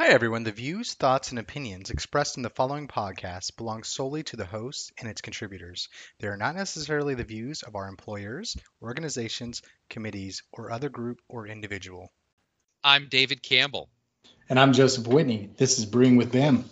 Hi, 0.00 0.08
everyone. 0.14 0.44
The 0.44 0.50
views, 0.50 0.94
thoughts, 0.94 1.28
and 1.28 1.38
opinions 1.38 1.90
expressed 1.90 2.38
in 2.38 2.42
the 2.42 2.48
following 2.48 2.88
podcast 2.88 3.58
belong 3.58 3.82
solely 3.82 4.22
to 4.22 4.36
the 4.36 4.46
host 4.46 4.92
and 4.98 5.06
its 5.06 5.20
contributors. 5.20 5.90
They 6.20 6.28
are 6.28 6.38
not 6.38 6.56
necessarily 6.56 7.14
the 7.14 7.22
views 7.22 7.62
of 7.62 7.76
our 7.76 7.86
employers, 7.86 8.56
organizations, 8.80 9.60
committees, 9.90 10.42
or 10.52 10.70
other 10.70 10.88
group 10.88 11.20
or 11.28 11.46
individual. 11.46 12.10
I'm 12.82 13.08
David 13.10 13.42
Campbell, 13.42 13.90
And 14.48 14.58
I'm 14.58 14.72
Joseph 14.72 15.06
Whitney. 15.06 15.50
This 15.58 15.78
is 15.78 15.84
Brewing 15.84 16.16
with 16.16 16.32
BIM. 16.32 16.64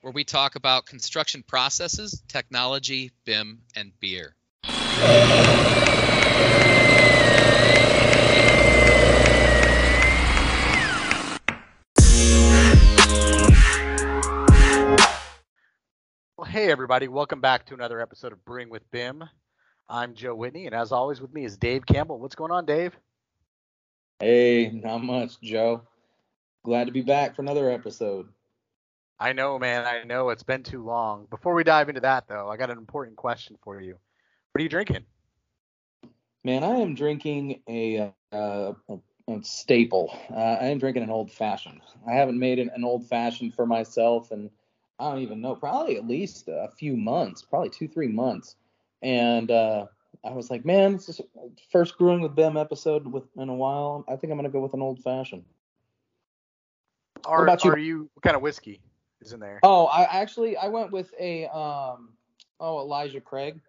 where 0.00 0.12
we 0.12 0.24
talk 0.24 0.56
about 0.56 0.84
construction 0.84 1.44
processes, 1.44 2.20
technology, 2.26 3.12
BIM, 3.24 3.60
and 3.76 3.92
beer. 4.00 4.34
Hey 16.62 16.70
everybody, 16.70 17.08
welcome 17.08 17.40
back 17.40 17.66
to 17.66 17.74
another 17.74 18.00
episode 18.00 18.30
of 18.30 18.44
Brewing 18.44 18.70
with 18.70 18.88
BIM. 18.92 19.24
I'm 19.88 20.14
Joe 20.14 20.36
Whitney, 20.36 20.66
and 20.66 20.74
as 20.76 20.92
always 20.92 21.20
with 21.20 21.34
me 21.34 21.44
is 21.44 21.56
Dave 21.56 21.84
Campbell. 21.84 22.20
What's 22.20 22.36
going 22.36 22.52
on, 22.52 22.66
Dave? 22.66 22.96
Hey, 24.20 24.70
not 24.72 25.02
much, 25.02 25.40
Joe. 25.40 25.82
Glad 26.64 26.84
to 26.84 26.92
be 26.92 27.00
back 27.00 27.34
for 27.34 27.42
another 27.42 27.68
episode. 27.68 28.28
I 29.18 29.32
know, 29.32 29.58
man, 29.58 29.84
I 29.84 30.04
know 30.04 30.28
it's 30.28 30.44
been 30.44 30.62
too 30.62 30.84
long. 30.84 31.26
Before 31.30 31.52
we 31.52 31.64
dive 31.64 31.88
into 31.88 32.02
that, 32.02 32.28
though, 32.28 32.48
I 32.48 32.56
got 32.56 32.70
an 32.70 32.78
important 32.78 33.16
question 33.16 33.58
for 33.64 33.80
you. 33.80 33.96
What 34.52 34.60
are 34.60 34.62
you 34.62 34.68
drinking? 34.68 35.04
Man, 36.44 36.62
I 36.62 36.76
am 36.76 36.94
drinking 36.94 37.60
a, 37.68 38.12
uh, 38.30 38.72
a, 38.88 38.98
a 39.28 39.42
staple. 39.42 40.16
Uh, 40.30 40.36
I 40.36 40.66
am 40.66 40.78
drinking 40.78 41.02
an 41.02 41.10
old 41.10 41.32
fashioned. 41.32 41.80
I 42.08 42.12
haven't 42.12 42.38
made 42.38 42.60
an, 42.60 42.70
an 42.72 42.84
old 42.84 43.08
fashioned 43.08 43.52
for 43.56 43.66
myself, 43.66 44.30
and 44.30 44.48
I 45.02 45.10
don't 45.10 45.22
even 45.22 45.40
know, 45.40 45.56
probably 45.56 45.96
at 45.96 46.06
least 46.06 46.48
a 46.48 46.68
few 46.78 46.96
months, 46.96 47.42
probably 47.42 47.70
two, 47.70 47.88
three 47.88 48.06
months. 48.06 48.54
And 49.02 49.50
uh, 49.50 49.86
I 50.24 50.30
was 50.30 50.48
like, 50.48 50.64
man, 50.64 50.92
this 50.92 51.08
is 51.08 51.16
the 51.16 51.50
first 51.72 51.98
Brewing 51.98 52.20
with 52.20 52.36
BIM 52.36 52.56
episode 52.56 53.06
with, 53.06 53.24
in 53.36 53.48
a 53.48 53.54
while. 53.54 54.04
I 54.08 54.14
think 54.14 54.30
I'm 54.30 54.38
going 54.38 54.44
to 54.44 54.52
go 54.52 54.60
with 54.60 54.74
an 54.74 54.80
old 54.80 55.02
fashioned. 55.02 55.44
Are, 57.24 57.42
about 57.42 57.64
you? 57.64 57.70
are 57.72 57.78
you 57.78 58.10
what 58.14 58.22
kind 58.22 58.36
of 58.36 58.42
whiskey 58.42 58.80
is 59.20 59.32
in 59.32 59.40
there? 59.40 59.60
Oh, 59.62 59.86
I 59.86 60.02
actually 60.22 60.56
I 60.56 60.66
went 60.68 60.90
with 60.90 61.12
a 61.20 61.46
um 61.46 62.10
oh 62.58 62.80
Elijah 62.80 63.20
Craig. 63.20 63.60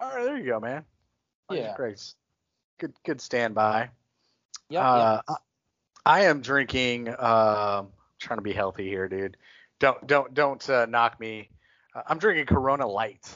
All 0.00 0.08
right, 0.08 0.24
there 0.24 0.38
you 0.38 0.46
go, 0.46 0.58
man. 0.58 0.84
Yeah. 1.50 1.74
Great. 1.76 2.14
Good, 2.78 2.94
good 3.04 3.20
standby. 3.20 3.90
Yep, 4.70 4.82
uh, 4.82 5.20
I- 5.28 5.34
I 6.06 6.20
am 6.24 6.40
drinking. 6.40 7.08
Um, 7.08 7.88
trying 8.18 8.38
to 8.38 8.42
be 8.42 8.52
healthy 8.52 8.88
here, 8.88 9.08
dude. 9.08 9.36
Don't, 9.80 10.06
don't, 10.06 10.32
don't 10.34 10.70
uh, 10.70 10.86
knock 10.86 11.18
me. 11.18 11.50
Uh, 11.94 12.02
I'm 12.06 12.18
drinking 12.18 12.46
Corona 12.46 12.86
Light. 12.86 13.28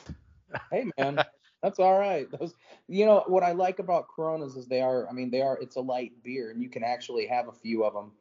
Hey 0.70 0.86
man, 0.98 1.20
that's 1.62 1.80
all 1.80 1.98
right. 1.98 2.28
Those, 2.38 2.54
you 2.86 3.06
know 3.06 3.24
what 3.26 3.42
I 3.42 3.52
like 3.52 3.80
about 3.80 4.06
Coronas 4.08 4.54
is 4.54 4.66
they 4.66 4.80
are. 4.82 5.08
I 5.08 5.12
mean, 5.12 5.30
they 5.30 5.42
are. 5.42 5.58
It's 5.60 5.76
a 5.76 5.80
light 5.80 6.12
beer, 6.22 6.50
and 6.50 6.62
you 6.62 6.68
can 6.68 6.84
actually 6.84 7.26
have 7.26 7.48
a 7.48 7.52
few 7.52 7.84
of 7.84 7.94
them. 7.94 8.12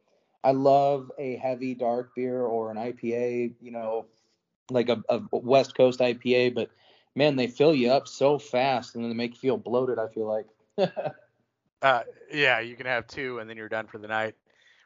I 0.42 0.50
love 0.50 1.12
a 1.18 1.36
heavy 1.36 1.74
dark 1.74 2.14
beer 2.14 2.42
or 2.42 2.70
an 2.70 2.76
IPA. 2.76 3.52
You 3.60 3.70
know, 3.70 4.06
like 4.70 4.88
a, 4.88 5.02
a 5.08 5.20
West 5.30 5.76
Coast 5.76 6.00
IPA, 6.00 6.54
but 6.54 6.70
man, 7.14 7.36
they 7.36 7.46
fill 7.46 7.74
you 7.74 7.92
up 7.92 8.08
so 8.08 8.38
fast, 8.38 8.94
and 8.94 9.04
then 9.04 9.10
they 9.10 9.16
make 9.16 9.34
you 9.34 9.40
feel 9.40 9.56
bloated. 9.58 9.98
I 9.98 10.08
feel 10.08 10.26
like. 10.26 10.46
Uh, 11.82 12.02
yeah, 12.32 12.60
you 12.60 12.76
can 12.76 12.86
have 12.86 13.06
two 13.06 13.40
and 13.40 13.50
then 13.50 13.58
you're 13.58 13.68
done 13.68 13.86
for 13.86 13.98
the 13.98 14.08
night. 14.08 14.34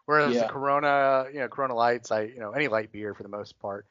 Whereas 0.09 0.39
Yeah. 0.39 0.47
the 0.47 0.47
Corona, 0.47 1.27
you 1.33 1.41
know, 1.41 1.49
Corona 1.49 1.75
Lights, 1.75 2.11
I, 2.11 2.23
you 2.23 2.41
know, 2.41 2.53
any 2.53 2.69
light 2.69 2.93
beer 2.93 3.15
for 3.15 3.25
the 3.25 3.29
most 3.29 3.59
part, 3.61 3.87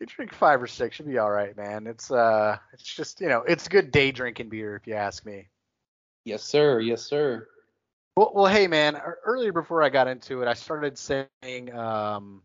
you 0.00 0.06
drink 0.06 0.32
five 0.32 0.62
or 0.62 0.66
six, 0.66 0.98
you'll 0.98 1.08
be 1.08 1.18
all 1.18 1.30
right, 1.30 1.54
man. 1.56 1.86
It's, 1.86 2.10
uh, 2.10 2.56
it's 2.72 2.82
just, 2.84 3.20
you 3.20 3.28
know, 3.28 3.42
it's 3.42 3.68
good 3.68 3.90
day 3.92 4.12
drinking 4.12 4.48
beer 4.48 4.76
if 4.76 4.86
you 4.86 4.94
ask 4.94 5.26
me. 5.26 5.48
yes, 6.24 6.42
sir. 6.42 6.80
Yes, 6.80 7.02
sir. 7.02 7.48
Well, 8.16 8.32
well, 8.34 8.46
hey, 8.46 8.66
man. 8.66 9.00
Earlier 9.24 9.52
before 9.52 9.82
I 9.82 9.90
got 9.90 10.08
into 10.08 10.42
it, 10.42 10.48
I 10.48 10.54
started 10.54 10.98
saying, 10.98 11.74
um, 11.74 12.42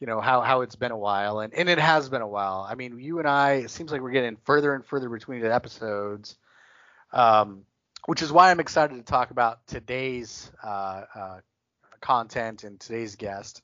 you 0.00 0.06
know, 0.06 0.20
how 0.20 0.40
how 0.40 0.60
it's 0.62 0.76
been 0.76 0.92
a 0.92 0.98
while, 0.98 1.40
and 1.40 1.52
and 1.54 1.68
it 1.68 1.78
has 1.78 2.08
been 2.08 2.22
a 2.22 2.28
while. 2.28 2.66
I 2.68 2.74
mean, 2.74 2.98
you 2.98 3.18
and 3.18 3.28
I, 3.28 3.52
it 3.54 3.70
seems 3.70 3.90
like 3.92 4.00
we're 4.00 4.10
getting 4.10 4.36
further 4.44 4.74
and 4.74 4.84
further 4.84 5.08
between 5.08 5.40
the 5.40 5.52
episodes, 5.54 6.36
um, 7.12 7.64
which 8.06 8.22
is 8.22 8.32
why 8.32 8.50
I'm 8.50 8.60
excited 8.60 8.96
to 8.96 9.02
talk 9.02 9.30
about 9.30 9.66
today's 9.66 10.50
uh, 10.62 11.04
uh, 11.14 11.40
content 12.00 12.64
and 12.64 12.78
today's 12.80 13.16
guest. 13.16 13.62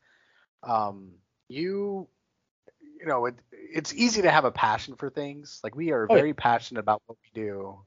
Um, 0.62 1.12
you, 1.48 2.08
you 3.00 3.06
know, 3.06 3.26
it, 3.26 3.34
it's 3.52 3.94
easy 3.94 4.22
to 4.22 4.30
have 4.30 4.44
a 4.44 4.50
passion 4.52 4.96
for 4.96 5.10
things. 5.10 5.60
Like 5.62 5.74
we 5.74 5.92
are 5.92 6.06
Oh, 6.08 6.14
yeah. 6.16 6.20
very 6.20 6.34
passionate 6.34 6.80
about 6.80 7.02
what 7.06 7.18
we 7.22 7.40
do, 7.42 7.78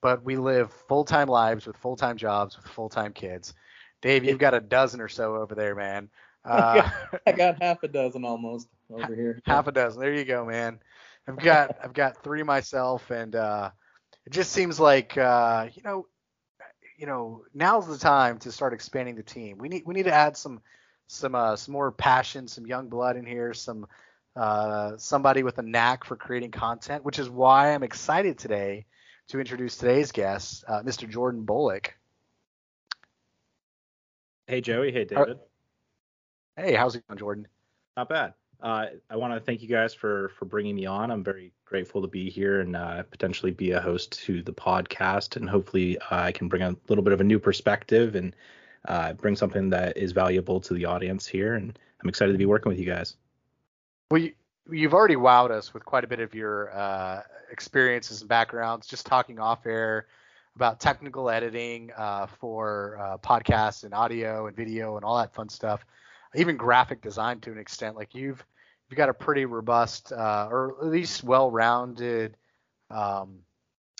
but 0.00 0.24
we 0.24 0.36
live 0.36 0.72
full-time 0.88 1.28
lives 1.28 1.66
with 1.66 1.76
full-time 1.76 2.16
jobs 2.16 2.56
with 2.56 2.66
full-time 2.66 3.12
kids. 3.12 3.54
Dave, 4.02 4.24
you've 4.24 4.38
got 4.38 4.54
a 4.54 4.60
dozen 4.60 5.00
or 5.00 5.08
so 5.08 5.36
over 5.36 5.54
there, 5.54 5.74
man. 5.74 6.08
Uh, 6.44 6.88
I 7.26 7.32
got 7.32 7.62
half 7.62 7.82
a 7.82 7.88
dozen 7.88 8.24
almost 8.24 8.68
over 8.90 9.14
here. 9.14 9.40
half 9.46 9.66
a 9.66 9.72
dozen. 9.72 10.00
There 10.00 10.14
you 10.14 10.24
go, 10.24 10.44
man. 10.46 10.80
I've 11.28 11.36
got 11.36 11.72
I've 11.82 11.92
got 11.92 12.22
three 12.22 12.42
myself, 12.42 13.10
and 13.10 13.34
uh, 13.34 13.70
it 14.24 14.32
just 14.32 14.52
seems 14.52 14.80
like 14.80 15.18
uh, 15.18 15.68
you 15.74 15.82
know, 15.82 16.06
you 17.00 17.06
know, 17.06 17.44
now's 17.54 17.88
the 17.88 17.96
time 17.96 18.38
to 18.40 18.52
start 18.52 18.74
expanding 18.74 19.14
the 19.14 19.22
team. 19.22 19.56
We 19.56 19.70
need 19.70 19.84
we 19.86 19.94
need 19.94 20.04
to 20.04 20.12
add 20.12 20.36
some 20.36 20.60
some 21.06 21.34
uh, 21.34 21.56
some 21.56 21.72
more 21.72 21.90
passion, 21.90 22.46
some 22.46 22.66
young 22.66 22.90
blood 22.90 23.16
in 23.16 23.24
here, 23.24 23.54
some 23.54 23.86
uh, 24.36 24.98
somebody 24.98 25.42
with 25.42 25.56
a 25.56 25.62
knack 25.62 26.04
for 26.04 26.14
creating 26.14 26.50
content, 26.50 27.02
which 27.02 27.18
is 27.18 27.30
why 27.30 27.72
I'm 27.72 27.82
excited 27.82 28.38
today 28.38 28.84
to 29.28 29.40
introduce 29.40 29.78
today's 29.78 30.12
guest, 30.12 30.62
uh, 30.68 30.82
Mr. 30.82 31.08
Jordan 31.08 31.44
Bullock. 31.44 31.94
Hey 34.46 34.60
Joey, 34.60 34.92
hey 34.92 35.06
David. 35.06 35.38
Hey, 36.54 36.74
how's 36.74 36.96
it 36.96 37.08
going, 37.08 37.18
Jordan? 37.18 37.48
Not 37.96 38.10
bad. 38.10 38.34
Uh, 38.62 38.86
I 39.08 39.16
want 39.16 39.32
to 39.32 39.40
thank 39.40 39.62
you 39.62 39.68
guys 39.68 39.94
for 39.94 40.30
for 40.38 40.44
bringing 40.44 40.76
me 40.76 40.86
on. 40.86 41.10
I'm 41.10 41.24
very 41.24 41.52
grateful 41.64 42.02
to 42.02 42.08
be 42.08 42.28
here 42.28 42.60
and 42.60 42.76
uh, 42.76 43.02
potentially 43.04 43.52
be 43.52 43.70
a 43.72 43.80
host 43.80 44.12
to 44.24 44.42
the 44.42 44.52
podcast, 44.52 45.36
and 45.36 45.48
hopefully 45.48 45.98
uh, 45.98 46.04
I 46.10 46.32
can 46.32 46.48
bring 46.48 46.62
a 46.62 46.76
little 46.88 47.02
bit 47.02 47.12
of 47.12 47.20
a 47.20 47.24
new 47.24 47.38
perspective 47.38 48.16
and 48.16 48.36
uh, 48.86 49.14
bring 49.14 49.36
something 49.36 49.70
that 49.70 49.96
is 49.96 50.12
valuable 50.12 50.60
to 50.60 50.74
the 50.74 50.84
audience 50.84 51.26
here. 51.26 51.54
And 51.54 51.78
I'm 52.02 52.08
excited 52.08 52.32
to 52.32 52.38
be 52.38 52.46
working 52.46 52.68
with 52.68 52.78
you 52.78 52.84
guys. 52.84 53.16
Well, 54.10 54.20
you, 54.20 54.32
you've 54.70 54.94
already 54.94 55.16
wowed 55.16 55.50
us 55.50 55.72
with 55.72 55.84
quite 55.84 56.04
a 56.04 56.08
bit 56.08 56.20
of 56.20 56.34
your 56.34 56.76
uh, 56.76 57.22
experiences 57.50 58.20
and 58.20 58.28
backgrounds, 58.28 58.86
just 58.86 59.06
talking 59.06 59.38
off 59.38 59.64
air 59.64 60.06
about 60.56 60.80
technical 60.80 61.30
editing 61.30 61.92
uh, 61.96 62.26
for 62.26 63.18
podcasts 63.22 63.84
and 63.84 63.94
audio 63.94 64.48
and 64.48 64.56
video 64.56 64.96
and 64.96 65.04
all 65.04 65.16
that 65.16 65.32
fun 65.32 65.48
stuff, 65.48 65.86
even 66.34 66.56
graphic 66.56 67.00
design 67.00 67.40
to 67.40 67.52
an 67.52 67.58
extent. 67.58 67.96
Like 67.96 68.14
you've 68.14 68.44
you've 68.90 68.96
got 68.96 69.08
a 69.08 69.14
pretty 69.14 69.44
robust 69.44 70.12
uh, 70.12 70.48
or 70.50 70.76
at 70.80 70.88
least 70.88 71.22
well-rounded 71.22 72.36
um, 72.90 73.38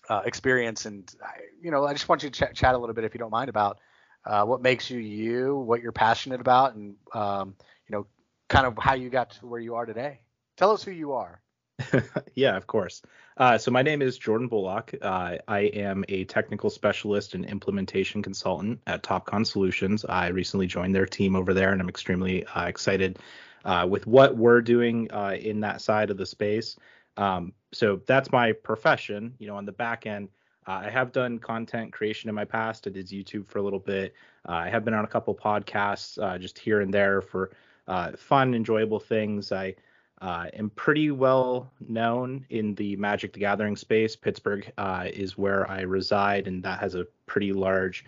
uh, 0.09 0.23
experience, 0.25 0.85
and 0.87 1.15
I, 1.25 1.41
you 1.63 1.71
know 1.71 1.87
I 1.87 1.93
just 1.93 2.09
want 2.09 2.23
you 2.25 2.31
to 2.31 2.47
ch- 2.47 2.55
chat 2.55 2.75
a 2.75 2.79
little 2.79 2.95
bit 2.95 3.05
if 3.05 3.15
you 3.15 3.19
don't 3.19 3.31
mind 3.31 3.49
about 3.49 3.79
uh, 4.25 4.45
what 4.45 4.61
makes 4.61 4.91
you 4.91 4.99
you, 4.99 5.57
what 5.57 5.81
you're 5.81 5.93
passionate 5.93 6.41
about, 6.41 6.75
and 6.75 6.97
um, 7.15 7.55
you 7.89 7.97
know 7.97 8.07
kind 8.49 8.67
of 8.67 8.77
how 8.79 8.95
you 8.95 9.09
got 9.09 9.31
to 9.31 9.47
where 9.47 9.61
you 9.61 9.77
are 9.77 9.87
today. 9.87 10.21
Tell 10.57 10.73
us 10.73 10.83
who 10.83 10.91
you 10.91 11.13
are. 11.13 11.41
yeah, 12.35 12.57
of 12.57 12.67
course. 12.67 13.01
Uh, 13.37 13.57
so 13.57 13.71
my 13.71 13.81
name 13.81 14.03
is 14.03 14.19
Jordan 14.19 14.49
Bullock. 14.49 14.93
Uh, 15.01 15.37
I 15.49 15.61
am 15.61 16.05
a 16.09 16.25
technical 16.25 16.69
specialist 16.69 17.35
and 17.35 17.45
implementation 17.47 18.23
consultant 18.23 18.81
at 18.87 19.03
Topcon 19.03 19.47
Solutions. 19.47 20.05
I 20.05 20.29
recently 20.29 20.67
joined 20.67 20.95
their 20.95 21.07
team 21.07 21.35
over 21.35 21.55
there, 21.55 21.73
and 21.73 21.81
I'm 21.81 21.89
extremely 21.89 22.45
uh, 22.47 22.67
excited 22.67 23.19
uh, 23.65 23.87
with 23.89 24.07
what 24.07 24.37
we're 24.37 24.61
doing 24.61 25.11
uh, 25.13 25.37
in 25.39 25.61
that 25.61 25.81
side 25.81 26.11
of 26.11 26.17
the 26.17 26.27
space. 26.27 26.77
Um, 27.17 27.53
so 27.73 28.01
that's 28.07 28.33
my 28.33 28.53
profession. 28.53 29.35
You 29.39 29.49
know, 29.49 29.57
on 29.57 29.65
the 29.65 29.73
back 29.73 30.07
end, 30.07 30.29
uh, 30.67 30.83
I 30.85 30.91
have 30.91 31.13
done 31.13 31.39
content 31.39 31.93
creation 31.93 32.29
in 32.29 32.35
my 32.35 32.45
past. 32.45 32.87
I 32.87 32.91
did 32.91 33.09
YouTube 33.09 33.47
for 33.49 33.59
a 33.59 33.63
little 33.63 33.79
bit. 33.79 34.15
Uh, 34.49 34.53
I 34.53 34.69
have 34.71 34.85
been 34.85 34.95
on 34.95 35.05
a 35.05 35.09
couple 35.09 35.35
podcasts 35.35 36.23
uh, 36.23 36.39
just 36.39 36.59
here 36.59 36.81
and 36.81 36.93
there 36.93 37.21
for 37.21 37.51
uh, 37.89 38.13
fun, 38.13 38.55
enjoyable 38.55 39.01
things. 39.01 39.53
I 39.53 39.75
am 40.23 40.71
pretty 40.77 41.11
well 41.11 41.73
known 41.89 42.47
in 42.51 42.75
the 42.75 42.97
Magic 42.97 43.33
the 43.33 43.41
Gathering 43.41 43.77
space. 43.77 44.17
Pittsburgh 44.17 44.71
is 45.07 45.37
where 45.37 45.69
I 45.71 45.81
reside, 45.81 46.47
and 46.47 46.63
that 46.63 46.81
has 46.81 46.95
a 46.95 47.07
pretty 47.27 47.53
large 47.53 48.05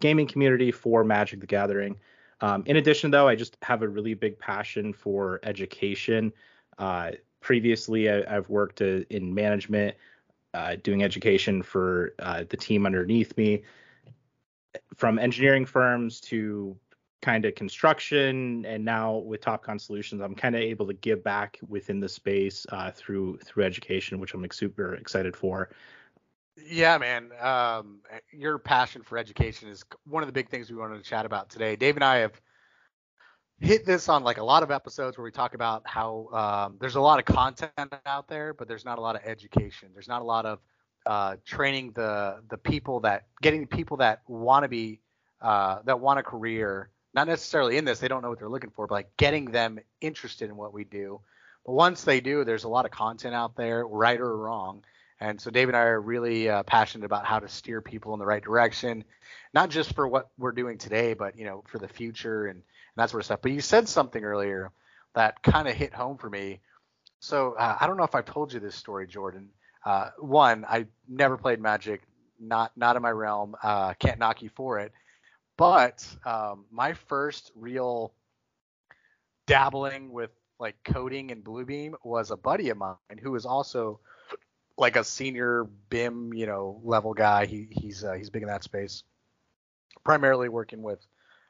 gaming 0.00 0.26
community 0.26 0.70
for 0.70 1.04
Magic 1.04 1.40
the 1.40 1.46
Gathering. 1.46 1.96
Um, 2.42 2.64
in 2.66 2.76
addition, 2.76 3.12
though, 3.12 3.28
I 3.28 3.36
just 3.36 3.56
have 3.62 3.82
a 3.82 3.88
really 3.88 4.14
big 4.14 4.38
passion 4.38 4.92
for 4.92 5.40
education. 5.44 6.32
Uh, 6.76 7.12
previously, 7.40 8.10
I, 8.10 8.36
I've 8.36 8.48
worked 8.48 8.82
uh, 8.82 9.04
in 9.10 9.32
management, 9.32 9.96
uh, 10.52 10.76
doing 10.82 11.04
education 11.04 11.62
for 11.62 12.14
uh, 12.18 12.44
the 12.48 12.56
team 12.56 12.84
underneath 12.84 13.36
me, 13.36 13.62
from 14.96 15.20
engineering 15.20 15.64
firms 15.64 16.20
to 16.22 16.76
kind 17.22 17.44
of 17.44 17.54
construction 17.54 18.66
and 18.66 18.84
now 18.84 19.18
with 19.18 19.40
topcon 19.40 19.80
solutions 19.80 20.20
i'm 20.20 20.34
kind 20.34 20.56
of 20.56 20.60
able 20.60 20.84
to 20.84 20.92
give 20.94 21.22
back 21.22 21.56
within 21.68 22.00
the 22.00 22.08
space 22.08 22.66
uh, 22.70 22.90
through 22.90 23.38
through 23.44 23.62
education 23.62 24.18
which 24.18 24.34
i'm 24.34 24.42
like, 24.42 24.52
super 24.52 24.94
excited 24.94 25.36
for 25.36 25.70
Yeah, 26.56 26.98
man. 26.98 27.30
Um, 27.40 28.00
your 28.30 28.58
passion 28.58 29.02
for 29.02 29.16
education 29.16 29.68
is 29.68 29.84
one 30.04 30.22
of 30.22 30.26
the 30.26 30.32
big 30.32 30.48
things 30.50 30.70
we 30.70 30.76
wanted 30.76 31.02
to 31.02 31.08
chat 31.08 31.24
about 31.24 31.48
today. 31.50 31.76
Dave 31.76 31.96
and 31.96 32.04
I 32.04 32.18
have 32.18 32.38
hit 33.58 33.86
this 33.86 34.08
on 34.08 34.22
like 34.22 34.38
a 34.38 34.44
lot 34.44 34.62
of 34.62 34.70
episodes 34.70 35.16
where 35.16 35.24
we 35.24 35.30
talk 35.30 35.54
about 35.54 35.82
how 35.86 36.28
um, 36.32 36.76
there's 36.80 36.96
a 36.96 37.00
lot 37.00 37.18
of 37.18 37.24
content 37.24 37.94
out 38.04 38.28
there, 38.28 38.52
but 38.52 38.68
there's 38.68 38.84
not 38.84 38.98
a 38.98 39.00
lot 39.00 39.16
of 39.16 39.22
education. 39.24 39.90
There's 39.94 40.08
not 40.08 40.20
a 40.20 40.24
lot 40.24 40.44
of 40.44 40.58
uh, 41.06 41.36
training 41.44 41.92
the 41.92 42.42
the 42.48 42.58
people 42.58 43.00
that 43.00 43.26
getting 43.40 43.62
the 43.62 43.66
people 43.66 43.96
that 43.98 44.20
want 44.28 44.64
to 44.64 44.68
be 44.68 45.00
uh, 45.40 45.78
that 45.84 46.00
want 46.00 46.18
a 46.18 46.22
career, 46.22 46.90
not 47.14 47.26
necessarily 47.26 47.78
in 47.78 47.84
this. 47.84 47.98
They 47.98 48.08
don't 48.08 48.22
know 48.22 48.28
what 48.28 48.38
they're 48.38 48.48
looking 48.48 48.70
for, 48.70 48.86
but 48.86 48.94
like 48.94 49.16
getting 49.16 49.46
them 49.46 49.78
interested 50.00 50.50
in 50.50 50.56
what 50.56 50.72
we 50.74 50.84
do. 50.84 51.20
But 51.64 51.72
once 51.72 52.04
they 52.04 52.20
do, 52.20 52.44
there's 52.44 52.64
a 52.64 52.68
lot 52.68 52.84
of 52.84 52.90
content 52.90 53.34
out 53.34 53.56
there, 53.56 53.86
right 53.86 54.20
or 54.20 54.36
wrong. 54.36 54.84
And 55.22 55.40
so 55.40 55.52
Dave 55.52 55.68
and 55.68 55.76
I 55.76 55.82
are 55.82 56.00
really 56.00 56.48
uh, 56.48 56.64
passionate 56.64 57.04
about 57.04 57.24
how 57.24 57.38
to 57.38 57.48
steer 57.48 57.80
people 57.80 58.12
in 58.12 58.18
the 58.18 58.26
right 58.26 58.42
direction, 58.42 59.04
not 59.54 59.70
just 59.70 59.94
for 59.94 60.08
what 60.08 60.30
we're 60.36 60.50
doing 60.50 60.78
today, 60.78 61.14
but 61.14 61.38
you 61.38 61.44
know 61.44 61.62
for 61.68 61.78
the 61.78 61.86
future 61.86 62.46
and, 62.46 62.56
and 62.56 62.64
that 62.96 63.08
sort 63.08 63.20
of 63.20 63.26
stuff. 63.26 63.38
But 63.40 63.52
you 63.52 63.60
said 63.60 63.88
something 63.88 64.24
earlier 64.24 64.72
that 65.14 65.40
kind 65.40 65.68
of 65.68 65.76
hit 65.76 65.94
home 65.94 66.18
for 66.18 66.28
me. 66.28 66.58
So 67.20 67.54
uh, 67.56 67.76
I 67.80 67.86
don't 67.86 67.98
know 67.98 68.02
if 68.02 68.16
I've 68.16 68.24
told 68.24 68.52
you 68.52 68.58
this 68.58 68.74
story, 68.74 69.06
Jordan. 69.06 69.50
Uh, 69.86 70.10
one, 70.18 70.64
I 70.68 70.86
never 71.08 71.36
played 71.36 71.60
Magic, 71.60 72.02
not 72.40 72.76
not 72.76 72.96
in 72.96 73.02
my 73.02 73.12
realm. 73.12 73.54
Uh, 73.62 73.94
can't 73.94 74.18
knock 74.18 74.42
you 74.42 74.48
for 74.48 74.80
it. 74.80 74.90
But 75.56 76.04
um, 76.24 76.64
my 76.72 76.94
first 76.94 77.52
real 77.54 78.12
dabbling 79.46 80.10
with 80.10 80.30
like 80.58 80.74
coding 80.82 81.30
and 81.30 81.44
Bluebeam 81.44 81.92
was 82.02 82.32
a 82.32 82.36
buddy 82.36 82.70
of 82.70 82.76
mine 82.76 82.96
who 83.22 83.30
was 83.30 83.46
also 83.46 84.00
like 84.76 84.96
a 84.96 85.04
senior 85.04 85.64
BIM, 85.90 86.32
you 86.34 86.46
know, 86.46 86.80
level 86.84 87.14
guy. 87.14 87.46
He 87.46 87.68
he's 87.70 88.04
uh, 88.04 88.12
he's 88.12 88.30
big 88.30 88.42
in 88.42 88.48
that 88.48 88.64
space, 88.64 89.02
primarily 90.04 90.48
working 90.48 90.82
with 90.82 91.04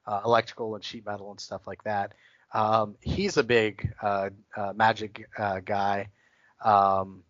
uh, 0.06 0.20
electrical 0.24 0.74
and 0.74 0.84
sheet 0.84 1.06
metal 1.06 1.30
and 1.30 1.40
stuff 1.40 1.66
like 1.66 1.84
that. 1.84 2.14
Um, 2.52 2.96
he's 3.00 3.36
a 3.36 3.42
big 3.42 3.92
uh, 4.02 4.30
uh 4.56 4.72
magic 4.74 5.28
uh, 5.38 5.60
guy. 5.60 6.08
Um, 6.62 7.22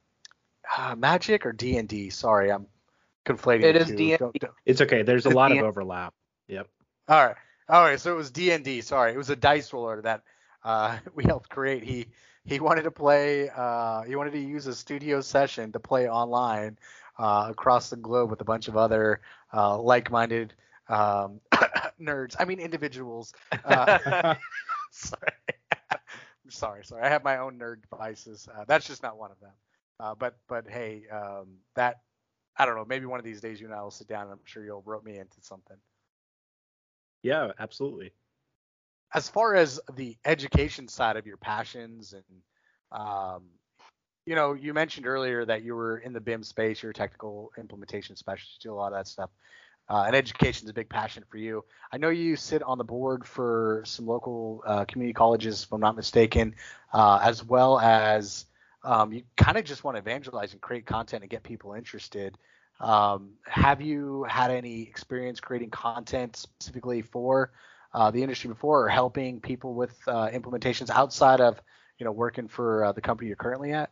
uh, 0.76 0.94
magic 0.96 1.46
or 1.46 1.52
D 1.52 1.76
and 1.76 1.88
D? 1.88 2.10
Sorry, 2.10 2.50
I'm 2.50 2.66
conflating. 3.26 3.64
It 3.64 3.72
the 3.74 3.80
is. 3.80 3.86
D&D. 3.88 4.16
Don't- 4.16 4.34
don't- 4.38 4.52
it's 4.66 4.80
okay 4.80 5.02
there's 5.02 5.26
a 5.26 5.28
It's 5.28 5.36
lot 5.36 5.50
the- 5.50 5.58
of 5.58 5.64
overlap 5.64 6.14
yep 6.48 6.68
All 7.08 7.24
right. 7.26 7.36
All 7.68 7.82
right. 7.82 7.98
So 8.00 8.12
it 8.12 8.16
was 8.16 8.30
D 8.30 8.50
and 8.50 8.64
D. 8.64 8.80
Sorry, 8.80 9.12
it 9.12 9.16
was 9.16 9.30
a 9.30 9.36
dice 9.36 9.72
roller 9.72 10.00
that 10.02 10.22
uh, 10.64 10.98
we 11.14 11.24
helped 11.24 11.48
create. 11.48 11.82
He 11.84 12.06
he 12.44 12.60
wanted 12.60 12.82
to 12.82 12.90
play. 12.90 13.48
Uh, 13.54 14.02
he 14.02 14.16
wanted 14.16 14.32
to 14.32 14.40
use 14.40 14.66
a 14.66 14.74
studio 14.74 15.20
session 15.20 15.72
to 15.72 15.80
play 15.80 16.08
online 16.08 16.78
uh, 17.18 17.46
across 17.50 17.90
the 17.90 17.96
globe 17.96 18.30
with 18.30 18.40
a 18.40 18.44
bunch 18.44 18.68
of 18.68 18.76
other 18.76 19.20
uh, 19.52 19.78
like-minded 19.78 20.54
um, 20.88 21.40
nerds. 22.00 22.34
I 22.38 22.44
mean 22.44 22.58
individuals. 22.60 23.32
Uh, 23.64 23.98
sorry. 24.90 25.32
I'm 25.92 25.98
sorry. 26.50 26.84
Sorry. 26.84 27.02
I 27.02 27.08
have 27.08 27.24
my 27.24 27.38
own 27.38 27.58
nerd 27.58 27.82
devices. 27.90 28.48
Uh, 28.52 28.64
that's 28.66 28.86
just 28.86 29.02
not 29.02 29.18
one 29.18 29.30
of 29.30 29.40
them. 29.40 29.52
Uh, 30.00 30.14
but 30.14 30.36
but 30.48 30.68
hey, 30.68 31.04
um, 31.12 31.58
that 31.74 32.00
I 32.56 32.66
don't 32.66 32.76
know. 32.76 32.84
Maybe 32.84 33.06
one 33.06 33.18
of 33.18 33.24
these 33.24 33.40
days 33.40 33.60
you 33.60 33.66
and 33.66 33.74
I 33.74 33.82
will 33.82 33.90
sit 33.90 34.08
down 34.08 34.22
and 34.24 34.32
I'm 34.32 34.40
sure 34.44 34.64
you'll 34.64 34.82
rope 34.84 35.04
me 35.04 35.18
into 35.18 35.40
something. 35.40 35.76
yeah 37.22 37.52
absolutely 37.58 38.12
as 39.14 39.28
far 39.28 39.54
as 39.54 39.80
the 39.94 40.16
education 40.24 40.88
side 40.88 41.16
of 41.16 41.26
your 41.26 41.36
passions 41.36 42.14
and 42.14 42.24
um, 43.00 43.44
you 44.26 44.34
know 44.34 44.54
you 44.54 44.74
mentioned 44.74 45.06
earlier 45.06 45.44
that 45.44 45.62
you 45.62 45.74
were 45.74 45.98
in 45.98 46.12
the 46.12 46.20
bim 46.20 46.42
space 46.42 46.82
you're 46.82 46.90
a 46.90 46.94
technical 46.94 47.50
implementation 47.58 48.16
specialist 48.16 48.60
do 48.62 48.72
a 48.72 48.74
lot 48.74 48.92
of 48.92 48.98
that 48.98 49.08
stuff. 49.08 49.30
Uh, 49.88 50.04
and 50.06 50.14
education 50.14 50.64
is 50.64 50.70
a 50.70 50.74
big 50.74 50.88
passion 50.88 51.24
for 51.28 51.38
you. 51.38 51.64
I 51.92 51.98
know 51.98 52.08
you 52.08 52.36
sit 52.36 52.62
on 52.62 52.78
the 52.78 52.84
board 52.84 53.26
for 53.26 53.82
some 53.84 54.06
local 54.06 54.62
uh, 54.64 54.84
community 54.84 55.12
colleges 55.12 55.64
if 55.64 55.72
i'm 55.72 55.80
not 55.80 55.96
mistaken 55.96 56.54
uh, 56.92 57.18
as 57.22 57.44
well 57.44 57.80
as 57.80 58.46
um, 58.84 59.12
you 59.12 59.22
kind 59.36 59.58
of 59.58 59.64
just 59.64 59.84
want 59.84 59.96
to 59.96 60.00
evangelize 60.00 60.52
and 60.52 60.60
create 60.60 60.86
content 60.86 61.22
and 61.22 61.30
get 61.30 61.42
people 61.42 61.74
interested. 61.74 62.36
Um, 62.80 63.34
have 63.46 63.80
you 63.80 64.24
had 64.28 64.50
any 64.50 64.82
experience 64.82 65.40
creating 65.40 65.70
content 65.70 66.36
specifically 66.36 67.02
for 67.02 67.52
uh, 67.94 68.10
the 68.10 68.22
industry 68.22 68.48
before 68.48 68.84
or 68.84 68.88
helping 68.88 69.40
people 69.40 69.74
with 69.74 69.96
uh, 70.06 70.28
implementations 70.30 70.90
outside 70.90 71.40
of 71.40 71.60
you 71.98 72.04
know 72.04 72.12
working 72.12 72.48
for 72.48 72.84
uh, 72.84 72.92
the 72.92 73.00
company 73.00 73.28
you're 73.28 73.36
currently 73.36 73.72
at 73.72 73.90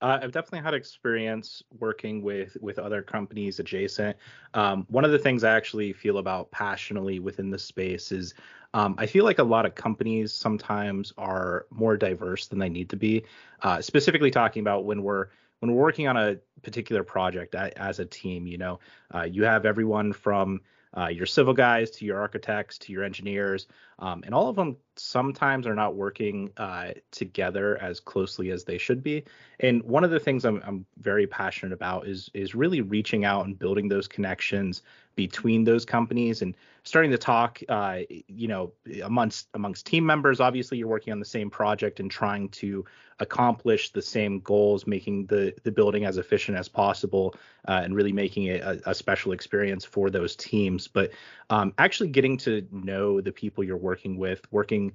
Uh, 0.00 0.18
I've 0.22 0.30
definitely 0.30 0.60
had 0.60 0.74
experience 0.74 1.62
working 1.78 2.22
with 2.22 2.56
with 2.60 2.78
other 2.78 3.02
companies 3.02 3.58
adjacent. 3.58 4.16
Um, 4.54 4.86
one 4.88 5.04
of 5.04 5.10
the 5.10 5.18
things 5.18 5.42
I 5.42 5.56
actually 5.56 5.92
feel 5.92 6.18
about 6.18 6.50
passionately 6.52 7.18
within 7.18 7.50
the 7.50 7.58
space 7.58 8.12
is 8.12 8.34
um, 8.74 8.94
I 8.98 9.06
feel 9.06 9.24
like 9.24 9.40
a 9.40 9.44
lot 9.44 9.66
of 9.66 9.74
companies 9.74 10.32
sometimes 10.32 11.12
are 11.18 11.66
more 11.70 11.96
diverse 11.96 12.46
than 12.46 12.58
they 12.60 12.68
need 12.68 12.90
to 12.90 12.96
be. 12.96 13.24
Uh, 13.62 13.80
specifically 13.80 14.30
talking 14.30 14.60
about 14.60 14.84
when 14.84 15.02
we're 15.02 15.28
when 15.58 15.72
we're 15.72 15.82
working 15.82 16.06
on 16.06 16.16
a 16.16 16.36
particular 16.62 17.02
project 17.02 17.56
as 17.56 17.98
a 17.98 18.06
team, 18.06 18.46
you 18.46 18.58
know, 18.58 18.78
you 19.26 19.42
have 19.42 19.66
everyone 19.66 20.12
from 20.12 20.60
uh, 20.96 21.08
your 21.08 21.26
civil 21.26 21.54
guys 21.54 21.90
to 21.90 22.04
your 22.04 22.20
architects 22.20 22.78
to 22.78 22.92
your 22.92 23.04
engineers, 23.04 23.66
um, 23.98 24.22
and 24.24 24.34
all 24.34 24.48
of 24.48 24.56
them 24.56 24.76
sometimes 24.96 25.66
are 25.66 25.74
not 25.74 25.94
working 25.94 26.50
uh, 26.56 26.90
together 27.10 27.80
as 27.80 28.00
closely 28.00 28.50
as 28.50 28.64
they 28.64 28.78
should 28.78 29.02
be. 29.02 29.24
And 29.60 29.82
one 29.82 30.04
of 30.04 30.10
the 30.10 30.20
things 30.20 30.44
I'm, 30.44 30.62
I'm 30.64 30.86
very 31.00 31.26
passionate 31.26 31.72
about 31.72 32.06
is 32.06 32.30
is 32.34 32.54
really 32.54 32.80
reaching 32.80 33.24
out 33.24 33.46
and 33.46 33.58
building 33.58 33.88
those 33.88 34.06
connections 34.06 34.82
between 35.16 35.64
those 35.64 35.84
companies 35.84 36.42
and 36.42 36.54
starting 36.84 37.10
to 37.10 37.18
talk, 37.18 37.60
uh, 37.68 37.98
you 38.28 38.46
know, 38.46 38.72
amongst 39.02 39.48
amongst 39.54 39.86
team 39.86 40.06
members. 40.06 40.40
Obviously, 40.40 40.78
you're 40.78 40.86
working 40.86 41.12
on 41.12 41.18
the 41.18 41.24
same 41.24 41.50
project 41.50 41.98
and 41.98 42.08
trying 42.08 42.48
to 42.50 42.84
accomplish 43.20 43.90
the 43.90 44.02
same 44.02 44.38
goals, 44.40 44.86
making 44.86 45.26
the 45.26 45.52
the 45.64 45.72
building 45.72 46.04
as 46.04 46.18
efficient 46.18 46.56
as 46.56 46.68
possible, 46.68 47.34
uh, 47.66 47.80
and 47.82 47.96
really 47.96 48.12
making 48.12 48.44
it 48.44 48.60
a, 48.60 48.90
a 48.90 48.94
special 48.94 49.32
experience 49.32 49.84
for 49.84 50.08
those 50.08 50.36
teams. 50.36 50.86
But 50.86 51.10
um, 51.50 51.74
actually 51.78 52.10
getting 52.10 52.36
to 52.38 52.64
know 52.70 53.20
the 53.20 53.32
people 53.32 53.64
you're 53.64 53.76
working 53.76 53.87
with, 54.16 54.40
working 54.50 54.92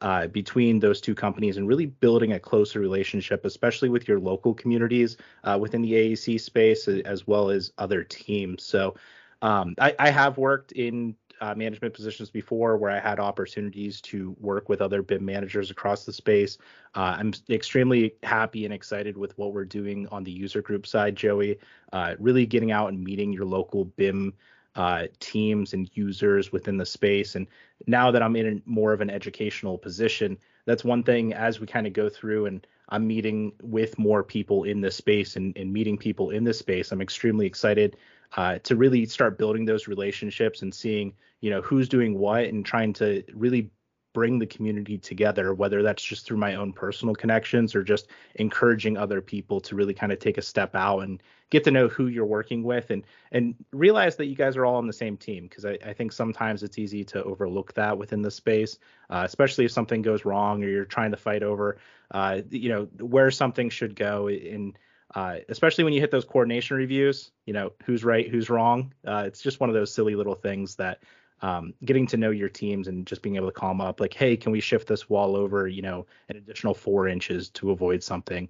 uh, 0.00 0.26
between 0.28 0.80
those 0.80 1.00
two 1.00 1.14
companies 1.14 1.56
and 1.56 1.68
really 1.68 1.86
building 1.86 2.32
a 2.32 2.40
closer 2.40 2.80
relationship, 2.80 3.44
especially 3.44 3.88
with 3.88 4.08
your 4.08 4.18
local 4.18 4.54
communities 4.54 5.16
uh, 5.44 5.58
within 5.60 5.82
the 5.82 5.92
AEC 5.92 6.40
space, 6.40 6.88
as 6.88 7.26
well 7.26 7.50
as 7.50 7.72
other 7.78 8.02
teams. 8.02 8.64
So 8.64 8.94
um, 9.42 9.74
I, 9.78 9.94
I 9.98 10.10
have 10.10 10.38
worked 10.38 10.72
in 10.72 11.14
uh, 11.40 11.54
management 11.54 11.92
positions 11.92 12.30
before 12.30 12.76
where 12.76 12.90
I 12.90 12.98
had 12.98 13.20
opportunities 13.20 14.00
to 14.02 14.36
work 14.40 14.68
with 14.68 14.80
other 14.80 15.02
BIM 15.02 15.24
managers 15.24 15.70
across 15.70 16.04
the 16.04 16.12
space. 16.12 16.58
Uh, 16.94 17.16
I'm 17.18 17.32
extremely 17.50 18.14
happy 18.22 18.64
and 18.64 18.72
excited 18.72 19.16
with 19.16 19.36
what 19.36 19.52
we're 19.52 19.64
doing 19.64 20.08
on 20.08 20.24
the 20.24 20.30
user 20.30 20.62
group 20.62 20.86
side, 20.86 21.16
Joey. 21.16 21.58
Uh, 21.92 22.14
really 22.18 22.46
getting 22.46 22.70
out 22.72 22.88
and 22.88 23.02
meeting 23.02 23.32
your 23.32 23.44
local 23.44 23.84
BIM 23.84 24.32
uh, 24.74 25.04
teams 25.20 25.72
and 25.72 25.90
users 25.94 26.52
within 26.52 26.76
the 26.76 26.86
space. 26.86 27.34
And 27.34 27.46
now 27.86 28.10
that 28.10 28.22
I'm 28.22 28.36
in 28.36 28.62
more 28.66 28.92
of 28.92 29.00
an 29.00 29.10
educational 29.10 29.78
position, 29.78 30.38
that's 30.66 30.84
one 30.84 31.02
thing 31.02 31.32
as 31.32 31.60
we 31.60 31.66
kind 31.66 31.86
of 31.86 31.92
go 31.92 32.08
through 32.08 32.46
and 32.46 32.66
I'm 32.88 33.06
meeting 33.06 33.52
with 33.62 33.98
more 33.98 34.22
people 34.22 34.64
in 34.64 34.80
this 34.80 34.96
space 34.96 35.36
and, 35.36 35.56
and 35.56 35.72
meeting 35.72 35.96
people 35.96 36.30
in 36.30 36.44
this 36.44 36.58
space. 36.58 36.92
I'm 36.92 37.00
extremely 37.00 37.46
excited 37.46 37.96
uh, 38.36 38.58
to 38.64 38.76
really 38.76 39.06
start 39.06 39.38
building 39.38 39.64
those 39.64 39.88
relationships 39.88 40.62
and 40.62 40.74
seeing, 40.74 41.14
you 41.40 41.50
know, 41.50 41.62
who's 41.62 41.88
doing 41.88 42.18
what 42.18 42.44
and 42.44 42.64
trying 42.64 42.92
to 42.94 43.22
really 43.32 43.70
bring 44.14 44.38
the 44.38 44.46
community 44.46 44.96
together, 44.96 45.52
whether 45.52 45.82
that's 45.82 46.02
just 46.02 46.24
through 46.24 46.38
my 46.38 46.54
own 46.54 46.72
personal 46.72 47.14
connections 47.14 47.74
or 47.74 47.82
just 47.82 48.06
encouraging 48.36 48.96
other 48.96 49.20
people 49.20 49.60
to 49.60 49.74
really 49.74 49.92
kind 49.92 50.12
of 50.12 50.18
take 50.18 50.38
a 50.38 50.42
step 50.42 50.74
out 50.74 51.00
and 51.00 51.22
get 51.50 51.64
to 51.64 51.70
know 51.70 51.88
who 51.88 52.06
you're 52.06 52.24
working 52.24 52.62
with 52.62 52.90
and 52.90 53.04
and 53.32 53.54
realize 53.72 54.16
that 54.16 54.26
you 54.26 54.34
guys 54.34 54.56
are 54.56 54.64
all 54.64 54.76
on 54.76 54.86
the 54.86 54.92
same 54.92 55.16
team 55.16 55.46
because 55.46 55.66
I, 55.66 55.76
I 55.84 55.92
think 55.92 56.12
sometimes 56.12 56.62
it's 56.62 56.78
easy 56.78 57.04
to 57.04 57.22
overlook 57.24 57.74
that 57.74 57.98
within 57.98 58.22
the 58.22 58.30
space, 58.30 58.78
uh, 59.10 59.22
especially 59.26 59.66
if 59.66 59.72
something 59.72 60.00
goes 60.00 60.24
wrong 60.24 60.64
or 60.64 60.68
you're 60.68 60.84
trying 60.86 61.10
to 61.10 61.16
fight 61.18 61.42
over, 61.42 61.76
uh, 62.12 62.40
you 62.50 62.70
know, 62.70 62.84
where 63.04 63.30
something 63.30 63.68
should 63.68 63.94
go 63.94 64.28
and 64.28 64.78
uh, 65.14 65.36
especially 65.48 65.84
when 65.84 65.92
you 65.92 66.00
hit 66.00 66.10
those 66.10 66.24
coordination 66.24 66.76
reviews, 66.76 67.30
you 67.46 67.52
know, 67.52 67.72
who's 67.84 68.02
right, 68.04 68.28
who's 68.28 68.50
wrong. 68.50 68.92
Uh, 69.06 69.24
it's 69.26 69.40
just 69.40 69.60
one 69.60 69.70
of 69.70 69.74
those 69.74 69.92
silly 69.92 70.16
little 70.16 70.34
things 70.34 70.74
that 70.76 71.02
um, 71.42 71.74
getting 71.84 72.06
to 72.08 72.16
know 72.16 72.30
your 72.30 72.48
teams 72.48 72.88
and 72.88 73.06
just 73.06 73.22
being 73.22 73.36
able 73.36 73.48
to 73.48 73.52
call 73.52 73.70
them 73.70 73.80
up 73.80 74.00
like, 74.00 74.14
hey, 74.14 74.36
can 74.36 74.52
we 74.52 74.60
shift 74.60 74.88
this 74.88 75.08
wall 75.10 75.36
over, 75.36 75.68
you 75.68 75.82
know, 75.82 76.06
an 76.28 76.36
additional 76.36 76.74
four 76.74 77.08
inches 77.08 77.50
to 77.50 77.70
avoid 77.70 78.02
something 78.02 78.48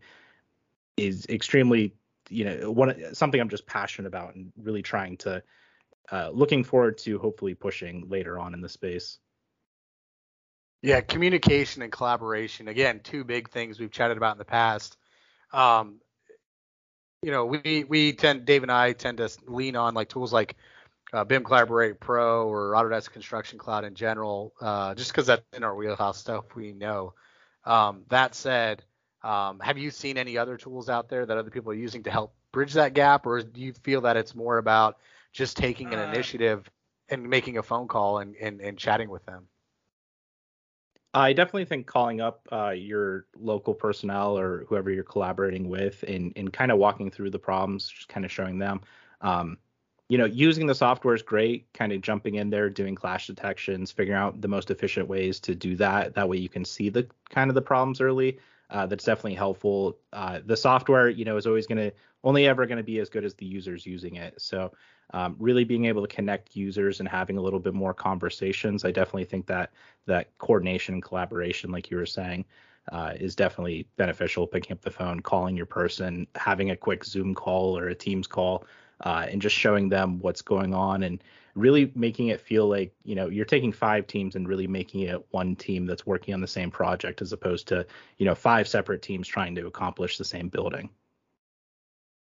is 0.96 1.26
extremely, 1.26 1.92
you 2.28 2.44
know, 2.44 2.70
one 2.70 3.14
something 3.14 3.40
I'm 3.40 3.48
just 3.48 3.66
passionate 3.66 4.08
about 4.08 4.34
and 4.34 4.52
really 4.62 4.82
trying 4.82 5.16
to 5.18 5.42
uh, 6.12 6.30
looking 6.32 6.62
forward 6.62 6.98
to 6.98 7.18
hopefully 7.18 7.54
pushing 7.54 8.08
later 8.08 8.38
on 8.38 8.54
in 8.54 8.60
the 8.60 8.68
space. 8.68 9.18
Yeah, 10.82 11.00
communication 11.00 11.80
and 11.80 11.90
collaboration. 11.90 12.68
Again, 12.68 13.00
two 13.02 13.24
big 13.24 13.48
things 13.48 13.80
we've 13.80 13.90
chatted 13.90 14.18
about 14.18 14.32
in 14.32 14.38
the 14.38 14.44
past. 14.44 14.98
Um, 15.52 16.00
you 17.22 17.30
know, 17.30 17.46
we 17.46 17.84
we 17.88 18.12
tend 18.12 18.44
Dave 18.44 18.62
and 18.62 18.70
I 18.70 18.92
tend 18.92 19.16
to 19.18 19.30
lean 19.46 19.76
on 19.76 19.94
like 19.94 20.10
tools 20.10 20.32
like 20.32 20.56
uh, 21.14 21.24
BIM 21.24 21.44
Collaborate 21.44 22.00
Pro 22.00 22.48
or 22.48 22.72
Autodesk 22.72 23.12
Construction 23.12 23.58
Cloud 23.58 23.84
in 23.84 23.94
general, 23.94 24.52
uh, 24.60 24.94
just 24.94 25.12
because 25.12 25.26
that's 25.28 25.42
in 25.56 25.62
our 25.62 25.74
wheelhouse 25.74 26.18
stuff 26.18 26.44
we 26.56 26.72
know. 26.72 27.14
Um, 27.64 28.02
that 28.08 28.34
said, 28.34 28.82
um, 29.22 29.60
have 29.60 29.78
you 29.78 29.90
seen 29.90 30.18
any 30.18 30.36
other 30.36 30.56
tools 30.56 30.88
out 30.88 31.08
there 31.08 31.24
that 31.24 31.38
other 31.38 31.50
people 31.50 31.72
are 31.72 31.76
using 31.76 32.02
to 32.02 32.10
help 32.10 32.34
bridge 32.52 32.74
that 32.74 32.94
gap, 32.94 33.26
or 33.26 33.42
do 33.42 33.60
you 33.60 33.72
feel 33.72 34.02
that 34.02 34.16
it's 34.16 34.34
more 34.34 34.58
about 34.58 34.98
just 35.32 35.56
taking 35.56 35.92
an 35.94 36.00
Uh, 36.00 36.12
initiative 36.12 36.68
and 37.08 37.28
making 37.28 37.58
a 37.58 37.62
phone 37.62 37.88
call 37.88 38.18
and, 38.18 38.36
and, 38.36 38.60
and 38.60 38.76
chatting 38.78 39.08
with 39.08 39.24
them? 39.24 39.46
I 41.14 41.32
definitely 41.32 41.66
think 41.66 41.86
calling 41.86 42.20
up 42.20 42.46
uh, 42.50 42.70
your 42.70 43.26
local 43.36 43.72
personnel 43.72 44.36
or 44.36 44.64
whoever 44.68 44.90
you're 44.90 45.04
collaborating 45.04 45.68
with 45.68 46.02
and, 46.08 46.32
and 46.34 46.52
kind 46.52 46.72
of 46.72 46.78
walking 46.78 47.10
through 47.10 47.30
the 47.30 47.38
problems, 47.38 47.88
just 47.88 48.08
kind 48.08 48.26
of 48.26 48.32
showing 48.32 48.58
them. 48.58 48.80
Um, 49.20 49.58
you 50.08 50.18
know, 50.18 50.26
using 50.26 50.66
the 50.66 50.74
software 50.74 51.14
is 51.14 51.22
great, 51.22 51.72
kind 51.72 51.92
of 51.92 52.00
jumping 52.02 52.34
in 52.34 52.50
there, 52.50 52.68
doing 52.68 52.94
clash 52.94 53.26
detections, 53.26 53.90
figuring 53.90 54.20
out 54.20 54.40
the 54.40 54.48
most 54.48 54.70
efficient 54.70 55.08
ways 55.08 55.40
to 55.40 55.54
do 55.54 55.76
that. 55.76 56.14
That 56.14 56.28
way 56.28 56.36
you 56.36 56.48
can 56.48 56.64
see 56.64 56.90
the 56.90 57.06
kind 57.30 57.50
of 57.50 57.54
the 57.54 57.62
problems 57.62 58.00
early. 58.00 58.38
Uh, 58.70 58.86
that's 58.86 59.04
definitely 59.04 59.34
helpful. 59.34 59.98
Uh, 60.12 60.40
the 60.44 60.56
software, 60.56 61.08
you 61.08 61.24
know, 61.24 61.36
is 61.36 61.46
always 61.46 61.66
going 61.66 61.78
to 61.78 61.92
only 62.22 62.46
ever 62.46 62.66
going 62.66 62.78
to 62.78 62.84
be 62.84 62.98
as 62.98 63.08
good 63.08 63.24
as 63.24 63.34
the 63.34 63.46
users 63.46 63.86
using 63.86 64.16
it. 64.16 64.40
So 64.40 64.72
um, 65.12 65.36
really 65.38 65.64
being 65.64 65.84
able 65.84 66.02
to 66.02 66.14
connect 66.14 66.56
users 66.56 67.00
and 67.00 67.08
having 67.08 67.36
a 67.36 67.40
little 67.40 67.60
bit 67.60 67.74
more 67.74 67.94
conversations, 67.94 68.84
I 68.84 68.90
definitely 68.90 69.26
think 69.26 69.46
that 69.46 69.70
that 70.06 70.36
coordination 70.38 70.94
and 70.94 71.02
collaboration, 71.02 71.70
like 71.70 71.90
you 71.90 71.98
were 71.98 72.06
saying, 72.06 72.46
uh, 72.90 73.12
is 73.18 73.36
definitely 73.36 73.86
beneficial. 73.96 74.46
Picking 74.46 74.72
up 74.72 74.80
the 74.80 74.90
phone, 74.90 75.20
calling 75.20 75.56
your 75.56 75.66
person, 75.66 76.26
having 76.34 76.70
a 76.70 76.76
quick 76.76 77.04
Zoom 77.04 77.34
call 77.34 77.78
or 77.78 77.88
a 77.88 77.94
Teams 77.94 78.26
call, 78.26 78.64
uh, 79.00 79.26
and 79.28 79.42
just 79.42 79.56
showing 79.56 79.88
them 79.88 80.18
what's 80.20 80.42
going 80.42 80.74
on 80.74 81.02
and 81.02 81.22
really 81.54 81.92
making 81.94 82.28
it 82.28 82.40
feel 82.40 82.68
like 82.68 82.92
you 83.04 83.14
know 83.14 83.28
you're 83.28 83.44
taking 83.44 83.72
five 83.72 84.06
teams 84.06 84.34
and 84.34 84.48
really 84.48 84.66
making 84.66 85.02
it 85.02 85.24
one 85.30 85.54
team 85.54 85.86
that's 85.86 86.04
working 86.04 86.34
on 86.34 86.40
the 86.40 86.46
same 86.46 86.70
project 86.70 87.22
as 87.22 87.32
opposed 87.32 87.68
to 87.68 87.86
you 88.18 88.26
know 88.26 88.34
five 88.34 88.66
separate 88.66 89.02
teams 89.02 89.28
trying 89.28 89.54
to 89.54 89.66
accomplish 89.66 90.18
the 90.18 90.24
same 90.24 90.48
building. 90.48 90.90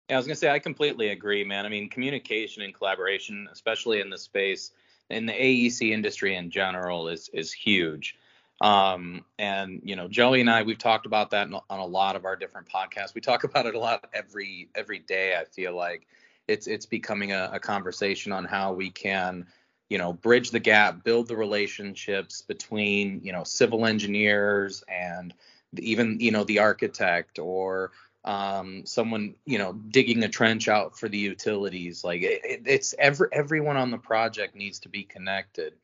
Yeah, 0.08 0.16
I 0.16 0.18
was 0.18 0.26
gonna 0.26 0.36
say 0.36 0.50
I 0.50 0.58
completely 0.58 1.08
agree, 1.08 1.44
man. 1.44 1.66
I 1.66 1.68
mean, 1.68 1.90
communication 1.90 2.62
and 2.62 2.74
collaboration, 2.74 3.48
especially 3.52 4.00
in 4.00 4.10
the 4.10 4.18
space 4.18 4.72
in 5.10 5.26
the 5.26 5.32
AEC 5.32 5.90
industry 5.90 6.34
in 6.36 6.50
general, 6.50 7.08
is 7.08 7.28
is 7.32 7.52
huge. 7.52 8.16
Um, 8.60 9.24
and 9.38 9.80
you 9.84 9.94
know, 9.94 10.08
Joey 10.08 10.40
and 10.40 10.50
I, 10.50 10.62
we've 10.62 10.78
talked 10.78 11.06
about 11.06 11.30
that 11.30 11.48
on 11.48 11.78
a 11.78 11.86
lot 11.86 12.16
of 12.16 12.24
our 12.24 12.34
different 12.34 12.68
podcasts. 12.68 13.14
We 13.14 13.20
talk 13.20 13.44
about 13.44 13.66
it 13.66 13.74
a 13.74 13.78
lot 13.78 14.08
every 14.14 14.68
every 14.74 14.98
day. 14.98 15.36
I 15.36 15.44
feel 15.44 15.76
like 15.76 16.06
it's 16.48 16.66
it's 16.66 16.86
becoming 16.86 17.32
a, 17.32 17.50
a 17.52 17.60
conversation 17.60 18.32
on 18.32 18.44
how 18.44 18.72
we 18.72 18.90
can, 18.90 19.46
you 19.88 19.98
know, 19.98 20.12
bridge 20.12 20.50
the 20.50 20.60
gap, 20.60 21.04
build 21.04 21.28
the 21.28 21.36
relationships 21.36 22.42
between 22.42 23.20
you 23.22 23.32
know 23.32 23.44
civil 23.44 23.86
engineers 23.86 24.82
and 24.88 25.34
even 25.76 26.18
you 26.20 26.32
know 26.32 26.44
the 26.44 26.58
architect 26.58 27.38
or 27.38 27.92
um, 28.24 28.84
someone 28.86 29.34
you 29.44 29.58
know 29.58 29.72
digging 29.72 30.24
a 30.24 30.28
trench 30.28 30.68
out 30.68 30.98
for 30.98 31.08
the 31.08 31.18
utilities. 31.18 32.02
Like 32.02 32.22
it, 32.22 32.62
it's 32.66 32.94
every 32.98 33.28
everyone 33.32 33.76
on 33.76 33.90
the 33.90 33.98
project 33.98 34.56
needs 34.56 34.80
to 34.80 34.88
be 34.88 35.04
connected. 35.04 35.74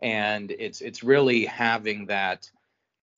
And 0.00 0.50
it's 0.50 0.80
it's 0.80 1.02
really 1.02 1.46
having 1.46 2.06
that 2.06 2.50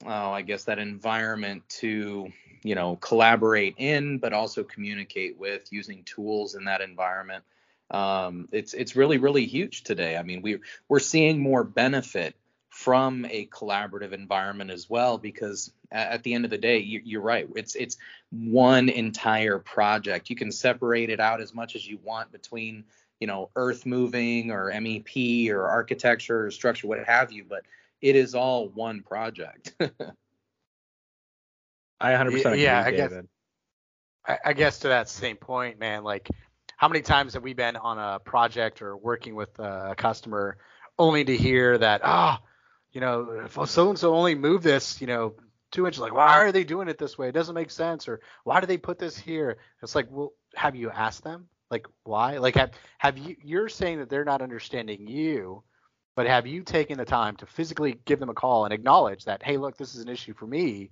oh 0.06 0.30
i 0.30 0.42
guess 0.42 0.64
that 0.64 0.78
environment 0.78 1.62
to 1.68 2.30
you 2.62 2.74
know 2.74 2.96
collaborate 2.96 3.74
in 3.78 4.18
but 4.18 4.32
also 4.32 4.64
communicate 4.64 5.38
with 5.38 5.66
using 5.70 6.02
tools 6.04 6.54
in 6.54 6.64
that 6.64 6.80
environment. 6.80 7.44
Um, 7.90 8.48
it's 8.52 8.74
it's 8.74 8.96
really 8.96 9.18
really 9.18 9.46
huge 9.46 9.84
today. 9.84 10.16
I 10.16 10.22
mean 10.22 10.42
we 10.42 10.58
we're 10.88 11.00
seeing 11.00 11.40
more 11.40 11.64
benefit 11.64 12.36
from 12.70 13.24
a 13.30 13.46
collaborative 13.46 14.12
environment 14.12 14.70
as 14.70 14.88
well 14.88 15.18
because 15.18 15.72
at 15.90 16.22
the 16.22 16.34
end 16.34 16.44
of 16.44 16.50
the 16.50 16.58
day 16.58 16.78
you, 16.78 17.18
are 17.18 17.22
right. 17.22 17.48
It's 17.56 17.74
it's 17.74 17.96
one 18.30 18.88
entire 18.88 19.58
project. 19.58 20.30
You 20.30 20.36
can 20.36 20.52
separate 20.52 21.10
it 21.10 21.18
out 21.18 21.40
as 21.40 21.54
much 21.54 21.74
as 21.74 21.86
you 21.86 21.98
want 22.04 22.30
between 22.30 22.84
you 23.20 23.26
know 23.26 23.50
earth 23.56 23.86
moving 23.86 24.50
or 24.50 24.72
mep 24.80 25.08
or 25.50 25.66
architecture 25.66 26.46
or 26.46 26.50
structure 26.50 26.86
what 26.86 27.04
have 27.04 27.32
you 27.32 27.44
but 27.48 27.62
it 28.00 28.16
is 28.16 28.34
all 28.34 28.68
one 28.68 29.02
project 29.02 29.74
i 32.00 32.12
100% 32.12 32.26
agree 32.26 32.62
yeah 32.62 32.82
I 32.84 32.90
guess 32.90 33.12
I, 34.26 34.38
I 34.46 34.52
guess 34.52 34.80
to 34.80 34.88
that 34.88 35.08
same 35.08 35.36
point 35.36 35.78
man 35.78 36.04
like 36.04 36.28
how 36.76 36.88
many 36.88 37.02
times 37.02 37.34
have 37.34 37.42
we 37.42 37.54
been 37.54 37.76
on 37.76 37.98
a 37.98 38.18
project 38.20 38.82
or 38.82 38.96
working 38.96 39.34
with 39.34 39.58
a 39.58 39.94
customer 39.96 40.58
only 40.98 41.24
to 41.24 41.36
hear 41.36 41.78
that 41.78 42.02
ah 42.04 42.40
oh, 42.40 42.48
you 42.92 43.00
know, 43.00 43.44
if 43.44 43.58
so 43.68 43.90
and 43.90 43.98
so 43.98 44.14
only 44.14 44.34
move 44.34 44.62
this, 44.62 45.00
you 45.00 45.06
know, 45.06 45.34
two 45.70 45.86
inches, 45.86 46.00
like 46.00 46.14
why 46.14 46.38
are 46.38 46.52
they 46.52 46.64
doing 46.64 46.88
it 46.88 46.98
this 46.98 47.18
way? 47.18 47.28
It 47.28 47.32
doesn't 47.32 47.54
make 47.54 47.70
sense. 47.70 48.08
Or 48.08 48.20
why 48.44 48.60
do 48.60 48.66
they 48.66 48.78
put 48.78 48.98
this 48.98 49.16
here? 49.16 49.58
It's 49.82 49.94
like, 49.94 50.06
well, 50.10 50.32
have 50.54 50.74
you 50.74 50.90
asked 50.90 51.24
them? 51.24 51.48
Like 51.70 51.86
why? 52.04 52.38
Like 52.38 52.56
have 52.56 52.70
have 52.98 53.18
you? 53.18 53.36
You're 53.42 53.68
saying 53.68 53.98
that 53.98 54.08
they're 54.08 54.24
not 54.24 54.40
understanding 54.40 55.06
you, 55.06 55.62
but 56.16 56.26
have 56.26 56.46
you 56.46 56.62
taken 56.62 56.96
the 56.96 57.04
time 57.04 57.36
to 57.36 57.46
physically 57.46 57.98
give 58.06 58.20
them 58.20 58.30
a 58.30 58.34
call 58.34 58.64
and 58.64 58.72
acknowledge 58.72 59.26
that, 59.26 59.42
hey, 59.42 59.58
look, 59.58 59.76
this 59.76 59.94
is 59.94 60.02
an 60.02 60.08
issue 60.08 60.32
for 60.32 60.46
me. 60.46 60.90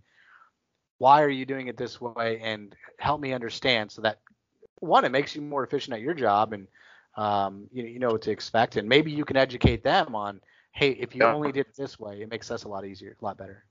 Why 0.99 1.23
are 1.23 1.29
you 1.29 1.45
doing 1.45 1.69
it 1.69 1.77
this 1.77 2.01
way? 2.01 2.41
And 2.43 2.75
help 2.99 3.21
me 3.21 3.33
understand 3.33 3.91
so 3.91 4.03
that 4.03 4.21
one, 4.79 5.05
it 5.05 5.13
makes 5.13 5.35
you 5.35 5.43
more 5.43 5.65
efficient 5.65 5.95
at 5.95 6.01
your 6.01 6.15
job 6.15 6.53
and 6.53 6.67
um, 7.17 7.69
you, 7.73 7.85
you 7.85 7.99
know 7.99 8.11
what 8.11 8.23
to 8.23 8.31
expect, 8.31 8.77
and 8.77 8.89
maybe 8.89 9.11
you 9.11 9.25
can 9.25 9.39
educate 9.39 9.83
them 9.83 10.15
on 10.15 10.41
hey, 10.77 10.91
if 10.91 11.15
you 11.15 11.23
only 11.23 11.51
did 11.53 11.67
it 11.67 11.75
this 11.75 11.99
way, 11.99 12.21
it 12.21 12.31
makes 12.31 12.51
us 12.51 12.65
a 12.65 12.69
lot 12.69 12.85
easier, 12.85 13.17
a 13.19 13.25
lot 13.25 13.39
better. 13.39 13.65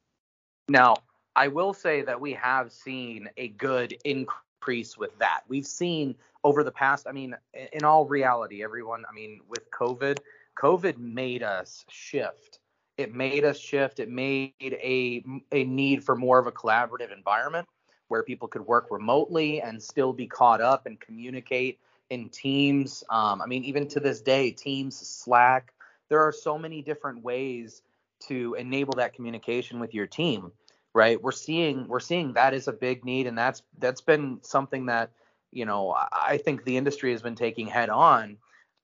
Now, 0.67 0.95
I 1.35 1.49
will 1.49 1.71
say 1.71 2.01
that 2.01 2.19
we 2.19 2.33
have 2.33 2.71
seen 2.71 3.29
a 3.37 3.49
good 3.49 3.95
increase 4.03 4.97
with 4.97 5.15
that. 5.19 5.41
We've 5.47 5.67
seen 5.67 6.15
over 6.43 6.63
the 6.63 6.71
past, 6.71 7.05
I 7.07 7.11
mean, 7.11 7.35
in 7.73 7.83
all 7.83 8.05
reality, 8.05 8.63
everyone, 8.63 9.03
I 9.07 9.13
mean, 9.13 9.41
with 9.47 9.69
COVID, 9.69 10.17
COVID 10.57 10.97
made 10.97 11.43
us 11.43 11.85
shift. 11.89 12.59
It 12.97 13.13
made 13.13 13.43
us 13.43 13.59
shift. 13.59 13.99
It 13.99 14.09
made 14.09 14.53
a 14.61 15.23
a 15.51 15.63
need 15.63 16.03
for 16.03 16.15
more 16.15 16.39
of 16.39 16.47
a 16.47 16.51
collaborative 16.51 17.11
environment 17.11 17.67
where 18.07 18.23
people 18.23 18.47
could 18.47 18.65
work 18.65 18.87
remotely 18.91 19.61
and 19.61 19.81
still 19.81 20.13
be 20.13 20.27
caught 20.27 20.61
up 20.61 20.85
and 20.85 20.99
communicate 20.99 21.79
in 22.09 22.29
teams. 22.29 23.03
Um, 23.09 23.41
I 23.41 23.47
mean, 23.47 23.63
even 23.65 23.87
to 23.89 23.99
this 23.99 24.21
day, 24.21 24.51
Teams, 24.51 24.95
Slack, 24.95 25.73
there 26.09 26.21
are 26.21 26.31
so 26.31 26.57
many 26.57 26.81
different 26.83 27.23
ways 27.23 27.81
to 28.27 28.53
enable 28.53 28.93
that 28.93 29.13
communication 29.13 29.79
with 29.79 29.93
your 29.93 30.07
team 30.07 30.51
right 30.95 31.21
we're 31.21 31.31
seeing 31.31 31.87
we're 31.87 31.99
seeing 31.99 32.33
that 32.33 32.53
is 32.53 32.67
a 32.67 32.73
big 32.73 33.05
need 33.05 33.27
and 33.27 33.37
that's 33.37 33.61
that's 33.79 34.01
been 34.01 34.39
something 34.41 34.85
that 34.85 35.11
you 35.51 35.65
know 35.65 35.95
i 36.11 36.37
think 36.37 36.63
the 36.63 36.77
industry 36.77 37.11
has 37.11 37.21
been 37.21 37.35
taking 37.35 37.67
head 37.67 37.89
on 37.89 38.37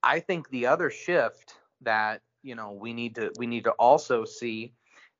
i 0.04 0.20
think 0.20 0.50
the 0.50 0.68
other 0.68 0.90
shift 0.92 1.56
that 1.82 2.22
you 2.44 2.56
know 2.56 2.72
we 2.72 2.94
need 2.94 3.16
to 3.16 3.32
we 3.38 3.48
need 3.48 3.64
to 3.64 3.72
also 3.72 4.26
see 4.26 4.74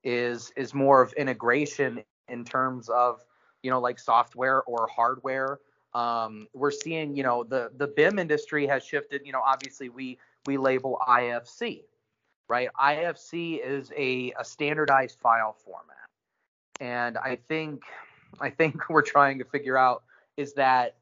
is 0.04 0.52
is 0.56 0.74
more 0.74 1.02
of 1.02 1.14
integration 1.14 2.04
in 2.28 2.44
terms 2.44 2.90
of 2.90 3.24
you 3.64 3.70
know 3.70 3.80
like 3.80 4.00
software 4.00 4.64
or 4.64 4.88
hardware 4.88 5.60
um, 5.94 6.48
we're 6.54 6.72
seeing 6.72 7.16
you 7.16 7.24
know 7.24 7.44
the 7.44 7.72
the 7.78 7.88
bim 7.88 8.18
industry 8.20 8.66
has 8.66 8.84
shifted 8.84 9.22
you 9.26 9.32
know 9.32 9.42
obviously 9.46 9.90
we 9.90 10.18
we 10.46 10.58
label 10.58 11.00
ifc 11.08 11.84
right? 12.52 12.68
IFC 12.78 13.66
is 13.66 13.94
a, 13.96 14.34
a 14.38 14.44
standardized 14.44 15.18
file 15.22 15.54
format. 15.54 15.96
And 16.82 17.18
I 17.18 17.38
think 17.48 17.84
I 18.42 18.50
think 18.50 18.76
we're 18.90 19.02
trying 19.02 19.40
to 19.40 19.46
figure 19.46 19.78
out 19.78 20.04
is 20.36 20.54
that 20.54 20.98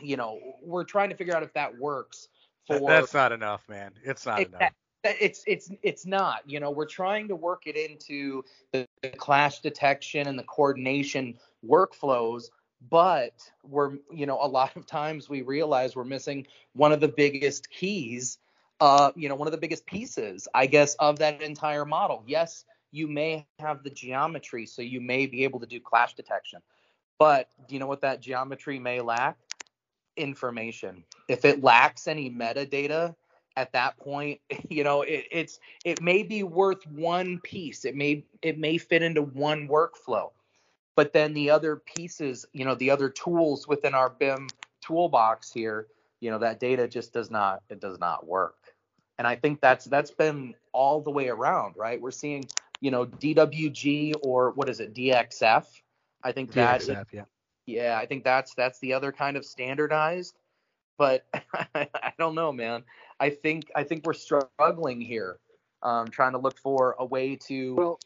you 0.00 0.16
know, 0.16 0.38
we're 0.62 0.84
trying 0.84 1.10
to 1.10 1.16
figure 1.16 1.34
out 1.34 1.42
if 1.42 1.52
that 1.54 1.76
works 1.78 2.28
for 2.66 2.78
That's 2.78 3.14
not 3.14 3.32
enough, 3.32 3.68
man. 3.68 3.92
It's 4.04 4.26
not 4.26 4.40
it, 4.40 4.48
enough. 4.48 4.70
It's 5.04 5.42
it's 5.46 5.70
it's 5.82 6.06
not. 6.06 6.42
You 6.46 6.60
know, 6.60 6.70
we're 6.70 6.86
trying 6.86 7.28
to 7.28 7.36
work 7.36 7.66
it 7.66 7.76
into 7.76 8.44
the, 8.72 8.86
the 9.02 9.10
clash 9.10 9.60
detection 9.60 10.28
and 10.28 10.38
the 10.38 10.44
coordination 10.44 11.38
workflows, 11.66 12.50
but 12.88 13.34
we're 13.64 13.98
you 14.12 14.26
know, 14.26 14.38
a 14.40 14.46
lot 14.46 14.76
of 14.76 14.86
times 14.86 15.28
we 15.28 15.42
realize 15.42 15.96
we're 15.96 16.04
missing 16.04 16.46
one 16.74 16.92
of 16.92 17.00
the 17.00 17.08
biggest 17.08 17.68
keys 17.68 18.38
uh, 18.82 19.12
you 19.14 19.28
know, 19.28 19.36
one 19.36 19.46
of 19.46 19.52
the 19.52 19.58
biggest 19.58 19.86
pieces, 19.86 20.48
I 20.52 20.66
guess, 20.66 20.96
of 20.96 21.20
that 21.20 21.40
entire 21.40 21.84
model. 21.84 22.24
Yes, 22.26 22.64
you 22.90 23.06
may 23.06 23.46
have 23.60 23.84
the 23.84 23.90
geometry, 23.90 24.66
so 24.66 24.82
you 24.82 25.00
may 25.00 25.26
be 25.26 25.44
able 25.44 25.60
to 25.60 25.66
do 25.66 25.78
clash 25.78 26.14
detection. 26.14 26.60
But 27.16 27.48
do 27.68 27.74
you 27.74 27.78
know 27.78 27.86
what 27.86 28.00
that 28.00 28.20
geometry 28.20 28.80
may 28.80 29.00
lack? 29.00 29.36
Information. 30.16 31.04
If 31.28 31.44
it 31.44 31.62
lacks 31.62 32.08
any 32.08 32.28
metadata, 32.28 33.14
at 33.56 33.72
that 33.72 33.96
point, 33.98 34.40
you 34.68 34.84
know, 34.84 35.02
it, 35.02 35.26
it's 35.30 35.60
it 35.84 36.02
may 36.02 36.22
be 36.22 36.42
worth 36.42 36.86
one 36.86 37.40
piece. 37.40 37.84
It 37.84 37.94
may 37.94 38.24
it 38.42 38.58
may 38.58 38.78
fit 38.78 39.02
into 39.02 39.22
one 39.22 39.68
workflow, 39.68 40.30
but 40.96 41.12
then 41.12 41.34
the 41.34 41.50
other 41.50 41.76
pieces, 41.76 42.46
you 42.52 42.64
know, 42.64 42.74
the 42.74 42.90
other 42.90 43.08
tools 43.08 43.66
within 43.66 43.94
our 43.94 44.10
BIM 44.10 44.48
toolbox 44.82 45.52
here, 45.52 45.86
you 46.20 46.30
know, 46.30 46.38
that 46.38 46.60
data 46.60 46.86
just 46.88 47.12
does 47.12 47.30
not 47.30 47.62
it 47.70 47.80
does 47.80 47.98
not 47.98 48.26
work. 48.26 48.56
And 49.18 49.26
I 49.26 49.36
think 49.36 49.60
that's 49.60 49.84
that's 49.84 50.10
been 50.10 50.54
all 50.72 51.00
the 51.00 51.10
way 51.10 51.28
around, 51.28 51.74
right? 51.76 52.00
We're 52.00 52.10
seeing, 52.10 52.44
you 52.80 52.90
know, 52.90 53.06
DWG 53.06 54.14
or 54.22 54.50
what 54.52 54.68
is 54.68 54.80
it, 54.80 54.94
DXF? 54.94 55.64
I 56.24 56.32
think 56.32 56.52
that 56.52 56.82
DXF, 56.82 57.06
yeah. 57.12 57.24
yeah, 57.66 57.98
I 58.00 58.06
think 58.06 58.24
that's 58.24 58.54
that's 58.54 58.78
the 58.80 58.94
other 58.94 59.12
kind 59.12 59.36
of 59.36 59.44
standardized. 59.44 60.34
But 60.98 61.26
I 61.74 62.12
don't 62.18 62.34
know, 62.34 62.52
man. 62.52 62.84
I 63.22 63.30
think 63.30 63.70
I 63.76 63.84
think 63.84 64.04
we're 64.04 64.14
struggling 64.14 65.00
here, 65.00 65.38
um, 65.82 66.08
trying 66.08 66.32
to 66.32 66.38
look 66.38 66.58
for 66.58 66.96
a 66.98 67.04
way 67.04 67.36
to. 67.46 67.74
Well, 67.76 68.00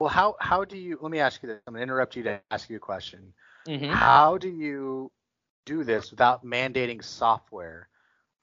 well, 0.00 0.08
how 0.10 0.34
how 0.40 0.64
do 0.64 0.76
you? 0.76 0.98
Let 1.00 1.12
me 1.12 1.20
ask 1.20 1.40
you 1.42 1.48
this. 1.48 1.60
I'm 1.66 1.74
gonna 1.74 1.84
interrupt 1.84 2.16
you 2.16 2.24
to 2.24 2.40
ask 2.50 2.68
you 2.68 2.76
a 2.76 2.80
question. 2.80 3.32
Mhm. 3.66 3.90
How 3.90 4.36
do 4.38 4.48
you 4.48 5.12
do 5.66 5.84
this 5.84 6.10
without 6.10 6.44
mandating 6.44 7.02
software? 7.02 7.88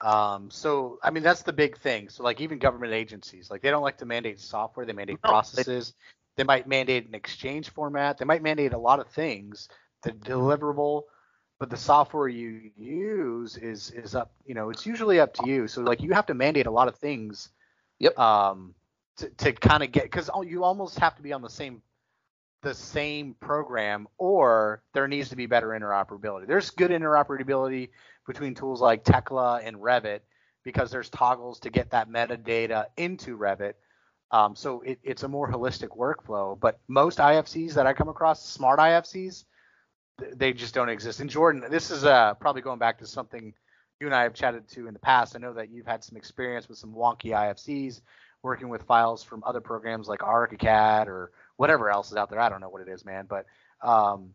Um, 0.00 0.50
so 0.50 0.98
I 1.02 1.10
mean 1.10 1.22
that's 1.22 1.42
the 1.42 1.52
big 1.52 1.76
thing. 1.78 2.08
So 2.08 2.22
like 2.22 2.40
even 2.40 2.58
government 2.58 2.94
agencies, 2.94 3.50
like 3.50 3.60
they 3.60 3.70
don't 3.70 3.82
like 3.82 3.98
to 3.98 4.06
mandate 4.06 4.40
software. 4.40 4.86
They 4.86 4.94
mandate 4.94 5.18
No, 5.22 5.28
they- 5.28 5.32
processes. 5.32 5.94
They 6.36 6.44
might 6.44 6.66
mandate 6.66 7.06
an 7.06 7.14
exchange 7.14 7.68
format. 7.70 8.18
They 8.18 8.24
might 8.24 8.42
mandate 8.42 8.72
a 8.72 8.78
lot 8.78 8.98
of 8.98 9.08
things. 9.08 9.68
The 10.02 10.10
deliverable, 10.12 11.02
but 11.64 11.70
the 11.70 11.76
software 11.78 12.28
you 12.28 12.70
use 12.76 13.56
is 13.56 13.90
is 13.92 14.14
up. 14.14 14.30
You 14.44 14.54
know, 14.54 14.68
it's 14.68 14.84
usually 14.84 15.18
up 15.18 15.32
to 15.32 15.48
you. 15.48 15.66
So 15.66 15.80
like 15.80 16.02
you 16.02 16.12
have 16.12 16.26
to 16.26 16.34
mandate 16.34 16.66
a 16.66 16.70
lot 16.70 16.88
of 16.88 16.96
things. 16.96 17.48
Yep. 18.00 18.18
Um, 18.18 18.74
to 19.16 19.30
to 19.30 19.52
kind 19.54 19.82
of 19.82 19.90
get 19.90 20.02
because 20.02 20.28
you 20.44 20.62
almost 20.62 20.98
have 20.98 21.16
to 21.16 21.22
be 21.22 21.32
on 21.32 21.40
the 21.40 21.48
same 21.48 21.80
the 22.60 22.74
same 22.74 23.32
program 23.40 24.08
or 24.18 24.82
there 24.92 25.08
needs 25.08 25.30
to 25.30 25.36
be 25.36 25.46
better 25.46 25.68
interoperability. 25.68 26.46
There's 26.46 26.68
good 26.68 26.90
interoperability 26.90 27.88
between 28.26 28.54
tools 28.54 28.82
like 28.82 29.02
Tekla 29.02 29.62
and 29.64 29.78
Revit 29.78 30.20
because 30.64 30.90
there's 30.90 31.08
toggles 31.08 31.60
to 31.60 31.70
get 31.70 31.92
that 31.92 32.10
metadata 32.10 32.88
into 32.98 33.38
Revit. 33.38 33.72
Um, 34.30 34.54
so 34.54 34.82
it, 34.82 34.98
it's 35.02 35.22
a 35.22 35.28
more 35.28 35.50
holistic 35.50 35.96
workflow. 35.96 36.60
But 36.60 36.78
most 36.88 37.20
IFCs 37.20 37.72
that 37.72 37.86
I 37.86 37.94
come 37.94 38.10
across, 38.10 38.46
smart 38.46 38.80
IFCs, 38.80 39.44
they 40.18 40.52
just 40.52 40.74
don't 40.74 40.88
exist. 40.88 41.20
And 41.20 41.30
Jordan, 41.30 41.64
this 41.70 41.90
is 41.90 42.04
uh, 42.04 42.34
probably 42.34 42.62
going 42.62 42.78
back 42.78 42.98
to 42.98 43.06
something 43.06 43.54
you 44.00 44.06
and 44.06 44.14
I 44.14 44.22
have 44.22 44.34
chatted 44.34 44.68
to 44.70 44.86
in 44.86 44.92
the 44.92 45.00
past. 45.00 45.36
I 45.36 45.38
know 45.38 45.54
that 45.54 45.70
you've 45.70 45.86
had 45.86 46.02
some 46.04 46.16
experience 46.16 46.68
with 46.68 46.78
some 46.78 46.92
wonky 46.92 47.30
IFCs, 47.30 48.00
working 48.42 48.68
with 48.68 48.82
files 48.82 49.22
from 49.22 49.42
other 49.46 49.60
programs 49.60 50.08
like 50.08 50.20
ArchiCAD 50.20 51.06
or 51.06 51.32
whatever 51.56 51.90
else 51.90 52.10
is 52.10 52.16
out 52.16 52.30
there. 52.30 52.40
I 52.40 52.48
don't 52.48 52.60
know 52.60 52.68
what 52.68 52.82
it 52.82 52.88
is, 52.88 53.04
man. 53.04 53.26
But 53.28 53.46
um, 53.80 54.34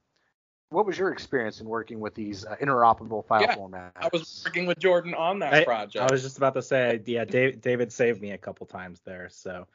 what 0.70 0.86
was 0.86 0.98
your 0.98 1.12
experience 1.12 1.62
in 1.62 1.68
working 1.68 2.00
with 2.00 2.16
these 2.16 2.46
uh, 2.46 2.56
interoperable 2.62 3.26
file 3.26 3.42
Yeah, 3.42 3.56
formats? 3.56 3.92
I 3.96 4.10
was 4.12 4.44
working 4.46 4.66
with 4.66 4.80
Jordan 4.80 5.14
on 5.14 5.40
that 5.40 5.54
I, 5.54 5.64
project. 5.64 5.98
I 5.98 6.12
was 6.12 6.22
just 6.22 6.38
about 6.38 6.54
to 6.56 6.62
say, 6.62 7.02
yeah, 7.06 7.26
Dave, 7.26 7.62
David 7.62 7.92
saved 7.92 8.22
me 8.22 8.32
a 8.32 8.38
couple 8.38 8.66
times 8.66 9.02
there. 9.06 9.30
So, 9.30 9.68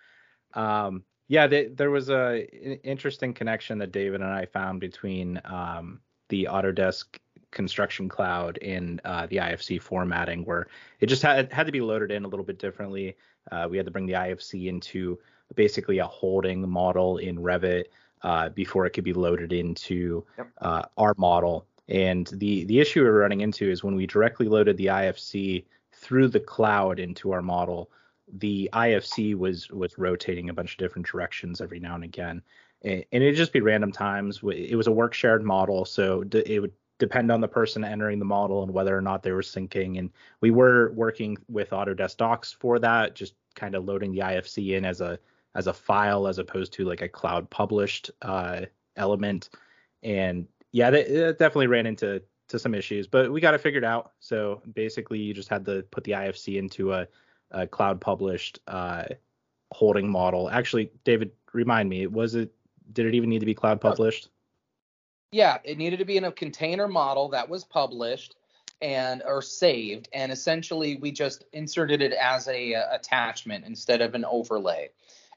um, 0.54 1.04
yeah, 1.28 1.46
they, 1.46 1.66
there 1.66 1.90
was 1.90 2.10
a 2.10 2.46
interesting 2.86 3.32
connection 3.32 3.78
that 3.78 3.92
David 3.92 4.20
and 4.20 4.30
I 4.30 4.46
found 4.46 4.80
between 4.80 5.40
um, 5.44 6.00
the 6.28 6.48
Autodesk 6.50 7.04
Construction 7.50 8.08
Cloud 8.08 8.58
and 8.62 9.00
uh, 9.04 9.26
the 9.26 9.36
IFC 9.36 9.80
formatting, 9.80 10.44
where 10.44 10.66
it 11.00 11.06
just 11.06 11.22
had 11.22 11.52
had 11.52 11.66
to 11.66 11.72
be 11.72 11.80
loaded 11.80 12.10
in 12.10 12.24
a 12.24 12.28
little 12.28 12.44
bit 12.44 12.58
differently. 12.58 13.16
Uh, 13.50 13.68
we 13.70 13.76
had 13.76 13.86
to 13.86 13.92
bring 13.92 14.06
the 14.06 14.14
IFC 14.14 14.66
into 14.66 15.18
basically 15.54 15.98
a 15.98 16.06
holding 16.06 16.68
model 16.68 17.18
in 17.18 17.38
Revit 17.38 17.84
uh, 18.22 18.48
before 18.50 18.86
it 18.86 18.90
could 18.90 19.04
be 19.04 19.12
loaded 19.12 19.52
into 19.52 20.24
Yep. 20.38 20.48
uh, 20.60 20.82
our 20.96 21.14
model. 21.16 21.66
And 21.88 22.26
the 22.28 22.64
the 22.64 22.80
issue 22.80 23.02
we're 23.02 23.20
running 23.20 23.42
into 23.42 23.70
is 23.70 23.84
when 23.84 23.94
we 23.94 24.06
directly 24.06 24.48
loaded 24.48 24.76
the 24.76 24.86
IFC 24.86 25.64
through 25.92 26.28
the 26.28 26.40
cloud 26.40 26.98
into 26.98 27.32
our 27.32 27.42
model, 27.42 27.90
the 28.38 28.68
IFC 28.72 29.34
was 29.36 29.70
was 29.70 29.98
rotating 29.98 30.50
a 30.50 30.54
bunch 30.54 30.72
of 30.72 30.78
different 30.78 31.06
directions 31.06 31.60
every 31.60 31.80
now 31.80 31.94
and 31.94 32.04
again, 32.04 32.42
and, 32.82 33.04
it'd 33.10 33.36
just 33.36 33.52
be 33.52 33.60
random 33.60 33.92
times. 33.92 34.40
It 34.44 34.76
was 34.76 34.86
a 34.86 34.92
work 34.92 35.14
shared 35.14 35.44
model, 35.44 35.84
so 35.84 36.24
it 36.32 36.60
would 36.60 36.72
depend 36.98 37.30
on 37.32 37.40
the 37.40 37.48
person 37.48 37.84
entering 37.84 38.18
the 38.18 38.24
model 38.24 38.62
and 38.62 38.72
whether 38.72 38.96
or 38.96 39.00
not 39.00 39.22
they 39.22 39.32
were 39.32 39.42
syncing. 39.42 39.98
And 39.98 40.10
we 40.40 40.50
were 40.50 40.92
working 40.92 41.36
with 41.48 41.70
Autodesk 41.70 42.16
Docs 42.18 42.52
for 42.52 42.78
that, 42.78 43.14
just 43.14 43.34
kind 43.54 43.74
of 43.74 43.84
loading 43.84 44.12
the 44.12 44.20
IFC 44.20 44.76
in 44.76 44.84
as 44.84 45.00
a 45.00 45.18
as 45.54 45.66
a 45.66 45.72
file 45.72 46.26
as 46.26 46.38
opposed 46.38 46.72
to 46.74 46.84
like 46.84 47.02
a 47.02 47.08
cloud 47.08 47.48
published 47.48 48.10
uh, 48.22 48.62
element. 48.96 49.50
And 50.02 50.46
yeah, 50.72 50.90
that 50.90 51.38
definitely 51.38 51.68
ran 51.68 51.86
into 51.86 52.22
to 52.48 52.58
some 52.58 52.74
issues, 52.74 53.06
but 53.06 53.32
we 53.32 53.40
got 53.40 53.54
it 53.54 53.60
figured 53.60 53.84
out. 53.84 54.12
So 54.18 54.60
basically, 54.74 55.18
you 55.18 55.32
just 55.32 55.48
had 55.48 55.64
to 55.66 55.82
put 55.90 56.04
the 56.04 56.12
IFC 56.12 56.56
into 56.56 56.92
a, 56.92 57.06
a 57.50 57.66
cloud 57.66 58.00
published 58.00 58.60
uh, 58.66 59.04
holding 59.72 60.08
model. 60.08 60.50
Actually, 60.50 60.90
David, 61.04 61.32
remind 61.52 61.88
me, 61.88 62.06
was 62.06 62.34
it? 62.34 62.52
Did 62.92 63.06
it 63.06 63.14
even 63.14 63.30
need 63.30 63.40
to 63.40 63.46
be 63.46 63.54
cloud 63.54 63.80
published? 63.80 64.28
Yeah, 65.32 65.58
it 65.64 65.78
needed 65.78 65.98
to 65.98 66.04
be 66.04 66.16
in 66.16 66.24
a 66.24 66.32
container 66.32 66.86
model 66.86 67.30
that 67.30 67.48
was 67.48 67.64
published 67.64 68.36
and 68.80 69.22
or 69.26 69.42
saved, 69.42 70.08
and 70.12 70.30
essentially 70.30 70.96
we 70.96 71.10
just 71.10 71.44
inserted 71.52 72.02
it 72.02 72.12
as 72.12 72.46
a, 72.48 72.74
uh, 72.74 72.94
attachment 72.94 73.64
instead 73.64 74.00
of 74.00 74.14
an 74.14 74.24
overlay. 74.24 74.90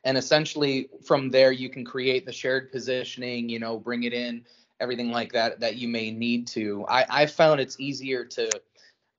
And 0.03 0.17
essentially 0.17 0.89
from 1.03 1.29
there 1.29 1.51
you 1.51 1.69
can 1.69 1.85
create 1.85 2.25
the 2.25 2.31
shared 2.31 2.71
positioning, 2.71 3.49
you 3.49 3.59
know, 3.59 3.79
bring 3.79 4.03
it 4.03 4.13
in, 4.13 4.45
everything 4.79 5.11
like 5.11 5.33
that 5.33 5.59
that 5.61 5.77
you 5.77 5.87
may 5.87 6.11
need 6.11 6.47
to. 6.47 6.85
I, 6.87 7.05
I 7.09 7.25
found 7.25 7.59
it's 7.59 7.79
easier 7.79 8.25
to 8.25 8.49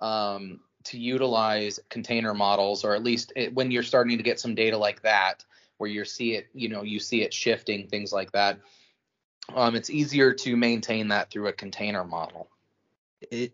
um, 0.01 0.61
to 0.89 0.99
utilize 0.99 1.81
container 1.89 2.35
models, 2.35 2.85
or 2.85 2.95
at 2.95 3.03
least 3.03 3.33
it, 3.37 3.55
when 3.55 3.71
you're 3.71 3.83
starting 3.83 4.17
to 4.17 4.23
get 4.23 4.41
some 4.41 4.55
data 4.55 4.77
like 4.77 5.03
that, 5.03 5.45
where 5.79 5.91
you 5.91 6.05
see 6.05 6.35
it, 6.35 6.49
you 6.53 6.69
know, 6.69 6.83
you 6.83 6.99
see 6.99 7.23
it 7.23 7.33
shifting, 7.33 7.87
things 7.87 8.13
like 8.13 8.33
that 8.33 8.59
um, 9.55 9.75
it's 9.75 9.91
easier 9.91 10.33
to 10.33 10.57
maintain 10.57 11.09
that 11.09 11.31
through 11.31 11.49
a 11.49 11.53
container 11.53 12.05
model. 12.05 12.49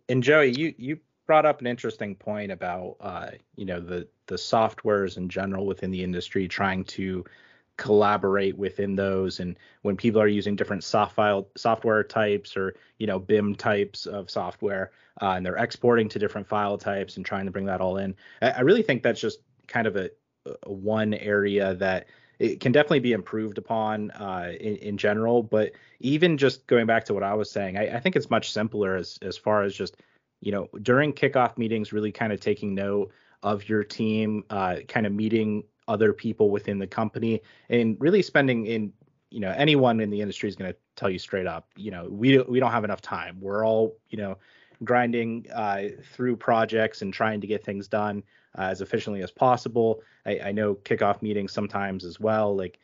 and 0.09 0.23
Joey, 0.23 0.51
you 0.57 0.75
you 0.77 0.99
brought 1.27 1.47
up 1.47 1.61
an 1.61 1.67
interesting 1.67 2.15
point 2.15 2.53
about 2.53 2.97
uh, 3.01 3.31
you 3.57 3.65
know 3.65 3.81
the 3.81 4.09
the 4.27 4.37
softwares 4.37 5.17
in 5.17 5.29
general 5.29 5.67
within 5.67 5.91
the 5.91 6.03
industry 6.03 6.49
trying 6.49 6.85
to 6.85 7.25
collaborate 7.77 8.57
within 8.57 8.95
those 8.95 9.41
and 9.41 9.59
when 9.83 9.97
people 9.97 10.21
are 10.21 10.29
using 10.29 10.55
different 10.55 10.85
soft 10.85 11.15
file 11.15 11.49
software 11.57 12.05
types 12.05 12.57
or 12.57 12.75
you 12.99 13.07
know 13.07 13.19
BIM 13.19 13.57
types 13.57 14.07
of 14.07 14.31
software 14.31 14.93
uh, 15.21 15.31
and 15.31 15.45
they're 15.45 15.57
exporting 15.57 16.09
to 16.09 16.19
different 16.19 16.47
file 16.47 16.79
types 16.79 17.17
and 17.17 17.27
trying 17.27 17.45
to 17.45 17.51
bring 17.51 17.67
that 17.67 17.81
all 17.81 17.99
in. 17.99 18.15
I, 18.43 18.51
I 18.51 18.61
really 18.61 18.83
think 18.83 19.03
that's 19.03 19.21
just 19.21 19.41
kind 19.67 19.87
of 19.87 19.97
a, 19.97 20.11
a 20.47 20.73
one 20.73 21.15
area 21.15 21.75
that 21.75 22.07
it 22.39 22.61
can 22.61 22.73
definitely 22.73 23.01
be 23.01 23.13
improved 23.13 23.59
upon 23.59 24.11
uh, 24.13 24.53
in, 24.61 24.77
in 24.77 24.99
general. 24.99 25.43
But 25.43 25.73
even 26.01 26.37
just 26.37 26.67
going 26.67 26.87
back 26.87 27.05
to 27.07 27.15
what 27.15 27.23
I 27.23 27.35
was 27.35 27.51
saying, 27.51 27.77
I, 27.77 27.97
I 27.97 28.01
think 28.01 28.17
it's 28.17 28.31
much 28.31 28.53
simpler 28.53 28.97
as 28.97 29.19
as 29.23 29.37
far 29.37 29.63
as 29.63 29.75
just 29.75 29.97
you 30.41 30.53
know 30.53 30.69
during 30.83 31.13
kickoff 31.13 31.57
meetings, 31.57 31.93
really 31.93 32.13
kind 32.13 32.33
of 32.33 32.41
taking 32.41 32.75
note 32.75 33.13
of 33.43 33.69
your 33.69 33.85
team, 33.85 34.45
uh, 34.51 34.77
kind 34.89 35.07
of 35.07 35.13
meeting 35.13 35.65
other 35.89 36.13
people 36.13 36.51
within 36.51 36.79
the 36.79 36.87
company, 36.87 37.43
and 37.69 37.97
really 38.01 38.23
spending 38.23 38.67
in 38.67 38.93
you 39.31 39.41
know 39.41 39.53
anyone 39.57 40.01
in 40.01 40.11
the 40.11 40.21
industry 40.21 40.49
is 40.49 40.57
going 40.57 40.73
to 40.73 40.79
tell 40.97 41.11
you 41.11 41.19
straight 41.19 41.47
up, 41.47 41.69
you 41.77 41.91
know 41.91 42.09
we 42.11 42.39
we 42.39 42.61
don't 42.61 42.73
have 42.73 42.85
enough 42.85 43.01
time. 43.01 43.39
We're 43.41 43.67
all 43.67 43.97
you 44.09 44.19
know 44.19 44.39
grinding 44.83 45.47
uh, 45.53 45.89
through 46.13 46.37
projects 46.37 47.03
and 47.03 47.13
trying 47.13 47.41
to 47.41 47.47
get 47.47 47.65
things 47.65 47.89
done 47.89 48.23
uh, 48.59 48.63
as 48.63 48.81
efficiently 48.81 49.23
as 49.23 49.31
possible. 49.31 50.03
I, 50.27 50.41
I 50.47 50.53
know 50.53 50.75
kickoff 50.75 51.23
meetings 51.23 51.53
sometimes 51.53 52.05
as 52.05 52.19
well, 52.21 52.55
like 52.57 52.79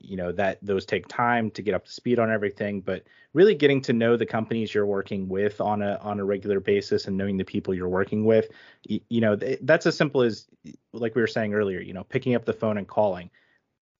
you 0.00 0.16
know 0.16 0.32
that 0.32 0.58
those 0.62 0.84
take 0.84 1.06
time 1.08 1.50
to 1.52 1.62
get 1.62 1.74
up 1.74 1.84
to 1.84 1.92
speed 1.92 2.18
on 2.18 2.30
everything, 2.30 2.80
but 2.80 3.04
really 3.34 3.54
getting 3.54 3.80
to 3.82 3.92
know 3.92 4.16
the 4.16 4.26
companies 4.26 4.74
you're 4.74 4.86
working 4.86 5.28
with 5.28 5.60
on 5.60 5.82
a 5.82 5.96
on 6.02 6.20
a 6.20 6.24
regular 6.24 6.60
basis 6.60 7.06
and 7.06 7.16
knowing 7.16 7.36
the 7.36 7.44
people 7.44 7.74
you're 7.74 7.88
working 7.88 8.24
with, 8.24 8.48
y- 8.88 9.00
you 9.08 9.20
know 9.20 9.36
th- 9.36 9.58
that's 9.62 9.86
as 9.86 9.96
simple 9.96 10.22
as 10.22 10.46
like 10.92 11.14
we 11.14 11.20
were 11.20 11.26
saying 11.26 11.54
earlier, 11.54 11.80
you 11.80 11.92
know 11.92 12.04
picking 12.04 12.34
up 12.34 12.44
the 12.44 12.52
phone 12.52 12.78
and 12.78 12.88
calling. 12.88 13.30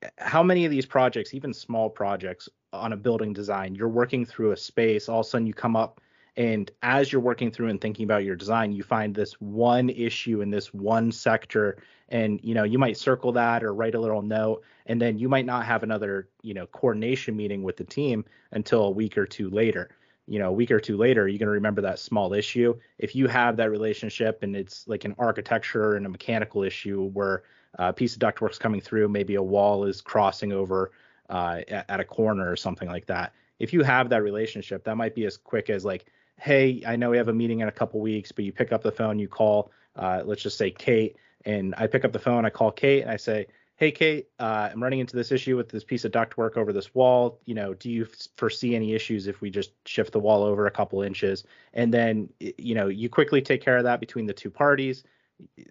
Uh, 0.04 0.08
how 0.18 0.42
many 0.42 0.64
of 0.64 0.70
these 0.70 0.86
projects, 0.86 1.34
even 1.34 1.52
small 1.52 1.88
projects 1.90 2.48
on 2.72 2.92
a 2.92 2.96
building 2.96 3.32
design, 3.32 3.74
you're 3.74 3.88
working 3.88 4.24
through 4.24 4.52
a 4.52 4.56
space, 4.56 5.08
all 5.08 5.20
of 5.20 5.26
a 5.26 5.28
sudden 5.28 5.46
you 5.46 5.54
come 5.54 5.76
up 5.76 6.00
and 6.36 6.70
as 6.82 7.12
you're 7.12 7.20
working 7.20 7.50
through 7.50 7.68
and 7.68 7.80
thinking 7.80 8.04
about 8.04 8.24
your 8.24 8.36
design 8.36 8.72
you 8.72 8.82
find 8.82 9.14
this 9.14 9.34
one 9.40 9.90
issue 9.90 10.40
in 10.40 10.50
this 10.50 10.72
one 10.72 11.12
sector 11.12 11.76
and 12.08 12.40
you 12.42 12.54
know 12.54 12.64
you 12.64 12.78
might 12.78 12.96
circle 12.96 13.32
that 13.32 13.62
or 13.62 13.74
write 13.74 13.94
a 13.94 14.00
little 14.00 14.22
note 14.22 14.62
and 14.86 15.00
then 15.00 15.18
you 15.18 15.28
might 15.28 15.46
not 15.46 15.66
have 15.66 15.82
another 15.82 16.28
you 16.42 16.54
know 16.54 16.66
coordination 16.66 17.36
meeting 17.36 17.62
with 17.62 17.76
the 17.76 17.84
team 17.84 18.24
until 18.52 18.84
a 18.84 18.90
week 18.90 19.18
or 19.18 19.26
two 19.26 19.50
later 19.50 19.90
you 20.26 20.38
know, 20.38 20.48
a 20.48 20.52
week 20.52 20.70
or 20.70 20.80
two 20.80 20.96
later, 20.96 21.26
you're 21.26 21.38
going 21.38 21.46
to 21.46 21.52
remember 21.52 21.82
that 21.82 21.98
small 21.98 22.32
issue. 22.32 22.74
If 22.98 23.14
you 23.14 23.26
have 23.26 23.56
that 23.56 23.70
relationship 23.70 24.42
and 24.42 24.54
it's 24.54 24.86
like 24.86 25.04
an 25.04 25.14
architecture 25.18 25.96
and 25.96 26.06
a 26.06 26.08
mechanical 26.08 26.62
issue 26.62 27.10
where 27.10 27.42
a 27.74 27.92
piece 27.92 28.14
of 28.14 28.20
ductwork's 28.20 28.58
coming 28.58 28.80
through, 28.80 29.08
maybe 29.08 29.34
a 29.34 29.42
wall 29.42 29.84
is 29.84 30.00
crossing 30.00 30.52
over 30.52 30.92
uh, 31.28 31.62
at, 31.68 31.90
at 31.90 32.00
a 32.00 32.04
corner 32.04 32.50
or 32.50 32.56
something 32.56 32.88
like 32.88 33.06
that. 33.06 33.32
If 33.58 33.72
you 33.72 33.82
have 33.82 34.08
that 34.10 34.22
relationship, 34.22 34.84
that 34.84 34.96
might 34.96 35.14
be 35.14 35.26
as 35.26 35.36
quick 35.36 35.70
as 35.70 35.84
like, 35.84 36.06
hey, 36.42 36.82
I 36.84 36.96
know 36.96 37.10
we 37.10 37.18
have 37.18 37.28
a 37.28 37.32
meeting 37.32 37.60
in 37.60 37.68
a 37.68 37.72
couple 37.72 38.00
weeks, 38.00 38.32
but 38.32 38.44
you 38.44 38.50
pick 38.50 38.72
up 38.72 38.82
the 38.82 38.90
phone, 38.90 39.20
you 39.20 39.28
call, 39.28 39.70
uh, 39.94 40.22
let's 40.24 40.42
just 40.42 40.58
say 40.58 40.72
Kate, 40.72 41.14
and 41.44 41.72
I 41.78 41.86
pick 41.86 42.04
up 42.04 42.10
the 42.10 42.18
phone, 42.18 42.44
I 42.44 42.50
call 42.50 42.72
Kate, 42.72 43.02
and 43.02 43.10
I 43.12 43.16
say, 43.16 43.46
hey 43.76 43.92
Kate, 43.92 44.26
uh, 44.40 44.68
I'm 44.72 44.82
running 44.82 44.98
into 44.98 45.14
this 45.14 45.30
issue 45.30 45.56
with 45.56 45.68
this 45.68 45.84
piece 45.84 46.04
of 46.04 46.10
ductwork 46.10 46.56
over 46.56 46.72
this 46.72 46.96
wall. 46.96 47.38
You 47.44 47.54
know, 47.54 47.74
do 47.74 47.88
you 47.88 48.08
foresee 48.36 48.74
any 48.74 48.92
issues 48.92 49.28
if 49.28 49.40
we 49.40 49.50
just 49.50 49.70
shift 49.86 50.10
the 50.10 50.18
wall 50.18 50.42
over 50.42 50.66
a 50.66 50.70
couple 50.72 51.00
inches? 51.02 51.44
And 51.74 51.94
then, 51.94 52.28
you 52.40 52.74
know, 52.74 52.88
you 52.88 53.08
quickly 53.08 53.40
take 53.40 53.62
care 53.62 53.76
of 53.76 53.84
that 53.84 54.00
between 54.00 54.26
the 54.26 54.32
two 54.32 54.50
parties. 54.50 55.04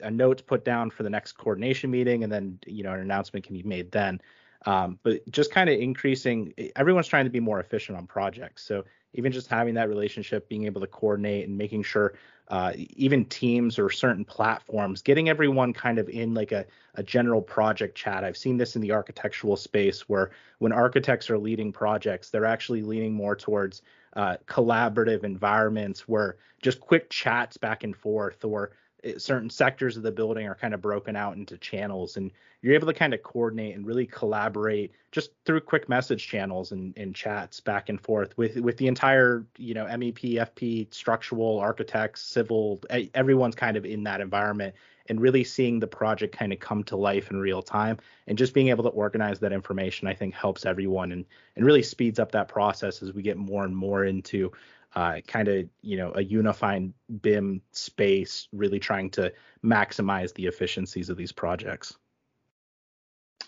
A 0.02 0.10
note's 0.10 0.42
put 0.42 0.64
down 0.64 0.90
for 0.90 1.04
the 1.04 1.10
next 1.10 1.34
coordination 1.34 1.92
meeting, 1.92 2.24
and 2.24 2.32
then 2.32 2.60
you 2.66 2.84
know 2.84 2.94
an 2.94 3.00
announcement 3.00 3.46
can 3.46 3.56
be 3.56 3.64
made 3.64 3.92
then. 3.92 4.22
Um, 4.66 5.00
but 5.04 5.30
just 5.32 5.52
kind 5.52 5.70
of 5.70 5.80
increasing, 5.80 6.54
everyone's 6.76 7.08
trying 7.08 7.26
to 7.26 7.32
be 7.32 7.40
more 7.40 7.60
efficient 7.60 7.98
on 7.98 8.06
projects. 8.06 8.64
So 8.64 8.84
even 9.14 9.32
just 9.32 9.48
having 9.48 9.74
that 9.76 9.90
relationship, 9.90 10.48
being 10.48 10.66
able 10.66 10.82
to 10.82 10.88
coordinate 10.88 11.48
and 11.48 11.58
making 11.58 11.84
sure 11.84 12.14
uh, 12.48 12.74
even 12.76 13.24
teams 13.26 13.80
or 13.80 13.90
certain 13.90 14.26
platforms, 14.26 15.02
getting 15.02 15.30
everyone 15.30 15.72
kind 15.72 15.98
of 15.98 16.10
in 16.10 16.34
like 16.34 16.52
a, 16.52 16.66
a 16.96 17.04
general 17.04 17.42
project 17.42 17.96
chat. 17.96 18.24
I've 18.24 18.36
seen 18.36 18.58
this 18.58 18.76
in 18.76 18.82
the 18.82 18.92
architectural 18.92 19.56
space 19.56 20.10
where 20.10 20.32
when 20.60 20.74
architects 20.74 21.30
are 21.30 21.38
leading 21.38 21.72
projects, 21.72 22.30
they're 22.30 22.46
actually 22.46 22.82
leaning 22.82 23.14
more 23.14 23.36
towards 23.36 23.82
uh, 24.18 24.36
collaborative 24.48 25.24
environments 25.24 26.08
where 26.08 26.38
just 26.62 26.82
quick 26.82 27.10
chats 27.10 27.56
back 27.56 27.84
and 27.86 27.96
forth 27.96 28.44
or 28.44 28.72
uh, 29.06 29.18
certain 29.18 29.50
sectors 29.50 29.98
of 29.98 30.04
the 30.04 30.12
building 30.12 30.48
are 30.48 30.56
kind 30.56 30.74
of 30.74 30.82
broken 30.82 31.16
out 31.16 31.36
into 31.36 31.58
channels 31.58 32.18
and 32.18 32.32
you're 32.62 32.76
able 32.76 32.88
to 32.88 32.94
kind 32.94 33.14
of 33.14 33.24
coordinate 33.24 33.76
and 33.76 33.86
really 33.86 34.06
collaborate 34.06 34.92
just 35.12 35.32
through 35.46 35.60
quick 35.60 35.90
message 35.90 36.28
channels 36.28 36.72
and, 36.72 36.96
and 36.98 37.16
chats 37.16 37.60
back 37.60 37.90
and 37.90 38.00
forth 38.02 38.38
with 38.38 38.58
with 38.58 38.78
the 38.78 38.88
entire 38.88 39.46
you 39.58 39.74
know 39.74 39.86
mep 39.86 40.16
fp 40.18 40.94
structural 40.94 41.60
architects 41.60 42.22
civil 42.22 42.80
everyone's 43.14 43.56
kind 43.56 43.78
of 43.78 43.86
in 43.86 44.04
that 44.04 44.22
environment 44.22 44.76
and 45.12 45.20
really 45.20 45.44
seeing 45.44 45.80
the 45.80 45.88
project 45.88 46.38
kind 46.38 46.54
of 46.54 46.60
come 46.60 46.84
to 46.86 46.96
life 46.96 47.32
in 47.32 47.38
real 47.38 47.62
time. 47.62 47.98
And 48.28 48.38
just 48.38 48.54
being 48.54 48.70
able 48.70 48.84
to 48.86 48.90
organize 48.92 49.40
that 49.40 49.52
information 49.52 50.08
i 50.08 50.14
think 50.14 50.34
helps 50.34 50.66
everyone 50.66 51.12
and 51.12 51.26
and 51.56 51.66
really 51.66 51.84
speeds 51.84 52.20
up 52.20 52.32
that 52.32 52.48
process 52.48 53.04
as 53.04 53.14
we 53.14 53.22
get 53.22 53.38
more 53.38 53.66
and 53.66 53.76
more 53.76 54.06
into 54.06 54.52
uh, 54.96 55.22
kind 55.28 55.48
of 55.48 55.70
you 55.82 55.98
know 55.98 56.12
a 56.16 56.22
unifying 56.22 56.94
BIM 57.22 57.62
space, 57.72 58.48
really 58.52 58.80
trying 58.80 59.10
to 59.12 59.34
maximize 59.64 60.34
the 60.34 60.48
efficiencies 60.48 61.10
of 61.10 61.18
these 61.18 61.32
projects. 61.32 61.96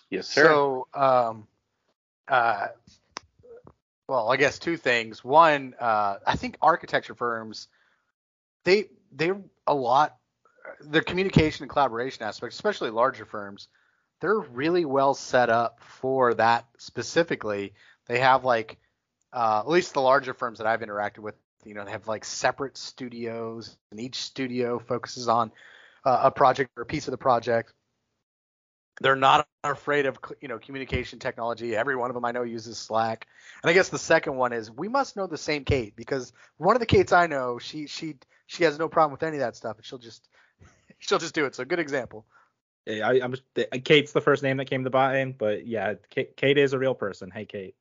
Yes, 0.09 0.27
sir. 0.27 0.45
So, 0.45 0.87
um, 0.93 1.47
uh, 2.27 2.67
well, 4.07 4.31
I 4.31 4.37
guess 4.37 4.59
two 4.59 4.77
things. 4.77 5.23
One, 5.23 5.75
uh, 5.79 6.17
I 6.25 6.35
think 6.35 6.57
architecture 6.61 7.15
firms, 7.15 7.67
they 8.63 8.85
they're 9.11 9.41
a 9.67 9.73
lot 9.73 10.17
their 10.81 11.01
communication 11.01 11.63
and 11.63 11.69
collaboration 11.69 12.23
aspects, 12.23 12.55
especially 12.55 12.89
larger 12.89 13.25
firms, 13.25 13.67
they're 14.19 14.39
really 14.39 14.85
well 14.85 15.13
set 15.13 15.49
up 15.49 15.79
for 15.81 16.33
that 16.35 16.65
specifically. 16.77 17.73
They 18.07 18.19
have 18.19 18.45
like 18.45 18.77
uh, 19.33 19.59
at 19.59 19.69
least 19.69 19.93
the 19.93 20.01
larger 20.01 20.33
firms 20.33 20.59
that 20.59 20.67
I've 20.67 20.81
interacted 20.81 21.19
with, 21.19 21.35
you 21.65 21.73
know, 21.73 21.83
they 21.83 21.91
have 21.91 22.07
like 22.07 22.25
separate 22.25 22.77
studios, 22.77 23.77
and 23.91 23.99
each 23.99 24.15
studio 24.21 24.79
focuses 24.79 25.27
on 25.27 25.51
uh, 26.05 26.21
a 26.23 26.31
project 26.31 26.71
or 26.77 26.83
a 26.83 26.85
piece 26.85 27.07
of 27.07 27.11
the 27.11 27.17
project. 27.17 27.73
They're 29.01 29.15
not 29.15 29.47
afraid 29.63 30.05
of 30.05 30.19
you 30.39 30.47
know 30.47 30.59
communication 30.59 31.17
technology. 31.17 31.75
Every 31.75 31.95
one 31.95 32.09
of 32.09 32.13
them 32.13 32.25
I 32.25 32.31
know 32.31 32.43
uses 32.43 32.77
Slack. 32.77 33.27
And 33.63 33.69
I 33.69 33.73
guess 33.73 33.89
the 33.89 33.97
second 33.97 34.35
one 34.35 34.53
is 34.53 34.69
we 34.69 34.87
must 34.87 35.15
know 35.15 35.25
the 35.25 35.37
same 35.37 35.65
Kate 35.65 35.95
because 35.95 36.31
one 36.57 36.75
of 36.75 36.79
the 36.79 36.85
Kates 36.85 37.11
I 37.11 37.25
know, 37.25 37.57
she 37.57 37.87
she 37.87 38.17
she 38.45 38.63
has 38.65 38.77
no 38.77 38.87
problem 38.87 39.11
with 39.11 39.23
any 39.23 39.37
of 39.37 39.41
that 39.41 39.55
stuff, 39.55 39.77
and 39.77 39.85
she'll 39.85 39.97
just 39.97 40.27
she'll 40.99 41.17
just 41.17 41.33
do 41.33 41.45
it. 41.45 41.55
So 41.55 41.65
good 41.65 41.79
example. 41.79 42.25
Yeah, 42.85 43.07
I, 43.07 43.13
am 43.23 43.33
Kate's 43.83 44.11
the 44.11 44.21
first 44.21 44.43
name 44.43 44.57
that 44.57 44.65
came 44.65 44.83
to 44.83 44.89
mind, 44.89 45.37
but 45.37 45.65
yeah, 45.65 45.93
Kate, 46.09 46.35
Kate 46.35 46.57
is 46.57 46.73
a 46.73 46.79
real 46.79 46.93
person. 46.93 47.31
Hey, 47.31 47.45
Kate. 47.45 47.75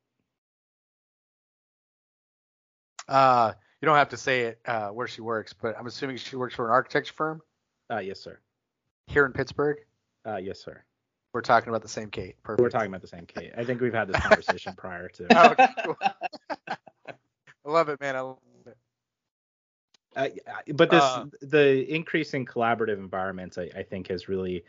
Uh, 3.07 3.53
you 3.81 3.85
don't 3.85 3.97
have 3.97 4.09
to 4.09 4.17
say 4.17 4.41
it 4.41 4.59
uh, 4.65 4.89
where 4.89 5.07
she 5.07 5.21
works, 5.21 5.53
but 5.53 5.77
I'm 5.77 5.87
assuming 5.87 6.17
she 6.17 6.35
works 6.35 6.55
for 6.55 6.65
an 6.65 6.71
architecture 6.71 7.13
firm. 7.13 7.41
Uh, 7.91 7.99
yes, 7.99 8.19
sir. 8.19 8.39
Here 9.07 9.25
in 9.25 9.33
Pittsburgh. 9.33 9.77
Uh, 10.25 10.37
yes, 10.37 10.59
sir. 10.59 10.83
We're 11.33 11.41
talking 11.41 11.69
about 11.69 11.81
the 11.81 11.89
same 11.89 12.09
Kate. 12.09 12.35
Perfect. 12.43 12.61
We're 12.61 12.69
talking 12.69 12.87
about 12.87 13.01
the 13.01 13.07
same 13.07 13.25
Kate. 13.25 13.51
I 13.57 13.63
think 13.63 13.81
we've 13.81 13.93
had 13.93 14.07
this 14.07 14.21
conversation 14.21 14.73
prior 14.77 15.09
to. 15.09 15.27
Oh, 15.35 15.51
okay, 15.51 15.67
cool. 15.83 15.97
I 16.01 17.69
love 17.69 17.89
it, 17.89 17.99
man. 17.99 18.15
I 18.15 18.21
love 18.21 18.37
it. 18.65 18.77
Uh, 20.15 20.27
but 20.73 20.91
this 20.91 21.03
uh, 21.03 21.25
the 21.41 21.91
increasing 21.93 22.45
collaborative 22.45 22.99
environments 22.99 23.57
I, 23.57 23.69
I, 23.75 23.83
think 23.83 24.09
has 24.09 24.27
really 24.27 24.63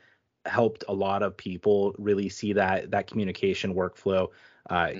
helped 0.46 0.84
a 0.88 0.94
lot 0.94 1.22
of 1.22 1.36
people 1.36 1.94
really 1.98 2.30
see 2.30 2.54
that 2.54 2.90
that 2.90 3.06
communication 3.06 3.74
workflow 3.74 4.28
uh, 4.70 4.92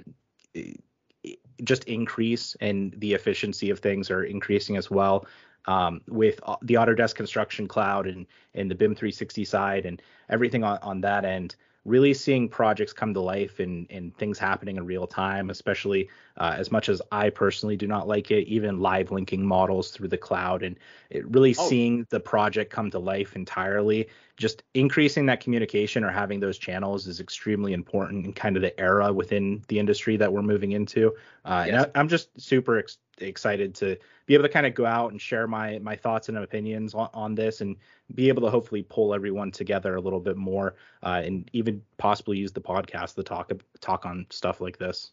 just 1.63 1.85
increase 1.85 2.57
and 2.61 2.95
the 2.99 3.15
efficiency 3.15 3.71
of 3.71 3.79
things 3.79 4.11
are 4.11 4.25
increasing 4.25 4.77
as 4.77 4.91
well 4.91 5.27
um, 5.67 6.01
with 6.09 6.41
the 6.63 6.75
Autodesk 6.75 7.15
Construction 7.15 7.69
Cloud 7.69 8.07
and 8.07 8.27
and 8.55 8.71
the 8.71 8.75
BIM 8.75 8.95
360 8.95 9.45
side 9.45 9.87
and 9.87 10.03
everything 10.29 10.65
on, 10.65 10.79
on 10.83 11.01
that 11.03 11.25
end 11.25 11.57
really 11.85 12.15
seeing 12.15 12.49
projects 12.49 12.93
come 12.93 13.13
to 13.13 13.21
life 13.21 13.61
and, 13.61 13.87
and 13.91 14.17
things 14.17 14.39
happening 14.39 14.79
in 14.79 14.87
real 14.87 15.07
time, 15.07 15.51
especially 15.51 16.09
uh, 16.39 16.55
as 16.57 16.73
much 16.73 16.89
as 16.89 17.03
I 17.13 17.29
personally 17.31 17.77
do 17.77 17.87
not 17.87 18.09
like 18.09 18.31
it, 18.31 18.49
even 18.49 18.81
live 18.81 19.11
linking 19.11 19.45
models 19.45 19.91
through 19.91 20.09
the 20.09 20.17
cloud 20.17 20.63
and 20.63 20.79
it 21.11 21.29
really 21.31 21.55
oh. 21.59 21.69
seeing 21.69 22.07
the 22.09 22.21
project 22.21 22.73
come 22.73 22.91
to 22.91 22.99
life 22.99 23.37
entirely. 23.37 24.09
Just 24.37 24.63
increasing 24.73 25.27
that 25.27 25.41
communication 25.41 26.05
or 26.05 26.11
having 26.11 26.41
those 26.41 26.59
channels 26.59 27.07
is 27.07 27.21
extremely 27.21 27.75
important 27.75 28.25
in 28.25 28.33
kind 28.33 28.57
of 28.57 28.63
the 28.63 28.79
era 28.81 29.13
within 29.13 29.63
the 29.69 29.79
industry 29.79 30.17
that 30.17 30.33
we're 30.33 30.43
moving 30.43 30.73
into. 30.73 31.15
Uh, 31.45 31.65
yes. 31.67 31.75
And 31.75 31.93
I, 31.95 32.01
am 32.01 32.09
just 32.09 32.29
super 32.41 32.79
ex- 32.79 32.99
excited 33.19 33.75
to 33.77 33.97
be 34.27 34.35
able 34.35 34.45
to 34.45 34.49
kind 34.49 34.67
of 34.67 34.75
go 34.75 34.87
out 34.87 35.11
and 35.11 35.21
share 35.21 35.47
my 35.47 35.79
my 35.79 35.97
thoughts 35.97 36.29
and 36.29 36.39
opinions 36.39 36.95
on, 36.95 37.09
on 37.15 37.35
this 37.35 37.61
and 37.61 37.77
be 38.15 38.29
able 38.29 38.43
to 38.43 38.51
hopefully 38.51 38.83
pull 38.83 39.15
everyone 39.15 39.51
together 39.51 39.97
a 39.97 40.01
little 40.01 40.21
bit 40.21 40.37
more 40.37 40.75
uh, 41.03 41.23
and 41.25 41.49
even 41.53 41.83
possibly 41.99 42.39
use 42.39 42.53
the 42.53 42.61
podcast 42.61 43.15
to 43.15 43.23
talk 43.23 43.53
talk 43.81 44.07
on 44.07 44.27
stuff 44.31 44.61
like 44.61 44.79
this. 44.79 45.13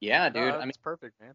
Yeah, 0.00 0.28
dude. 0.30 0.54
I 0.54 0.60
mean, 0.60 0.70
it's 0.70 0.78
perfect, 0.78 1.20
man. 1.20 1.34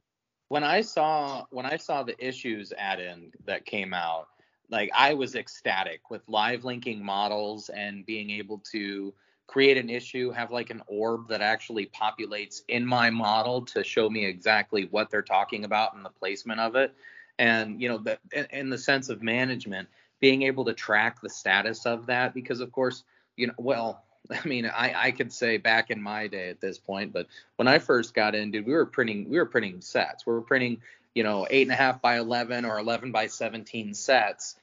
When 0.50 0.64
I 0.64 0.82
saw 0.82 1.46
when 1.50 1.66
I 1.66 1.78
saw 1.78 2.04
the 2.04 2.16
issues 2.24 2.74
add-in 2.78 3.32
that 3.46 3.66
came 3.66 3.94
out, 3.94 4.28
like 4.70 4.90
I 4.96 5.14
was 5.14 5.36
ecstatic 5.36 6.10
with 6.10 6.22
live 6.28 6.66
linking 6.66 7.04
models 7.04 7.70
and 7.70 8.06
being 8.06 8.30
able 8.32 8.60
to 8.72 9.14
create 9.48 9.78
an 9.78 9.90
issue, 9.90 10.32
have 10.32 10.52
like 10.52 10.70
an 10.70 10.82
orb 10.88 11.28
that 11.30 11.42
actually 11.42 11.86
populates 11.88 12.62
in 12.68 12.86
my 12.86 13.10
model 13.10 13.62
to 13.62 13.84
show 13.84 14.10
me 14.10 14.26
exactly 14.26 14.88
what 14.92 15.10
they're 15.10 15.22
talking 15.22 15.66
about 15.66 15.96
and 15.96 16.04
the 16.04 16.10
placement 16.10 16.60
of 16.60 16.76
it. 16.76 16.94
And 17.38 17.82
you 17.82 17.90
know, 17.90 17.98
the, 17.98 18.20
in, 18.52 18.70
the 18.70 18.78
sense 18.78 19.10
of 19.10 19.22
management, 19.22 19.88
being 20.20 20.44
able 20.44 20.66
to 20.66 20.74
track 20.74 21.22
the 21.22 21.30
status 21.30 21.86
of 21.86 22.08
that, 22.08 22.34
because 22.34 22.60
of 22.60 22.72
course, 22.72 23.04
you 23.36 23.48
know, 23.48 23.54
well, 23.58 24.04
I 24.32 24.48
mean, 24.48 24.66
I, 24.66 24.94
I 24.96 25.12
could 25.12 25.32
say 25.32 25.58
back 25.58 25.92
in 25.92 26.02
my 26.02 26.28
day 26.28 26.50
at 26.50 26.62
this 26.62 26.80
point, 26.80 27.14
but 27.14 27.28
when 27.58 27.68
I 27.68 27.80
first 27.80 28.14
got 28.14 28.34
in, 28.34 28.52
dude, 28.52 28.66
we 28.66 28.74
were 28.74 28.86
printing 28.86 29.30
we 29.30 29.38
were 29.38 29.46
printing 29.46 29.82
sets. 29.82 30.26
We 30.26 30.34
were 30.34 30.42
printing, 30.42 30.82
you 31.14 31.24
know, 31.24 31.46
eight 31.50 31.64
and 31.64 31.72
a 31.72 31.76
half 31.76 32.02
by 32.02 32.18
eleven 32.18 32.66
or 32.66 32.80
eleven 32.80 33.12
by 33.12 33.28
seventeen 33.28 33.94
sets 33.94 34.56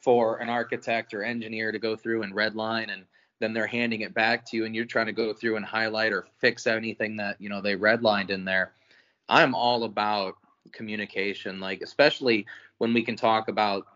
for 0.00 0.36
an 0.36 0.48
architect 0.48 1.14
or 1.14 1.22
engineer 1.22 1.72
to 1.72 1.78
go 1.78 1.96
through 1.96 2.22
and 2.22 2.34
redline 2.34 2.92
and 2.92 3.04
then 3.40 3.52
they're 3.52 3.66
handing 3.66 4.02
it 4.02 4.14
back 4.14 4.44
to 4.46 4.56
you 4.56 4.64
and 4.64 4.74
you're 4.74 4.84
trying 4.84 5.06
to 5.06 5.12
go 5.12 5.32
through 5.32 5.56
and 5.56 5.64
highlight 5.64 6.12
or 6.12 6.26
fix 6.38 6.66
anything 6.66 7.16
that 7.16 7.40
you 7.40 7.48
know 7.48 7.60
they 7.60 7.76
redlined 7.76 8.30
in 8.30 8.44
there. 8.44 8.72
I'm 9.28 9.54
all 9.54 9.84
about 9.84 10.36
communication 10.72 11.60
like 11.60 11.82
especially 11.82 12.46
when 12.78 12.94
we 12.94 13.02
can 13.02 13.16
talk 13.16 13.48
about 13.48 13.86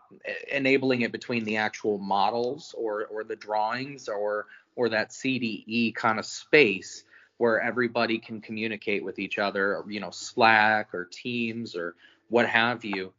enabling 0.51 1.01
it 1.01 1.11
between 1.11 1.43
the 1.43 1.57
actual 1.57 1.97
models 1.97 2.75
or 2.77 3.05
or 3.07 3.23
the 3.23 3.35
drawings 3.35 4.07
or 4.07 4.45
or 4.75 4.87
that 4.89 5.09
cde 5.09 5.93
kind 5.95 6.19
of 6.19 6.25
space 6.25 7.03
where 7.37 7.59
everybody 7.59 8.19
can 8.19 8.39
communicate 8.39 9.03
with 9.03 9.17
each 9.19 9.39
other 9.39 9.83
you 9.87 9.99
know 9.99 10.11
slack 10.11 10.93
or 10.93 11.05
teams 11.05 11.75
or 11.75 11.95
what 12.29 12.47
have 12.47 12.85
you. 12.85 13.11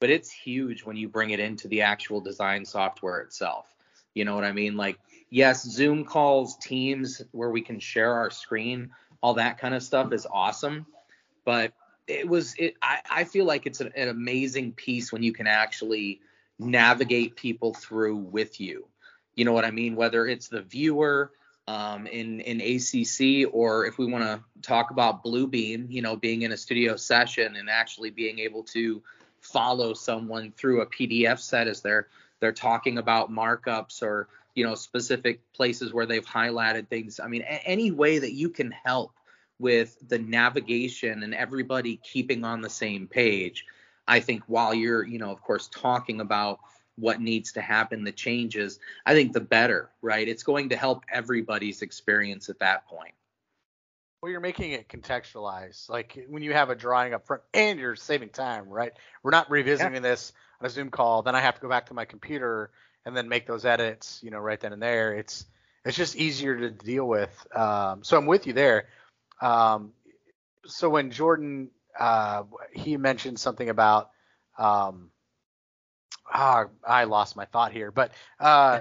But 0.00 0.10
it's 0.10 0.30
huge 0.30 0.84
when 0.84 0.96
you 0.96 1.08
bring 1.08 1.30
it 1.30 1.40
into 1.40 1.68
the 1.68 1.82
actual 1.82 2.20
design 2.20 2.64
software 2.64 3.20
itself 3.20 3.75
you 4.16 4.24
know 4.24 4.34
what 4.34 4.44
i 4.44 4.50
mean 4.50 4.76
like 4.76 4.98
yes, 5.30 5.64
Zoom 5.64 6.04
calls, 6.04 6.56
Teams, 6.56 7.22
where 7.32 7.50
we 7.50 7.60
can 7.60 7.80
share 7.80 8.12
our 8.12 8.30
screen, 8.30 8.90
all 9.20 9.34
that 9.34 9.58
kind 9.58 9.74
of 9.74 9.82
stuff 9.82 10.12
is 10.12 10.26
awesome. 10.30 10.86
But 11.44 11.72
it 12.06 12.28
was 12.28 12.54
it 12.58 12.76
I, 12.82 13.00
I 13.10 13.24
feel 13.24 13.44
like 13.44 13.66
it's 13.66 13.80
an, 13.80 13.92
an 13.96 14.08
amazing 14.08 14.72
piece 14.72 15.12
when 15.12 15.22
you 15.22 15.32
can 15.32 15.46
actually 15.46 16.20
navigate 16.58 17.36
people 17.36 17.74
through 17.74 18.16
with 18.16 18.60
you. 18.60 18.86
You 19.34 19.44
know 19.44 19.52
what 19.52 19.64
I 19.64 19.70
mean? 19.70 19.96
Whether 19.96 20.26
it's 20.26 20.48
the 20.48 20.62
viewer 20.62 21.32
um, 21.68 22.06
in 22.06 22.40
in 22.40 22.60
ACC 22.60 23.52
or 23.52 23.86
if 23.86 23.98
we 23.98 24.06
want 24.06 24.24
to 24.24 24.40
talk 24.62 24.90
about 24.90 25.24
Bluebeam, 25.24 25.90
you 25.90 26.02
know, 26.02 26.16
being 26.16 26.42
in 26.42 26.52
a 26.52 26.56
studio 26.56 26.96
session 26.96 27.56
and 27.56 27.68
actually 27.68 28.10
being 28.10 28.38
able 28.38 28.62
to 28.64 29.02
follow 29.40 29.92
someone 29.94 30.52
through 30.56 30.80
a 30.80 30.86
PDF 30.86 31.38
set 31.38 31.68
as 31.68 31.80
they're 31.80 32.08
they're 32.40 32.52
talking 32.52 32.98
about 32.98 33.30
markups 33.30 34.02
or 34.02 34.28
you 34.54 34.64
know 34.64 34.74
specific 34.74 35.40
places 35.52 35.92
where 35.92 36.06
they've 36.06 36.26
highlighted 36.26 36.88
things. 36.88 37.20
I 37.20 37.28
mean, 37.28 37.42
a- 37.42 37.66
any 37.66 37.90
way 37.90 38.18
that 38.18 38.32
you 38.32 38.50
can 38.50 38.70
help 38.70 39.12
with 39.58 39.96
the 40.08 40.18
navigation 40.18 41.22
and 41.22 41.34
everybody 41.34 41.96
keeping 42.02 42.44
on 42.44 42.60
the 42.60 42.70
same 42.70 43.06
page. 43.06 43.64
I 44.06 44.20
think 44.20 44.42
while 44.46 44.74
you're, 44.74 45.04
you 45.04 45.18
know, 45.18 45.30
of 45.30 45.42
course, 45.42 45.68
talking 45.68 46.20
about 46.20 46.60
what 46.96 47.20
needs 47.20 47.52
to 47.52 47.60
happen, 47.60 48.04
the 48.04 48.12
changes, 48.12 48.78
I 49.04 49.14
think 49.14 49.32
the 49.32 49.40
better, 49.40 49.90
right? 50.02 50.26
It's 50.26 50.42
going 50.42 50.70
to 50.70 50.76
help 50.76 51.04
everybody's 51.12 51.82
experience 51.82 52.48
at 52.48 52.58
that 52.60 52.86
point. 52.86 53.14
Well, 54.26 54.32
you're 54.32 54.40
making 54.40 54.72
it 54.72 54.88
contextualized. 54.88 55.88
Like 55.88 56.26
when 56.28 56.42
you 56.42 56.52
have 56.52 56.68
a 56.68 56.74
drawing 56.74 57.14
up 57.14 57.28
front 57.28 57.44
and 57.54 57.78
you're 57.78 57.94
saving 57.94 58.30
time, 58.30 58.68
right? 58.68 58.90
We're 59.22 59.30
not 59.30 59.48
revisiting 59.52 60.02
this 60.02 60.32
on 60.60 60.66
a 60.66 60.68
Zoom 60.68 60.90
call. 60.90 61.22
Then 61.22 61.36
I 61.36 61.40
have 61.40 61.54
to 61.54 61.60
go 61.60 61.68
back 61.68 61.86
to 61.86 61.94
my 61.94 62.06
computer 62.06 62.72
and 63.04 63.16
then 63.16 63.28
make 63.28 63.46
those 63.46 63.64
edits, 63.64 64.18
you 64.24 64.32
know, 64.32 64.38
right 64.38 64.58
then 64.58 64.72
and 64.72 64.82
there. 64.82 65.14
It's 65.14 65.46
it's 65.84 65.96
just 65.96 66.16
easier 66.16 66.58
to 66.58 66.70
deal 66.72 67.06
with. 67.06 67.30
Um, 67.54 68.02
so 68.02 68.18
I'm 68.18 68.26
with 68.26 68.48
you 68.48 68.52
there. 68.52 68.88
Um, 69.40 69.92
so 70.64 70.88
when 70.88 71.12
Jordan 71.12 71.70
uh, 71.96 72.42
he 72.72 72.96
mentioned 72.96 73.38
something 73.38 73.68
about 73.68 74.10
um, 74.58 75.10
ah, 76.28 76.64
I 76.84 77.04
lost 77.04 77.36
my 77.36 77.44
thought 77.44 77.70
here, 77.70 77.92
but 77.92 78.10
uh, 78.40 78.80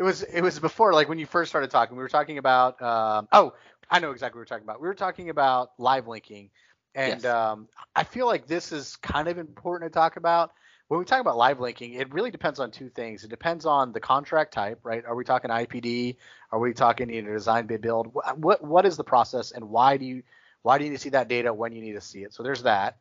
it 0.00 0.04
was 0.04 0.22
it 0.24 0.42
was 0.42 0.60
before 0.60 0.94
like 0.94 1.08
when 1.08 1.20
you 1.20 1.26
first 1.26 1.50
started 1.50 1.70
talking. 1.70 1.96
We 1.96 2.02
were 2.02 2.08
talking 2.10 2.38
about 2.38 2.82
um, 2.82 3.28
oh 3.32 3.54
I 3.90 4.00
know 4.00 4.12
exactly 4.12 4.38
what 4.38 4.42
we're 4.42 4.56
talking 4.56 4.64
about. 4.66 4.80
We 4.82 4.88
were 4.88 4.94
talking 4.94 5.30
about 5.30 5.72
live 5.78 6.08
linking, 6.08 6.50
and 6.94 7.24
Yes. 7.24 7.26
um, 7.26 7.68
I 7.94 8.04
feel 8.04 8.26
like 8.26 8.46
this 8.46 8.72
is 8.72 8.96
kind 8.96 9.28
of 9.28 9.38
important 9.38 9.92
to 9.92 9.96
talk 9.98 10.16
about. 10.16 10.52
When 10.88 10.98
we 10.98 11.06
talk 11.06 11.20
about 11.20 11.36
live 11.36 11.60
linking, 11.60 11.94
it 11.94 12.12
really 12.12 12.30
depends 12.30 12.60
on 12.60 12.70
two 12.72 12.88
things. 12.90 13.24
It 13.24 13.30
depends 13.30 13.66
on 13.66 13.92
the 13.92 14.00
contract 14.00 14.52
type, 14.52 14.80
right? 14.84 15.04
Are 15.06 15.14
we 15.16 15.24
talking 15.24 15.50
IPD? 15.50 16.16
Are 16.52 16.58
we 16.58 16.72
talking 16.74 17.10
you 17.10 17.22
know, 17.22 17.32
design 17.32 17.66
bid 17.66 17.82
build? 17.82 18.08
Wh- 18.14 18.38
What 18.38 18.64
what 18.64 18.86
is 18.86 18.96
the 18.96 19.04
process, 19.04 19.52
and 19.52 19.70
why 19.70 19.98
do 19.98 20.06
you 20.06 20.22
why 20.62 20.78
do 20.78 20.84
you 20.84 20.90
need 20.90 20.96
to 20.96 21.02
see 21.02 21.10
that 21.10 21.28
data 21.28 21.52
when 21.54 21.72
you 21.72 21.82
need 21.82 21.94
to 21.94 22.00
see 22.00 22.22
it? 22.24 22.32
So 22.34 22.42
there's 22.42 22.64
that. 22.64 22.98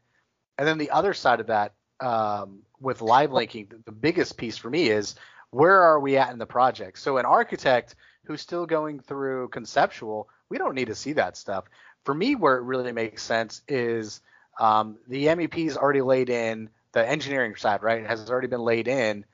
And 0.57 0.67
then 0.67 0.77
the 0.77 0.91
other 0.91 1.13
side 1.13 1.39
of 1.39 1.47
that, 1.47 1.73
um, 1.99 2.63
with 2.79 3.01
live 3.01 3.31
linking, 3.31 3.67
the 3.85 3.91
biggest 3.91 4.37
piece 4.37 4.57
for 4.57 4.69
me 4.69 4.89
is 4.89 5.15
where 5.51 5.81
are 5.81 5.99
we 5.99 6.17
at 6.17 6.31
in 6.31 6.39
the 6.39 6.45
project? 6.45 6.99
So 6.99 7.17
an 7.17 7.25
architect 7.25 7.95
who's 8.25 8.41
still 8.41 8.65
going 8.65 8.99
through 8.99 9.49
conceptual, 9.49 10.29
we 10.49 10.57
don't 10.57 10.75
need 10.75 10.87
to 10.87 10.95
see 10.95 11.13
that 11.13 11.37
stuff. 11.37 11.65
For 12.05 12.13
me, 12.13 12.35
where 12.35 12.57
it 12.57 12.63
really 12.63 12.91
makes 12.91 13.23
sense 13.23 13.61
is 13.67 14.21
um, 14.59 14.97
the 15.07 15.27
MEP's 15.27 15.77
already 15.77 16.01
laid 16.01 16.29
in, 16.29 16.69
the 16.91 17.07
engineering 17.07 17.55
side, 17.55 17.83
right, 17.83 18.05
has 18.05 18.29
already 18.29 18.47
been 18.47 18.61
laid 18.61 18.87
in. 18.87 19.25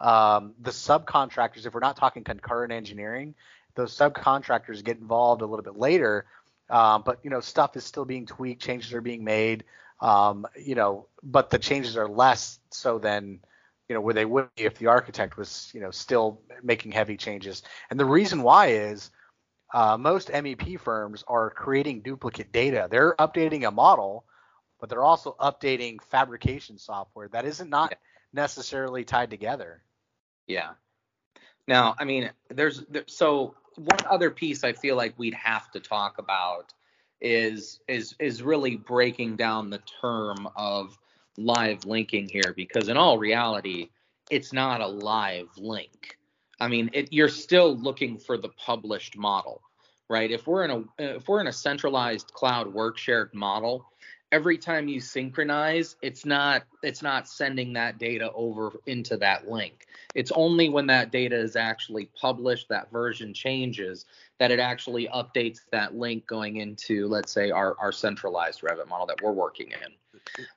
Um, 0.00 0.54
the 0.60 0.70
subcontractors, 0.70 1.66
if 1.66 1.74
we're 1.74 1.80
not 1.80 1.96
talking 1.96 2.24
concurrent 2.24 2.72
engineering, 2.72 3.34
those 3.74 3.96
subcontractors 3.96 4.82
get 4.84 4.98
involved 4.98 5.42
a 5.42 5.46
little 5.46 5.62
bit 5.62 5.76
later. 5.76 6.26
Um, 6.68 7.02
but 7.04 7.20
you 7.22 7.30
know, 7.30 7.40
stuff 7.40 7.76
is 7.76 7.84
still 7.84 8.04
being 8.04 8.26
tweaked, 8.26 8.62
changes 8.62 8.92
are 8.94 9.00
being 9.00 9.24
made. 9.24 9.64
Um, 10.00 10.46
you 10.60 10.74
know, 10.74 11.06
but 11.22 11.50
the 11.50 11.58
changes 11.58 11.96
are 11.96 12.08
less 12.08 12.58
so 12.70 12.98
than 12.98 13.40
you 13.92 13.98
know 13.98 14.00
where 14.00 14.14
they 14.14 14.24
would 14.24 14.48
be 14.56 14.64
if 14.64 14.78
the 14.78 14.86
architect 14.86 15.36
was 15.36 15.70
you 15.74 15.80
know 15.82 15.90
still 15.90 16.40
making 16.62 16.92
heavy 16.92 17.18
changes. 17.18 17.62
And 17.90 18.00
the 18.00 18.06
reason 18.06 18.42
why 18.42 18.68
is 18.68 19.10
uh, 19.74 19.98
most 19.98 20.28
MEP 20.28 20.80
firms 20.80 21.22
are 21.28 21.50
creating 21.50 22.00
duplicate 22.00 22.52
data. 22.52 22.88
They're 22.90 23.14
updating 23.16 23.68
a 23.68 23.70
model, 23.70 24.24
but 24.80 24.88
they're 24.88 25.04
also 25.04 25.36
updating 25.38 26.02
fabrication 26.04 26.78
software 26.78 27.28
that 27.28 27.44
isn't 27.44 27.68
not 27.68 27.94
necessarily 28.32 29.04
tied 29.04 29.28
together. 29.28 29.82
Yeah. 30.46 30.70
Now, 31.68 31.94
I 31.98 32.06
mean, 32.06 32.30
there's 32.48 32.82
there, 32.88 33.04
so 33.06 33.56
one 33.76 34.06
other 34.08 34.30
piece 34.30 34.64
I 34.64 34.72
feel 34.72 34.96
like 34.96 35.18
we'd 35.18 35.34
have 35.34 35.70
to 35.72 35.80
talk 35.80 36.16
about 36.16 36.72
is 37.20 37.80
is 37.88 38.14
is 38.18 38.42
really 38.42 38.76
breaking 38.76 39.36
down 39.36 39.68
the 39.68 39.82
term 40.00 40.48
of 40.56 40.96
live 41.36 41.84
linking 41.84 42.28
here 42.28 42.52
because 42.56 42.88
in 42.88 42.96
all 42.96 43.18
reality, 43.18 43.88
it's 44.30 44.52
not 44.52 44.80
a 44.80 44.86
live 44.86 45.48
link. 45.56 46.18
I 46.60 46.68
mean, 46.68 46.90
it, 46.92 47.12
you're 47.12 47.28
still 47.28 47.76
looking 47.76 48.18
for 48.18 48.38
the 48.38 48.50
published 48.50 49.16
model, 49.16 49.62
right? 50.08 50.30
If 50.30 50.46
we're 50.46 50.64
in 50.64 50.70
a 50.70 50.84
if 50.98 51.28
we're 51.28 51.40
in 51.40 51.48
a 51.48 51.52
centralized 51.52 52.32
cloud 52.32 52.72
work 52.72 52.98
shared 52.98 53.34
model, 53.34 53.84
every 54.30 54.56
time 54.56 54.88
you 54.88 55.00
synchronize, 55.00 55.96
it's 56.02 56.24
not 56.24 56.62
it's 56.82 57.02
not 57.02 57.28
sending 57.28 57.72
that 57.74 57.98
data 57.98 58.30
over 58.32 58.72
into 58.86 59.16
that 59.18 59.48
link. 59.48 59.86
It's 60.14 60.32
only 60.32 60.68
when 60.68 60.86
that 60.86 61.12
data 61.12 61.36
is 61.36 61.56
actually 61.56 62.10
published, 62.20 62.68
that 62.68 62.90
version 62.90 63.34
changes, 63.34 64.06
that 64.38 64.50
it 64.50 64.60
actually 64.60 65.08
updates 65.08 65.60
that 65.70 65.94
link 65.94 66.26
going 66.26 66.56
into, 66.56 67.06
let's 67.08 67.32
say, 67.32 67.50
our, 67.50 67.76
our 67.78 67.92
centralized 67.92 68.62
Revit 68.62 68.88
model 68.88 69.06
that 69.06 69.22
we're 69.22 69.32
working 69.32 69.70
in. 69.70 69.92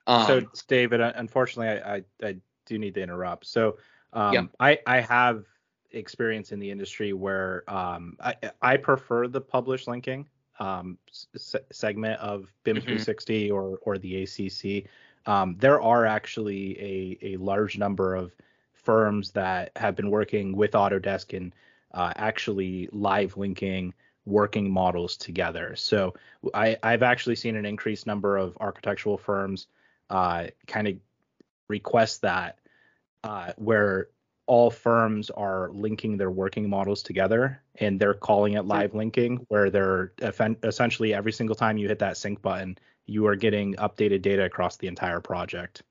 Um, 0.06 0.26
so 0.26 0.40
David, 0.68 1.00
unfortunately, 1.00 1.80
I, 1.80 1.96
I, 1.96 2.02
I 2.28 2.36
do 2.66 2.78
need 2.78 2.94
to 2.94 3.02
interrupt. 3.02 3.46
So 3.46 3.76
um, 4.12 4.32
Yeah. 4.34 4.44
I, 4.60 4.78
I 4.86 5.00
have 5.00 5.44
experience 5.92 6.52
in 6.52 6.58
the 6.58 6.70
industry 6.70 7.12
where 7.12 7.62
um, 7.68 8.16
I, 8.20 8.34
I 8.62 8.76
prefer 8.76 9.28
the 9.28 9.40
published 9.40 9.88
linking 9.88 10.28
um, 10.58 10.98
s- 11.34 11.54
segment 11.72 12.20
of 12.20 12.52
BIM 12.64 12.76
Mhm. 12.76 12.82
360 12.82 13.50
or 13.50 13.78
or 13.82 13.98
the 13.98 14.22
ACC. 14.22 14.88
Um, 15.26 15.56
there 15.58 15.80
are 15.80 16.06
actually 16.06 16.78
a, 16.80 17.34
a 17.34 17.36
large 17.36 17.78
number 17.78 18.14
of 18.14 18.32
firms 18.72 19.32
that 19.32 19.72
have 19.76 19.96
been 19.96 20.10
working 20.10 20.56
with 20.56 20.72
Autodesk 20.72 21.36
and 21.36 21.54
uh, 21.92 22.12
actually 22.16 22.88
live 22.92 23.36
linking 23.36 23.92
working 24.26 24.70
models 24.70 25.16
together. 25.16 25.76
So 25.76 26.14
I, 26.52 26.76
I've 26.82 27.02
actually 27.02 27.36
seen 27.36 27.56
an 27.56 27.64
increased 27.64 28.06
number 28.06 28.36
of 28.36 28.56
architectural 28.60 29.16
firms 29.16 29.68
uh, 30.10 30.48
kind 30.66 30.88
of 30.88 30.96
request 31.68 32.22
that 32.22 32.58
uh, 33.24 33.52
where 33.56 34.08
all 34.46 34.70
firms 34.70 35.30
are 35.30 35.70
linking 35.72 36.16
their 36.16 36.30
working 36.30 36.68
models 36.68 37.02
together 37.02 37.60
and 37.76 37.98
they're 37.98 38.14
calling 38.14 38.52
it 38.52 38.64
live 38.64 38.94
linking 38.94 39.44
where 39.48 39.70
they're 39.70 40.12
effen- 40.20 40.56
essentially 40.62 41.12
every 41.12 41.32
single 41.32 41.56
time 41.56 41.76
you 41.76 41.88
hit 41.88 41.98
that 41.98 42.16
sync 42.16 42.40
button 42.42 42.78
you 43.06 43.26
are 43.26 43.34
getting 43.34 43.74
updated 43.74 44.22
data 44.22 44.44
across 44.44 44.76
the 44.76 44.86
entire 44.86 45.20
project 45.20 45.82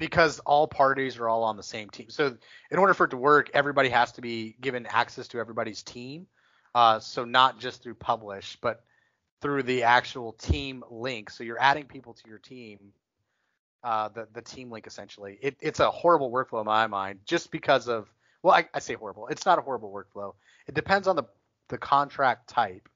because 0.00 0.40
all 0.40 0.66
parties 0.66 1.18
are 1.18 1.28
all 1.28 1.44
on 1.44 1.58
the 1.58 1.62
same 1.62 1.90
team. 1.90 2.08
So 2.08 2.36
in 2.70 2.78
order 2.78 2.94
for 2.94 3.04
it 3.04 3.10
to 3.10 3.18
work, 3.18 3.50
everybody 3.52 3.90
has 3.90 4.12
to 4.12 4.22
be 4.22 4.56
given 4.58 4.86
access 4.86 5.28
to 5.28 5.38
everybody's 5.38 5.82
team. 5.82 6.26
Uh, 6.74 7.00
so 7.00 7.24
not 7.24 7.58
just 7.58 7.82
through 7.82 7.94
publish, 7.94 8.56
but 8.60 8.84
through 9.40 9.62
the 9.62 9.82
actual 9.84 10.32
team 10.32 10.84
link. 10.90 11.30
So 11.30 11.44
you're 11.44 11.60
adding 11.60 11.84
people 11.84 12.14
to 12.14 12.28
your 12.28 12.38
team, 12.38 12.92
uh, 13.82 14.08
the 14.08 14.28
the 14.32 14.42
team 14.42 14.70
link 14.70 14.86
essentially. 14.86 15.38
It, 15.40 15.56
it's 15.60 15.80
a 15.80 15.90
horrible 15.90 16.30
workflow 16.30 16.60
in 16.60 16.66
my 16.66 16.86
mind, 16.86 17.20
just 17.24 17.50
because 17.50 17.88
of 17.88 18.08
well, 18.42 18.54
I, 18.54 18.68
I 18.72 18.78
say 18.78 18.94
horrible. 18.94 19.26
It's 19.28 19.44
not 19.44 19.58
a 19.58 19.62
horrible 19.62 19.92
workflow. 19.92 20.34
It 20.66 20.74
depends 20.74 21.08
on 21.08 21.16
the 21.16 21.24
the 21.68 21.78
contract 21.78 22.48
type, 22.48 22.88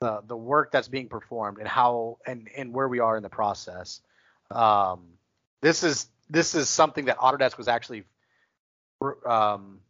the 0.00 0.22
the 0.26 0.36
work 0.36 0.70
that's 0.72 0.88
being 0.88 1.08
performed, 1.08 1.58
and 1.58 1.68
how 1.68 2.18
and 2.26 2.48
and 2.56 2.72
where 2.72 2.88
we 2.88 3.00
are 3.00 3.16
in 3.16 3.22
the 3.22 3.28
process. 3.28 4.00
Um, 4.50 5.04
this 5.60 5.82
is 5.82 6.08
this 6.28 6.54
is 6.54 6.68
something 6.68 7.06
that 7.06 7.18
Autodesk 7.18 7.58
was 7.58 7.68
actually, 7.68 8.04
um, 9.26 9.80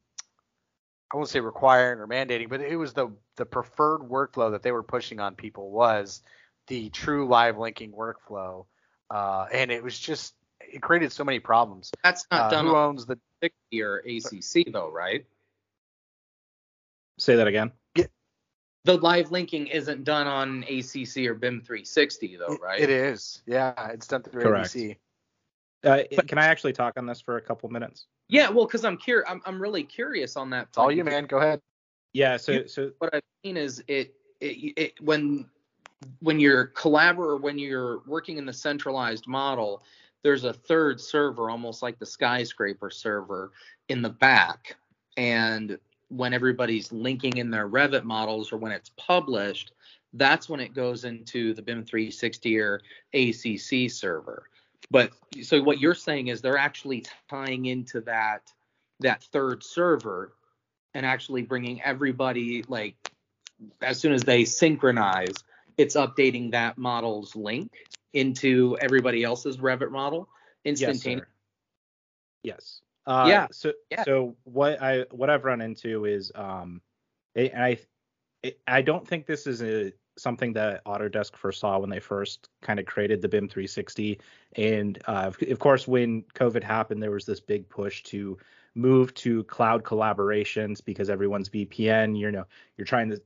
I 1.14 1.16
won't 1.16 1.28
say 1.28 1.38
requiring 1.38 2.00
or 2.00 2.08
mandating, 2.08 2.48
but 2.48 2.60
it 2.60 2.74
was 2.74 2.92
the 2.92 3.08
the 3.36 3.46
preferred 3.46 4.00
workflow 4.00 4.50
that 4.50 4.64
they 4.64 4.72
were 4.72 4.82
pushing 4.82 5.20
on 5.20 5.36
people 5.36 5.70
was 5.70 6.22
the 6.66 6.90
true 6.90 7.28
live 7.28 7.56
linking 7.56 7.92
workflow, 7.92 8.66
uh, 9.10 9.46
and 9.52 9.70
it 9.70 9.80
was 9.80 9.96
just 9.96 10.34
it 10.58 10.82
created 10.82 11.12
so 11.12 11.22
many 11.22 11.38
problems. 11.38 11.92
that's 12.02 12.26
not 12.32 12.46
Uh, 12.46 12.50
done 12.50 12.66
who 12.66 12.74
owns 12.74 13.06
the 13.06 13.16
60 13.40 13.82
or 13.82 13.98
ACC 13.98 14.72
though, 14.72 14.90
right? 14.90 15.24
say 17.16 17.36
that 17.36 17.46
again 17.46 17.70
The 17.94 18.96
live 18.98 19.30
linking 19.30 19.68
isn't 19.68 20.02
done 20.02 20.26
on 20.26 20.64
ACC 20.64 21.26
or 21.28 21.34
BIM 21.34 21.60
360 21.60 22.36
though, 22.38 22.58
right? 22.60 22.80
It 22.80 22.90
is, 22.90 23.40
yeah, 23.46 23.72
it's 23.92 24.08
done 24.08 24.24
through 24.24 24.42
Correct. 24.42 24.74
ACC. 24.74 24.98
uh, 25.84 26.02
can 26.26 26.38
i 26.38 26.46
actually 26.46 26.72
talk 26.72 26.94
on 26.96 27.06
this 27.06 27.20
for 27.20 27.36
a 27.36 27.40
couple 27.40 27.68
minutes 27.68 28.06
Yeah, 28.28 28.48
well, 28.50 28.66
because 28.66 28.84
I'm 28.84 28.96
curious, 28.96 29.28
I'm, 29.30 29.40
I'm 29.44 29.60
really 29.60 29.84
curious 29.84 30.36
on 30.36 30.50
that. 30.50 30.68
It's 30.68 30.78
all 30.78 30.90
you, 30.90 31.04
man. 31.04 31.26
Go 31.26 31.38
ahead. 31.38 31.60
yeah 32.12 32.36
so 32.36 32.52
You- 32.52 32.68
so 32.68 32.90
What 32.98 33.14
I've 33.14 33.22
seen 33.44 33.56
is 33.56 33.82
it, 33.88 34.14
it, 34.40 34.74
it 34.76 35.00
when 35.00 35.46
when 36.20 36.38
you're 36.40 36.68
collabor 36.68 37.40
when 37.40 37.58
you're 37.58 38.00
working 38.06 38.36
in 38.38 38.46
the 38.46 38.52
centralized 38.52 39.26
model, 39.26 39.82
there's 40.22 40.44
a 40.44 40.52
third 40.52 41.00
server, 41.00 41.50
almost 41.50 41.82
like 41.82 41.98
the 41.98 42.06
skyscraper 42.06 42.90
server, 42.90 43.52
in 43.88 44.02
the 44.02 44.10
back. 44.10 44.76
And 45.16 45.78
when 46.08 46.32
everybody's 46.34 46.92
linking 46.92 47.38
in 47.38 47.50
their 47.50 47.68
Revit 47.68 48.04
models 48.04 48.52
or 48.52 48.56
when 48.58 48.72
it's 48.72 48.90
published, 48.96 49.72
that's 50.14 50.48
when 50.48 50.60
it 50.60 50.74
goes 50.74 51.04
into 51.04 51.54
the 51.54 51.62
BIM 51.62 51.84
360 51.84 52.58
or 52.58 52.80
ACC 53.14 53.90
server. 53.90 54.48
But 54.90 55.12
so 55.42 55.62
what 55.62 55.80
you're 55.80 55.94
saying 55.94 56.28
is 56.28 56.40
they're 56.40 56.58
actually 56.58 57.04
tying 57.28 57.66
into 57.66 58.00
that 58.02 58.42
that 59.00 59.22
third 59.24 59.62
server 59.64 60.34
and 60.94 61.04
actually 61.04 61.42
bringing 61.42 61.82
everybody 61.82 62.62
like 62.68 62.96
as 63.82 63.98
soon 63.98 64.12
as 64.12 64.22
they 64.22 64.44
synchronize, 64.44 65.34
it's 65.76 65.96
updating 65.96 66.52
that 66.52 66.78
model's 66.78 67.34
link 67.34 67.70
into 68.12 68.76
everybody 68.80 69.24
else's 69.24 69.56
Revit 69.58 69.90
model 69.90 70.28
instantaneously. 70.64 71.26
Yes. 72.42 72.54
Yes. 72.54 72.80
Uh, 73.06 73.26
Yeah. 73.28 73.46
So 73.52 73.72
Yeah. 73.90 74.04
so 74.04 74.36
what 74.44 74.80
I 74.82 75.06
what 75.10 75.30
I've 75.30 75.44
run 75.44 75.60
into 75.60 76.04
is 76.04 76.30
um, 76.34 76.80
and 77.34 77.62
I 77.62 77.78
I 78.66 78.82
don't 78.82 79.06
think 79.06 79.26
this 79.26 79.46
is 79.46 79.62
a 79.62 79.92
something 80.16 80.52
that 80.52 80.84
Autodesk 80.84 81.36
foresaw 81.36 81.78
when 81.78 81.90
they 81.90 82.00
first 82.00 82.48
kind 82.62 82.78
of 82.78 82.86
created 82.86 83.20
the 83.20 83.28
BIM 83.28 83.48
360. 83.48 84.20
And 84.56 84.98
uh, 85.06 85.24
of, 85.26 85.38
of 85.42 85.58
course, 85.58 85.88
when 85.88 86.22
COVID 86.34 86.62
happened, 86.62 87.02
there 87.02 87.10
was 87.10 87.26
this 87.26 87.40
big 87.40 87.68
push 87.68 88.02
to 88.04 88.38
move 88.74 89.14
to 89.14 89.44
cloud 89.44 89.82
collaborations 89.82 90.84
because 90.84 91.10
everyone's 91.10 91.48
VPN. 91.48 92.16
You 92.16 92.30
know, 92.30 92.44
you're 92.76 92.84
trying 92.84 93.10
to 93.10 93.20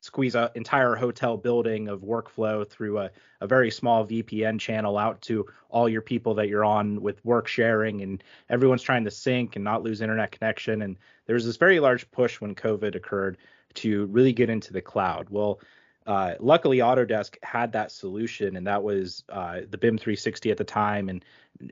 squeeze 0.00 0.34
an 0.34 0.50
entire 0.54 0.94
hotel 0.94 1.36
building 1.36 1.88
of 1.88 2.02
workflow 2.02 2.68
through 2.68 2.98
a, 2.98 3.10
a 3.40 3.46
very 3.46 3.70
small 3.70 4.06
VPN 4.06 4.60
channel 4.60 4.98
out 4.98 5.22
to 5.22 5.46
all 5.70 5.88
your 5.88 6.02
people 6.02 6.34
that 6.34 6.48
you're 6.48 6.64
on 6.64 7.00
with 7.00 7.24
work 7.24 7.46
sharing, 7.48 8.02
and 8.02 8.22
everyone's 8.50 8.82
trying 8.82 9.04
to 9.04 9.10
sync 9.10 9.56
and 9.56 9.64
not 9.64 9.82
lose 9.82 10.02
internet 10.02 10.30
connection. 10.30 10.82
And 10.82 10.98
there 11.26 11.34
was 11.34 11.46
this 11.46 11.56
very 11.56 11.80
large 11.80 12.10
push 12.10 12.40
when 12.40 12.54
COVID 12.54 12.94
occurred 12.94 13.38
to 13.74 14.06
really 14.06 14.32
get 14.32 14.50
into 14.50 14.72
the 14.72 14.82
cloud. 14.82 15.28
Well, 15.30 15.60
uh, 16.06 16.34
luckily, 16.38 16.78
Autodesk 16.78 17.36
had 17.42 17.72
that 17.72 17.90
solution, 17.90 18.56
and 18.56 18.66
that 18.66 18.82
was 18.82 19.24
uh, 19.30 19.60
the 19.70 19.78
BIM 19.78 19.96
360 19.96 20.50
at 20.50 20.58
the 20.58 20.64
time, 20.64 21.08
and 21.08 21.24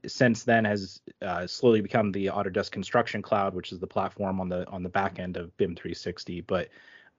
since 0.06 0.44
then 0.44 0.64
has 0.64 1.00
uh, 1.20 1.46
slowly 1.46 1.82
become 1.82 2.12
the 2.12 2.26
Autodesk 2.26 2.70
Construction 2.70 3.20
Cloud, 3.20 3.54
which 3.54 3.72
is 3.72 3.78
the 3.78 3.86
platform 3.86 4.40
on 4.40 4.48
the 4.48 4.66
on 4.70 4.82
the 4.82 4.88
back 4.88 5.18
end 5.18 5.36
of 5.36 5.54
BIM 5.58 5.74
360. 5.74 6.40
But 6.42 6.68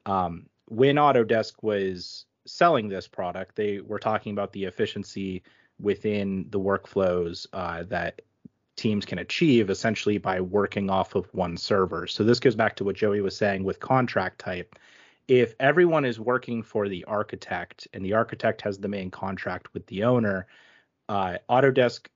um, 0.05 0.47
when 0.69 0.95
Autodesk 0.95 1.53
was 1.61 2.25
selling 2.45 2.89
this 2.89 3.07
product, 3.07 3.55
they 3.55 3.79
were 3.79 3.99
talking 3.99 4.31
about 4.31 4.51
the 4.51 4.63
efficiency 4.63 5.43
within 5.79 6.47
the 6.49 6.59
workflows 6.59 7.45
uh, 7.53 7.83
that 7.83 8.21
teams 8.75 9.05
can 9.05 9.19
achieve 9.19 9.69
essentially 9.69 10.17
by 10.17 10.41
working 10.41 10.89
off 10.89 11.15
of 11.15 11.27
one 11.33 11.57
server. 11.57 12.07
So 12.07 12.23
this 12.23 12.39
goes 12.39 12.55
back 12.55 12.75
to 12.77 12.83
what 12.83 12.95
Joey 12.95 13.21
was 13.21 13.37
saying 13.37 13.63
with 13.63 13.79
contract 13.79 14.39
type. 14.39 14.75
If 15.27 15.53
everyone 15.59 16.05
is 16.05 16.19
working 16.19 16.63
for 16.63 16.89
the 16.89 17.03
architect 17.05 17.87
and 17.93 18.03
the 18.03 18.13
architect 18.13 18.61
has 18.61 18.77
the 18.77 18.87
main 18.87 19.09
contract 19.09 19.73
with 19.73 19.85
the 19.87 20.03
owner, 20.03 20.47
uh, 21.07 21.37
Autodesk 21.49 22.07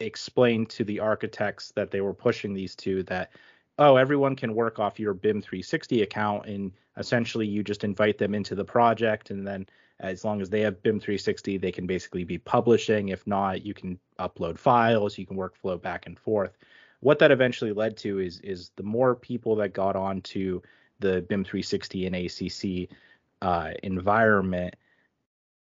explained 0.00 0.68
to 0.70 0.84
the 0.84 1.00
architects 1.00 1.72
that 1.76 1.90
they 1.90 2.00
were 2.00 2.14
pushing 2.14 2.52
these 2.52 2.74
to 2.74 3.02
that 3.04 3.30
oh 3.78 3.96
everyone 3.96 4.36
can 4.36 4.54
work 4.54 4.78
off 4.78 5.00
your 5.00 5.14
BIM 5.14 5.40
360 5.40 6.02
account 6.02 6.46
and 6.46 6.72
essentially 6.98 7.46
you 7.46 7.62
just 7.62 7.84
invite 7.84 8.18
them 8.18 8.34
into 8.34 8.54
the 8.54 8.64
project 8.64 9.30
and 9.30 9.46
then 9.46 9.66
as 10.02 10.24
long 10.24 10.42
as 10.42 10.50
they 10.50 10.60
have 10.60 10.82
BIM 10.82 11.00
360 11.00 11.56
they 11.58 11.72
can 11.72 11.86
basically 11.86 12.24
be 12.24 12.38
publishing. 12.38 13.08
If 13.08 13.26
not 13.26 13.64
you 13.64 13.74
can 13.74 13.98
upload 14.18 14.58
files 14.58 15.16
you 15.16 15.26
can 15.26 15.36
workflow 15.36 15.80
back 15.80 16.06
and 16.06 16.18
forth. 16.18 16.56
What 17.00 17.18
that 17.20 17.30
eventually 17.30 17.72
led 17.72 17.96
to 17.98 18.18
is 18.18 18.40
is 18.40 18.70
the 18.76 18.82
more 18.82 19.14
people 19.14 19.56
that 19.56 19.72
got 19.72 19.96
onto 19.96 20.60
the 21.00 21.22
BIM 21.22 21.44
360 21.44 22.06
and 22.06 22.16
ACC 22.16 22.96
uh, 23.40 23.72
environment 23.82 24.74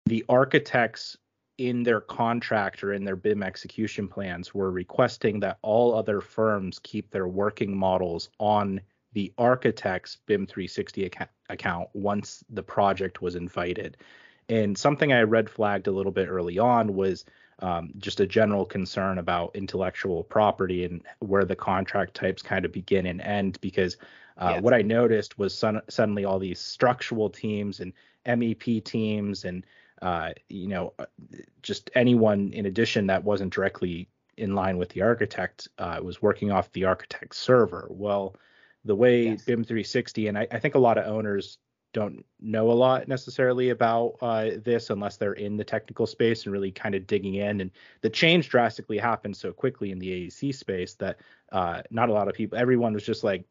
the 0.06 0.24
architects 0.28 1.16
in 1.58 1.82
their 1.82 2.00
contract 2.00 2.82
or 2.82 2.92
in 2.92 3.04
their 3.04 3.16
BIM 3.16 3.42
execution 3.42 4.08
plans 4.08 4.54
were 4.54 4.70
requesting 4.70 5.38
that 5.40 5.58
all 5.62 5.94
other 5.94 6.20
firms 6.20 6.78
keep 6.82 7.10
their 7.10 7.28
working 7.28 7.76
models 7.76 8.30
on 8.40 8.80
the 9.12 9.32
architect's 9.38 10.16
BIM 10.26 10.46
360 10.46 11.04
account, 11.04 11.30
account 11.48 11.88
once 11.92 12.44
the 12.50 12.62
project 12.62 13.22
was 13.22 13.34
invited. 13.34 13.96
And 14.48 14.76
something 14.76 15.12
I 15.12 15.22
red 15.22 15.48
flagged 15.48 15.86
a 15.86 15.92
little 15.92 16.12
bit 16.12 16.28
early 16.28 16.58
on 16.58 16.94
was 16.94 17.24
um, 17.60 17.92
just 17.98 18.20
a 18.20 18.26
general 18.26 18.64
concern 18.64 19.18
about 19.18 19.54
intellectual 19.54 20.24
property 20.24 20.84
and 20.84 21.02
where 21.20 21.44
the 21.44 21.56
contract 21.56 22.14
types 22.14 22.42
kind 22.42 22.64
of 22.64 22.72
begin 22.72 23.06
and 23.06 23.20
end. 23.20 23.58
Because 23.60 23.96
uh, 24.38 24.52
Yes. 24.54 24.62
what 24.62 24.74
I 24.74 24.82
noticed 24.82 25.38
was 25.38 25.56
son- 25.56 25.82
suddenly 25.88 26.24
all 26.24 26.38
these 26.38 26.58
structural 26.58 27.30
teams 27.30 27.80
and 27.80 27.92
MEP 28.26 28.84
teams 28.84 29.44
and 29.44 29.64
uh, 30.00 30.32
you 30.48 30.66
know, 30.66 30.92
uh, 30.98 31.06
just 31.62 31.90
anyone 31.94 32.52
in 32.52 32.66
addition 32.66 33.06
that 33.06 33.22
wasn't 33.22 33.54
directly 33.54 34.08
in 34.36 34.54
line 34.54 34.76
with 34.76 34.88
the 34.90 35.02
architect 35.02 35.68
uh, 35.78 36.00
was 36.02 36.20
working 36.20 36.50
off 36.50 36.72
the 36.72 36.84
architect's 36.84 37.38
server. 37.38 37.86
Well, 37.88 38.34
the 38.84 38.96
way 38.96 39.28
Yes. 39.28 39.42
BIM 39.42 39.64
360, 39.64 40.28
and 40.28 40.38
I, 40.38 40.46
I 40.50 40.58
think 40.58 40.74
a 40.74 40.78
lot 40.78 40.98
of 40.98 41.06
owners 41.06 41.58
don't 41.92 42.24
know 42.40 42.70
a 42.70 42.72
lot 42.72 43.06
necessarily 43.06 43.68
about 43.68 44.16
uh, 44.22 44.50
this 44.64 44.88
unless 44.90 45.18
they're 45.18 45.34
in 45.34 45.56
the 45.56 45.64
technical 45.64 46.06
space 46.06 46.44
and 46.44 46.52
really 46.52 46.70
kind 46.70 46.94
of 46.94 47.06
digging 47.06 47.34
in. 47.34 47.60
And 47.60 47.70
the 48.00 48.08
change 48.08 48.48
drastically 48.48 48.96
happened 48.96 49.36
so 49.36 49.52
quickly 49.52 49.90
in 49.90 49.98
the 49.98 50.08
AEC 50.26 50.54
space 50.54 50.94
that 50.94 51.18
uh, 51.52 51.82
not 51.90 52.08
a 52.08 52.12
lot 52.12 52.28
of 52.28 52.34
people, 52.34 52.56
everyone 52.56 52.94
was 52.94 53.04
just 53.04 53.24
like, 53.24 53.44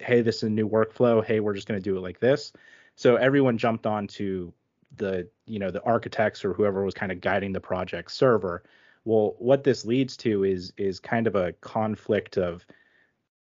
hey, 0.00 0.20
this 0.20 0.38
is 0.38 0.42
a 0.44 0.50
new 0.50 0.68
workflow. 0.68 1.24
Hey, 1.24 1.38
we're 1.38 1.54
just 1.54 1.68
going 1.68 1.80
to 1.80 1.84
do 1.84 1.96
it 1.96 2.00
like 2.00 2.18
this. 2.18 2.52
So 2.96 3.14
everyone 3.16 3.56
jumped 3.56 3.86
onto 3.86 4.52
the 4.96 5.28
you 5.46 5.58
know 5.58 5.70
the 5.70 5.82
architects 5.84 6.44
or 6.44 6.52
whoever 6.52 6.84
was 6.84 6.94
kind 6.94 7.12
of 7.12 7.20
guiding 7.20 7.52
the 7.52 7.60
project 7.60 8.10
server 8.10 8.64
well 9.04 9.36
what 9.38 9.62
this 9.62 9.84
leads 9.84 10.16
to 10.16 10.44
is 10.44 10.72
is 10.76 10.98
kind 10.98 11.26
of 11.28 11.36
a 11.36 11.52
conflict 11.60 12.36
of 12.36 12.66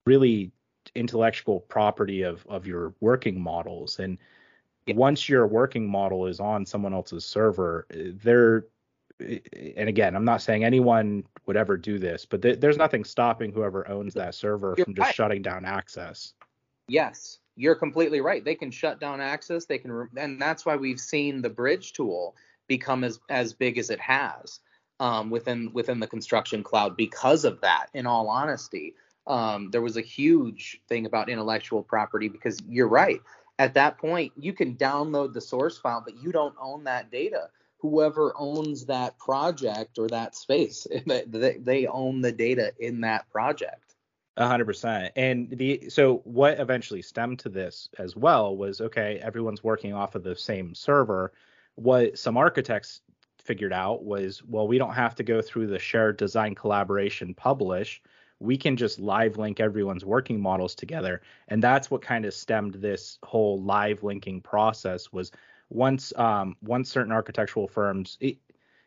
really 0.06 0.52
intellectual 0.96 1.62
property 1.62 2.22
of 2.24 2.46
of 2.48 2.66
your 2.68 2.94
working 3.00 3.40
models 3.40 4.00
and 4.00 4.18
Yeah. 4.86 4.96
once 4.96 5.28
your 5.28 5.46
working 5.48 5.88
model 5.90 6.28
is 6.28 6.40
on 6.40 6.66
someone 6.66 6.94
else's 6.94 7.26
server 7.26 7.86
they're 7.90 8.66
eh, 9.20 9.40
and 9.76 9.90
again 9.90 10.16
i'm 10.16 10.26
not 10.26 10.42
saying 10.42 10.64
anyone 10.64 11.24
would 11.46 11.58
ever 11.58 11.78
do 11.78 12.00
this 12.00 12.26
but 12.26 12.42
th- 12.42 12.60
there's 12.60 12.78
nothing 12.78 13.04
stopping 13.04 13.52
whoever 13.52 13.88
owns 13.90 14.14
that 14.14 14.34
server 14.36 14.76
You're 14.78 14.86
from 14.86 14.96
just 14.96 15.08
right. 15.08 15.16
shutting 15.16 15.42
down 15.42 15.66
access 15.66 16.34
Yes, 16.88 17.40
you're 17.56 17.76
completely 17.76 18.22
right. 18.22 18.44
They 18.44 18.56
can 18.56 18.72
shut 18.72 19.00
down 19.00 19.20
access. 19.20 19.66
They 19.66 19.78
can, 19.78 19.92
re- 19.92 20.08
and 20.16 20.42
that's 20.42 20.66
why 20.66 20.76
we've 20.76 21.00
seen 21.00 21.42
the 21.42 21.50
bridge 21.50 21.94
tool 21.94 22.36
become 22.68 23.04
as 23.04 23.20
as 23.30 23.54
big 23.54 23.78
as 23.78 23.90
it 23.90 24.00
has 24.00 24.60
um, 25.00 25.30
within 25.30 25.72
within 25.74 26.00
the 26.00 26.08
construction 26.08 26.64
cloud 26.64 26.96
because 26.96 27.44
of 27.46 27.60
that. 27.62 27.88
In 27.94 28.06
all 28.06 28.30
honesty, 28.30 28.96
um, 29.28 29.70
there 29.72 29.82
was 29.82 29.98
a 29.98 30.02
huge 30.02 30.82
thing 30.88 31.06
about 31.06 31.30
intellectual 31.30 31.84
property 31.84 32.28
because 32.28 32.58
you're 32.68 32.88
right. 32.88 33.22
At 33.60 33.74
that 33.74 33.98
point, 33.98 34.34
you 34.38 34.54
can 34.54 34.76
download 34.76 35.34
the 35.34 35.42
source 35.42 35.78
file, 35.78 36.02
but 36.04 36.22
you 36.22 36.32
don't 36.32 36.56
own 36.62 36.84
that 36.86 37.12
data. 37.12 37.50
Whoever 37.80 38.34
owns 38.38 38.86
that 38.86 39.18
project 39.20 40.00
or 40.00 40.08
that 40.08 40.36
space, 40.36 40.88
they, 41.06 41.58
they 41.60 41.88
own 41.88 42.22
the 42.22 42.32
data 42.32 42.74
in 42.80 43.02
that 43.02 43.30
project. 43.30 43.96
A 44.38 44.48
hundred 44.48 44.66
percent. 44.66 45.12
And 45.16 45.50
the 45.50 45.90
so 45.90 46.22
what 46.24 46.60
eventually 46.60 47.02
stemmed 47.02 47.40
to 47.40 47.50
this 47.50 47.90
as 47.98 48.16
well 48.16 48.56
was 48.56 48.82
okay, 48.82 49.20
everyone's 49.24 49.64
working 49.64 49.94
off 49.94 50.14
of 50.14 50.24
the 50.24 50.36
same 50.36 50.76
server. 50.76 51.34
What 51.74 52.20
some 52.20 52.38
architects 52.38 53.02
figured 53.40 53.74
out 53.74 54.04
was, 54.04 54.44
well, 54.44 54.68
we 54.68 54.78
don't 54.78 54.94
have 54.94 55.16
to 55.16 55.24
go 55.24 55.42
through 55.42 55.68
the 55.68 55.80
shared 55.80 56.18
design 56.18 56.54
collaboration 56.54 57.34
publish. 57.34 58.02
We 58.40 58.58
can 58.58 58.78
just 58.78 59.00
live 59.00 59.38
link 59.38 59.60
everyone's 59.60 60.06
working 60.06 60.40
models 60.40 60.76
together. 60.76 61.22
And 61.48 61.62
that's 61.62 61.90
what 61.90 62.02
kind 62.02 62.26
of 62.26 62.34
stemmed 62.34 62.76
this 62.76 63.18
whole 63.24 63.62
live 63.62 64.04
linking 64.04 64.42
process 64.42 65.12
was 65.12 65.32
once 65.70 66.14
um 66.18 66.56
once 66.62 66.90
certain 66.90 67.12
architectural 67.12 67.68
firms 67.68 68.18
it, 68.22 68.38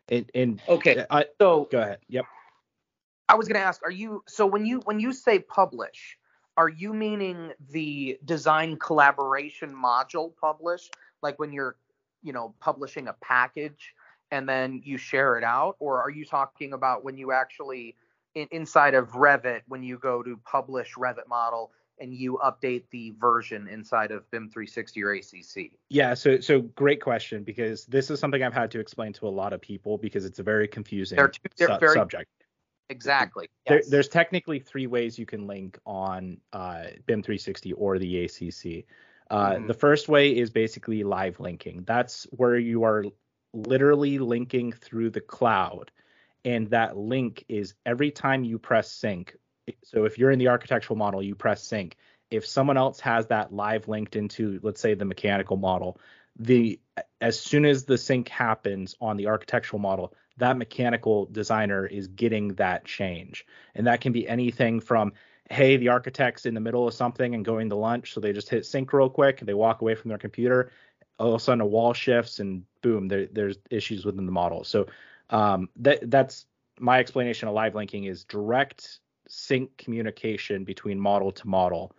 it, 0.09 0.31
and 0.35 0.61
Okay, 0.67 1.05
I 1.11 1.27
so 1.39 1.69
go 1.71 1.81
ahead. 1.81 1.99
Yep. 2.09 2.25
I 3.29 3.35
was 3.35 3.47
gonna 3.47 3.65
ask, 3.65 3.83
are 3.85 3.91
you 3.91 4.25
so 4.27 4.47
when 4.47 4.67
you 4.67 4.81
when 4.81 4.99
you 4.99 5.13
say 5.13 5.39
publish, 5.39 6.19
are 6.57 6.69
you 6.69 6.93
meaning 6.93 7.53
the 7.71 8.19
design 8.25 8.77
collaboration 8.79 9.75
module 9.75 10.33
publish, 10.41 10.91
like 11.23 11.39
when 11.39 11.53
you're, 11.53 11.77
you 12.23 12.33
know, 12.33 12.55
publishing 12.61 13.09
a 13.09 13.13
package 13.21 13.95
and 14.33 14.49
then 14.49 14.81
you 14.85 14.97
share 14.97 15.39
it 15.39 15.45
out, 15.45 15.77
or 15.79 16.01
are 16.03 16.11
you 16.11 16.25
talking 16.25 16.73
about 16.73 17.05
when 17.05 17.17
you 17.17 17.31
actually 17.31 17.95
in, 18.35 18.49
inside 18.51 18.95
of 18.95 19.11
Revit 19.13 19.63
when 19.69 19.83
you 19.83 19.99
go 19.99 20.23
to 20.23 20.39
publish 20.45 20.95
Revit 20.97 21.29
model 21.29 21.73
and 21.99 22.15
you 22.15 22.39
update 22.43 22.85
the 22.91 23.13
version 23.21 23.69
inside 23.69 24.11
of 24.11 24.31
BIM 24.31 24.49
360 24.49 25.05
or 25.05 25.13
ACC? 25.13 25.73
Yeah, 25.91 26.15
so 26.15 26.41
so 26.41 26.61
great 26.63 27.03
question 27.03 27.43
because 27.45 27.85
this 27.87 28.11
is 28.11 28.19
something 28.19 28.43
I've 28.43 28.55
had 28.55 28.71
to 28.71 28.81
explain 28.81 29.13
to 29.15 29.29
a 29.29 29.31
lot 29.31 29.53
of 29.53 29.61
people 29.61 29.99
because 29.99 30.25
it's 30.25 30.39
a 30.39 30.43
very 30.43 30.67
confusing 30.67 31.17
They're, 31.17 31.29
two, 31.29 31.41
they're 31.59 31.69
su- 31.69 31.79
very 31.79 31.95
subject. 31.95 32.31
exactly. 32.89 33.49
There, 33.67 33.79
yes. 33.79 33.89
there's 33.89 34.09
technically 34.09 34.59
three 34.61 34.87
ways 34.87 35.19
you 35.19 35.27
can 35.27 35.47
link 35.47 35.79
on 35.85 36.39
uh, 36.55 36.85
BIM 37.07 37.23
360 37.23 37.73
or 37.75 37.99
the 37.99 38.25
ACC. 38.25 38.85
Uh, 39.31 39.51
Mm-hmm. 39.53 39.65
Mhm. 39.65 39.67
The 39.69 39.75
first 39.75 40.09
way 40.09 40.37
is 40.37 40.51
basically 40.51 41.05
live 41.05 41.39
linking. 41.39 41.85
That's 41.87 42.25
where 42.31 42.57
you 42.59 42.83
are 42.83 43.05
literally 43.53 44.19
linking 44.19 44.73
through 44.73 45.11
the 45.11 45.21
cloud, 45.21 45.93
and 46.45 46.71
that 46.71 46.97
link 46.97 47.45
is 47.49 47.75
every 47.85 48.11
time 48.11 48.45
you 48.45 48.59
press 48.59 48.91
sync. 48.91 49.37
So 49.85 50.05
if 50.05 50.19
you're 50.19 50.31
in 50.31 50.39
the 50.39 50.49
architectural 50.49 50.97
model, 50.97 51.23
you 51.23 51.35
press 51.35 51.63
sync. 51.63 51.97
If 52.31 52.47
someone 52.47 52.77
else 52.77 53.01
has 53.01 53.27
that 53.29 53.53
live 53.53 53.89
linked 53.89 54.17
into, 54.17 54.61
let's 54.63 54.81
say, 54.81 54.95
the 54.95 55.05
mechanical 55.05 55.57
model, 55.57 55.99
the 56.39 56.81
as 57.21 57.39
soon 57.39 57.65
as 57.65 57.85
the 57.85 57.99
sync 57.99 58.29
happens 58.29 58.95
on 59.01 59.17
the 59.17 59.27
architectural 59.27 59.81
model, 59.81 60.15
that 60.39 60.57
mechanical 60.57 61.27
designer 61.27 61.87
is 61.87 62.09
getting 62.09 62.55
that 62.55 62.85
change. 62.85 63.45
And 63.75 63.87
that 63.87 64.01
can 64.01 64.13
be 64.13 64.29
anything 64.29 64.81
from, 64.81 65.13
hey, 65.51 65.77
the 65.77 65.89
architect's 65.89 66.47
in 66.47 66.55
the 66.55 66.61
middle 66.61 66.89
of 66.89 66.95
something 66.95 67.35
and 67.35 67.45
going 67.45 67.69
to 67.69 67.77
lunch, 67.77 68.15
so 68.15 68.21
they 68.21 68.33
just 68.33 68.49
hit 68.49 68.65
sync 68.65 68.93
real 68.93 69.11
quick 69.11 69.41
and 69.41 69.49
they 69.49 69.55
walk 69.55 69.83
away 69.83 69.95
from 69.95 70.09
their 70.09 70.19
computer. 70.19 70.71
All 71.19 71.35
of 71.35 71.41
a 71.41 71.45
sudden, 71.45 71.61
a 71.61 71.67
wall 71.67 71.93
shifts 71.93 72.39
and 72.39 72.63
boom, 72.81 73.09
there, 73.09 73.27
there's 73.27 73.59
issues 73.71 74.07
within 74.07 74.25
the 74.25 74.33
model. 74.33 74.65
So 74.65 74.87
um, 75.31 75.69
that 75.77 76.11
that's 76.11 76.47
my 76.79 76.99
explanation 76.99 77.49
of 77.49 77.55
live 77.55 77.75
linking 77.75 78.05
is 78.05 78.25
direct 78.25 79.01
sync 79.29 79.77
communication 79.77 80.65
between 80.65 80.99
model 80.99 81.31
to 81.33 81.49
model. 81.49 81.93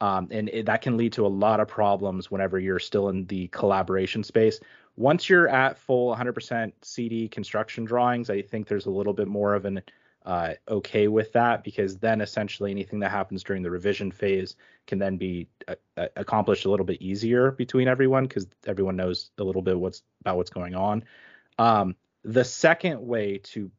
Um, 0.00 0.28
and 0.30 0.50
it, 0.50 0.66
that 0.66 0.82
can 0.82 0.96
lead 0.96 1.14
to 1.14 1.26
a 1.26 1.28
lot 1.28 1.58
of 1.58 1.68
problems 1.68 2.30
whenever 2.30 2.58
you're 2.58 2.78
still 2.78 3.08
in 3.08 3.24
the 3.26 3.48
collaboration 3.48 4.22
space. 4.22 4.60
Once 4.96 5.28
you're 5.28 5.48
at 5.48 5.78
full 5.78 6.14
100% 6.14 6.72
CD 6.82 7.28
construction 7.28 7.84
drawings, 7.84 8.30
I 8.30 8.42
think 8.42 8.68
there's 8.68 8.86
a 8.86 8.90
little 8.90 9.14
bit 9.14 9.26
more 9.26 9.54
of 9.54 9.64
an 9.64 9.82
uh, 10.26 10.54
okay 10.68 11.06
with 11.06 11.32
that 11.32 11.62
because 11.62 11.96
then 11.98 12.20
essentially 12.20 12.70
anything 12.70 12.98
that 12.98 13.10
happens 13.10 13.44
during 13.44 13.62
the 13.62 13.70
revision 13.70 14.10
phase 14.10 14.56
can 14.86 14.98
then 14.98 15.16
be 15.16 15.48
uh, 15.68 15.74
uh, 15.96 16.08
accomplished 16.16 16.64
a 16.64 16.70
little 16.70 16.84
bit 16.84 17.00
easier 17.00 17.52
between 17.52 17.86
everyone 17.86 18.24
because 18.24 18.46
everyone 18.66 18.96
knows 18.96 19.30
a 19.38 19.44
little 19.44 19.62
bit 19.62 19.78
what's 19.78 20.02
about 20.22 20.36
what's 20.36 20.50
going 20.50 20.74
on. 20.74 21.04
Um, 21.58 21.94
the 22.26 22.44
second 22.44 23.00
way 23.06 23.38
to 23.38 23.70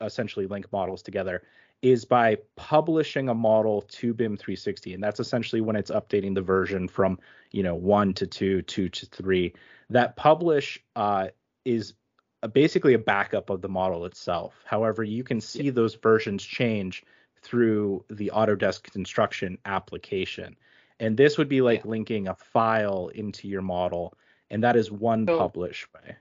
essentially 0.00 0.46
link 0.46 0.70
models 0.72 1.02
together 1.02 1.42
is 1.82 2.04
by 2.04 2.36
publishing 2.56 3.28
a 3.28 3.34
model 3.34 3.82
to 3.82 4.12
BIM 4.12 4.36
360, 4.36 4.94
and 4.94 5.02
that's 5.02 5.20
essentially 5.20 5.60
when 5.60 5.76
it's 5.76 5.90
updating 5.90 6.34
the 6.34 6.42
version 6.42 6.88
from 6.88 7.18
you 7.52 7.62
know 7.62 7.74
one 7.74 8.12
to 8.14 8.26
two, 8.26 8.62
two 8.62 8.88
to 8.88 9.06
three. 9.06 9.54
That 9.90 10.16
publish 10.16 10.82
uh, 10.96 11.28
is 11.64 11.94
a, 12.42 12.48
basically 12.48 12.94
a 12.94 12.98
backup 12.98 13.50
of 13.50 13.62
the 13.62 13.68
model 13.68 14.04
itself. 14.04 14.54
However, 14.64 15.04
you 15.04 15.22
can 15.22 15.40
see 15.40 15.70
those 15.70 15.94
versions 15.94 16.42
change 16.44 17.04
through 17.40 18.04
the 18.10 18.32
Autodesk 18.34 18.82
construction 18.84 19.58
application, 19.64 20.56
and 20.98 21.16
this 21.16 21.38
would 21.38 21.48
be 21.48 21.60
like 21.60 21.84
linking 21.84 22.26
a 22.26 22.34
file 22.34 23.08
into 23.14 23.46
your 23.46 23.62
model, 23.62 24.14
and 24.50 24.64
that 24.64 24.74
is 24.74 24.90
one 24.90 25.26
So- 25.26 25.38
publish 25.38 25.86
way. 25.94 26.16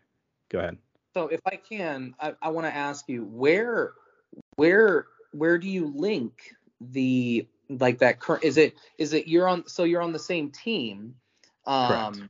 Go 0.49 0.59
ahead. 0.59 0.77
So 1.13 1.27
if 1.27 1.41
I 1.45 1.57
can, 1.57 2.15
I, 2.19 2.35
I 2.41 2.49
want 2.49 2.67
to 2.67 2.75
ask 2.75 3.07
you 3.09 3.25
where 3.25 3.93
where 4.55 5.07
where 5.31 5.57
do 5.57 5.67
you 5.67 5.93
link 5.95 6.55
the 6.79 7.47
like 7.69 7.99
that 7.99 8.19
current 8.19 8.43
is 8.43 8.57
it 8.57 8.75
is 8.97 9.13
it 9.13 9.27
you're 9.27 9.47
on 9.47 9.67
so 9.67 9.83
you're 9.83 10.01
on 10.01 10.11
the 10.13 10.19
same 10.19 10.49
team 10.51 11.15
um 11.65 11.87
Correct. 11.87 12.29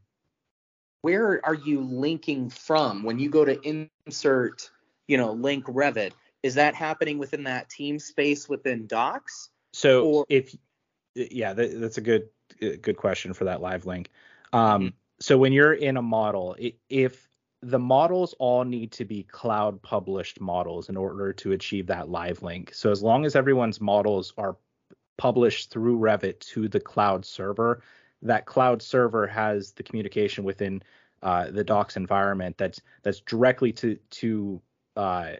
where 1.01 1.45
are 1.45 1.53
you 1.53 1.81
linking 1.81 2.49
from 2.49 3.03
when 3.03 3.17
you 3.17 3.29
go 3.29 3.45
to 3.45 3.87
insert 4.07 4.69
you 5.07 5.17
know 5.17 5.31
link 5.31 5.65
revit 5.65 6.11
is 6.43 6.55
that 6.55 6.75
happening 6.75 7.17
within 7.17 7.43
that 7.43 7.69
team 7.69 7.97
space 7.97 8.49
within 8.49 8.87
docs 8.87 9.49
So 9.73 10.05
Or- 10.05 10.25
if 10.29 10.55
yeah, 11.15 11.53
that, 11.53 11.79
that's 11.79 11.97
a 11.97 12.01
good 12.01 12.29
good 12.59 12.97
question 12.97 13.33
for 13.33 13.45
that 13.45 13.61
live 13.61 13.85
link. 13.85 14.09
Um, 14.53 14.81
Mhm. 14.81 14.93
So 15.19 15.37
when 15.37 15.53
you're 15.53 15.73
in 15.73 15.97
a 15.97 16.01
model, 16.01 16.55
if 16.89 17.29
the 17.61 17.79
models 17.79 18.33
all 18.39 18.63
need 18.63 18.91
to 18.93 19.05
be 19.05 19.23
cloud 19.23 19.81
published 19.81 20.41
models 20.41 20.89
in 20.89 20.97
order 20.97 21.31
to 21.31 21.51
achieve 21.51 21.87
that 21.87 22.09
live 22.09 22.41
link. 22.41 22.73
So 22.73 22.89
as 22.91 23.03
long 23.03 23.25
as 23.25 23.35
everyone's 23.35 23.79
models 23.79 24.33
are 24.37 24.57
published 25.17 25.69
through 25.69 25.99
Revit 25.99 26.39
to 26.39 26.67
the 26.67 26.79
cloud 26.79 27.23
server, 27.23 27.83
that 28.23 28.45
cloud 28.45 28.81
server 28.81 29.27
has 29.27 29.73
the 29.73 29.83
communication 29.83 30.43
within 30.43 30.81
uh, 31.21 31.51
the 31.51 31.63
Docs 31.63 31.97
environment 31.97 32.57
that's 32.57 32.81
that's 33.03 33.19
directly 33.21 33.71
to 33.73 33.95
to 34.09 34.61
uh, 34.95 35.33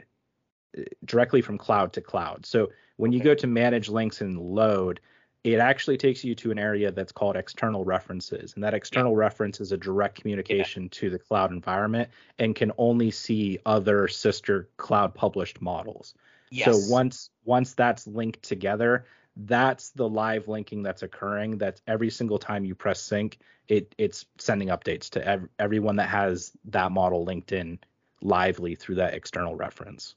directly 1.05 1.41
from 1.41 1.57
cloud 1.57 1.91
to 1.93 2.01
cloud. 2.01 2.45
So 2.45 2.71
when 2.97 3.11
you 3.11 3.19
go 3.19 3.33
to 3.33 3.47
manage 3.47 3.89
links 3.89 4.21
and 4.21 4.39
load, 4.39 4.99
it 5.43 5.59
actually 5.59 5.97
takes 5.97 6.23
you 6.23 6.35
to 6.35 6.51
an 6.51 6.59
area 6.59 6.91
that's 6.91 7.11
called 7.11 7.35
external 7.35 7.83
references. 7.83 8.53
And 8.53 8.63
that 8.63 8.75
external 8.75 9.15
reference 9.15 9.59
is 9.59 9.71
a 9.71 9.77
direct 9.77 10.19
communication 10.19 10.87
to 10.89 11.09
the 11.09 11.17
cloud 11.17 11.51
environment 11.51 12.09
and 12.37 12.55
can 12.55 12.71
only 12.77 13.09
see 13.09 13.57
other 13.65 14.07
sister 14.07 14.69
cloud 14.77 15.15
published 15.15 15.61
models. 15.61 16.13
Yes. 16.51 16.65
So 16.65 16.91
once 16.91 17.29
once 17.43 17.73
that's 17.73 18.05
linked 18.05 18.43
together, 18.43 19.05
that's 19.35 19.89
the 19.91 20.07
live 20.07 20.47
linking 20.47 20.83
that's 20.83 21.01
occurring. 21.01 21.57
That's 21.57 21.81
every 21.87 22.11
single 22.11 22.37
time 22.37 22.63
you 22.63 22.75
press 22.75 23.01
sync, 23.01 23.39
it 23.67 23.95
it's 23.97 24.25
sending 24.37 24.67
updates 24.67 25.09
to 25.11 25.27
ev- 25.27 25.49
everyone 25.57 25.95
that 25.95 26.09
has 26.09 26.51
that 26.65 26.91
model 26.91 27.23
linked 27.23 27.51
in 27.51 27.79
lively 28.21 28.75
through 28.75 28.95
that 28.95 29.15
external 29.15 29.55
reference. 29.55 30.13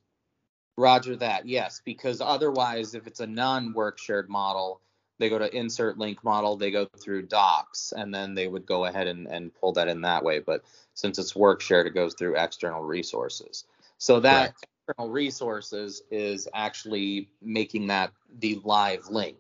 Roger 0.77 1.15
that, 1.17 1.47
yes, 1.47 1.81
because 1.85 2.21
otherwise, 2.21 2.95
if 2.95 3.07
it's 3.07 3.21
a 3.21 3.27
non-work 3.27 3.97
shared 3.97 4.29
model, 4.29 4.81
they 5.19 5.29
go 5.29 5.39
to 5.39 5.57
insert 5.57 5.99
link 5.99 6.23
model, 6.25 6.57
they 6.57 6.71
go 6.71 6.87
through 6.87 7.23
docs, 7.23 7.93
and 7.97 8.13
then 8.13 8.35
they 8.35 8.49
would 8.49 8.67
go 8.67 8.85
ahead 8.85 9.07
and, 9.07 9.27
and 9.27 9.55
pull 9.55 9.73
that 9.73 9.89
in 9.89 10.01
that 10.03 10.25
way. 10.25 10.41
But 10.41 10.65
since 10.95 11.19
it's 11.19 11.37
work 11.37 11.61
shared, 11.61 11.87
it 11.87 11.95
goes 11.95 12.15
through 12.15 12.37
external 12.37 12.83
resources. 12.83 13.65
So 13.99 14.21
that 14.21 14.55
Correct. 14.55 14.67
external 14.89 15.11
resources 15.11 16.03
is 16.11 16.49
actually 16.53 17.29
making 17.41 17.89
that 17.89 18.13
the 18.39 18.61
live 18.65 19.09
link. 19.09 19.39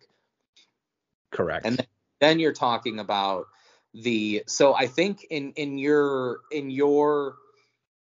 Correct. 1.30 1.66
And 1.66 1.76
then, 1.76 1.86
then 2.20 2.38
you're 2.38 2.52
talking 2.52 3.00
about 3.00 3.46
the 3.94 4.42
so 4.46 4.74
I 4.74 4.86
think 4.86 5.26
in 5.30 5.52
in 5.52 5.78
your 5.78 6.40
in 6.50 6.70
your 6.70 7.36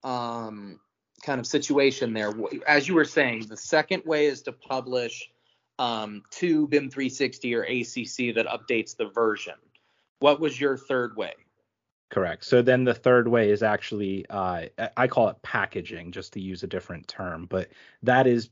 um 0.04 0.80
kind 1.24 1.40
of 1.40 1.48
situation 1.48 2.14
there 2.14 2.32
as 2.68 2.88
you 2.88 2.94
were 2.94 3.06
saying 3.06 3.48
the 3.48 3.58
second 3.58 4.04
way 4.06 4.26
is 4.26 4.42
to 4.44 4.52
publish 4.52 5.32
um 5.80 6.24
to 6.32 6.68
BIM 6.68 6.90
360 6.90 7.56
or 7.56 7.64
ACC 7.64 8.36
that 8.36 8.46
updates 8.48 8.96
the 8.96 9.10
version. 9.14 9.56
What 10.20 10.40
was 10.40 10.60
your 10.60 10.78
third 10.78 11.16
way? 11.16 11.34
Correct. 12.10 12.46
So 12.46 12.62
then 12.62 12.86
the 12.86 12.94
third 12.94 13.28
way 13.28 13.52
is 13.52 13.62
actually, 13.62 14.26
uh, 14.30 14.66
I- 14.96 15.08
call 15.08 15.28
it 15.30 15.42
packaging, 15.42 16.12
just 16.12 16.34
to 16.34 16.40
use 16.40 16.64
a 16.64 16.68
different 16.68 17.08
term, 17.08 17.46
but 17.48 17.70
that 18.04 18.28
is 18.28 18.50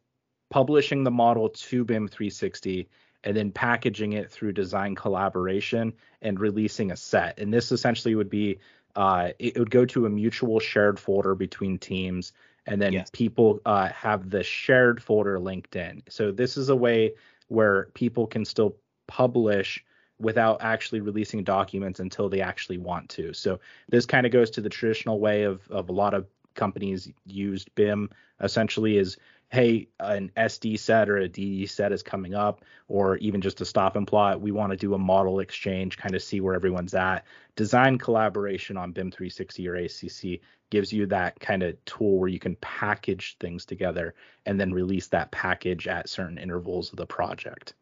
publishing 0.49 1.03
the 1.03 1.11
model 1.11 1.49
to 1.49 1.85
BIM 1.85 2.07
360 2.07 2.89
and 3.23 3.35
then 3.35 3.51
packaging 3.51 4.13
it 4.13 4.29
through 4.29 4.51
design 4.51 4.93
collaboration 4.93 5.93
and 6.21 6.39
releasing 6.39 6.91
a 6.91 6.97
set. 6.97 7.39
And 7.39 7.51
this 7.51 7.71
essentially 7.71 8.13
would 8.13 8.29
be, 8.29 8.59
uh, 8.95 9.29
it 9.39 9.57
would 9.57 9.71
go 9.71 9.85
to 9.85 10.05
a 10.05 10.09
mutual 10.09 10.59
shared 10.59 10.99
folder 10.99 11.33
between 11.33 11.77
teams, 11.79 12.33
and 12.65 12.81
then 12.81 12.93
Yes. 12.93 13.09
people 13.11 13.59
uh, 13.65 13.87
have 13.89 14.29
the 14.29 14.43
shared 14.43 15.01
folder 15.01 15.39
linked 15.39 15.75
in. 15.75 16.03
So 16.09 16.31
this 16.31 16.57
is 16.57 16.69
a 16.69 16.75
way 16.75 17.13
where 17.47 17.85
people 17.93 18.25
can 18.27 18.45
still 18.45 18.75
publish 19.07 19.83
without 20.19 20.61
actually 20.61 21.01
releasing 21.01 21.43
documents 21.43 21.99
until 21.99 22.29
they 22.29 22.41
actually 22.41 22.77
want 22.77 23.09
to. 23.09 23.33
So 23.33 23.59
this 23.89 24.05
kind 24.05 24.25
of 24.25 24.31
goes 24.31 24.49
to 24.51 24.61
the 24.61 24.69
traditional 24.69 25.19
way 25.19 25.43
of 25.43 25.67
of 25.69 25.89
a 25.89 25.91
lot 25.91 26.13
of 26.13 26.25
companies 26.55 27.11
used 27.25 27.73
BIM 27.75 28.09
essentially 28.41 28.97
is 28.97 29.17
hey 29.55 29.87
an 29.99 30.31
SD 30.37 30.77
set 30.77 31.09
or 31.09 31.17
a 31.17 31.29
DD 31.29 31.69
set 31.69 31.91
is 31.91 32.03
coming 32.03 32.35
up 32.35 32.63
or 32.87 33.17
even 33.17 33.41
just 33.41 33.61
a 33.61 33.65
stop 33.65 33.95
and 33.95 34.07
plot 34.07 34.41
we 34.41 34.51
want 34.51 34.71
to 34.71 34.77
do 34.77 34.93
a 34.93 34.99
model 34.99 35.39
exchange 35.39 35.97
kind 35.97 36.13
of 36.13 36.21
see 36.21 36.41
where 36.41 36.55
everyone's 36.55 36.93
at 36.93 37.25
design 37.55 37.97
collaboration 37.97 38.77
on 38.77 38.91
BIM 38.91 39.11
360 39.11 39.67
or 39.67 39.75
ACC 39.75 40.41
gives 40.69 40.91
you 40.91 41.05
that 41.05 41.39
kind 41.39 41.63
of 41.63 41.83
tool 41.85 42.19
where 42.19 42.29
you 42.29 42.39
can 42.39 42.55
package 42.57 43.37
things 43.39 43.65
together 43.65 44.13
and 44.45 44.59
then 44.59 44.73
release 44.73 45.07
that 45.07 45.31
package 45.31 45.87
at 45.87 46.09
certain 46.09 46.37
intervals 46.37 46.91
of 46.91 46.97
the 46.97 47.05
project 47.05 47.73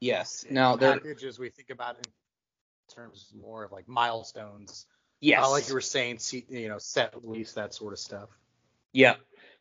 Yes. 0.00 0.46
Now 0.50 0.76
there 0.76 0.98
packages 0.98 1.38
we 1.38 1.50
think 1.50 1.70
about 1.70 1.96
in 1.96 2.02
terms 2.92 3.32
more 3.40 3.64
of 3.64 3.72
like 3.72 3.86
milestones. 3.86 4.86
yes. 5.20 5.44
Uh, 5.44 5.50
like 5.50 5.68
you 5.68 5.74
were 5.74 5.82
saying, 5.82 6.18
see, 6.18 6.44
you 6.48 6.68
know, 6.68 6.78
set 6.78 7.14
release 7.22 7.52
that 7.52 7.74
sort 7.74 7.92
of 7.92 7.98
stuff. 7.98 8.30
Yeah. 8.92 9.16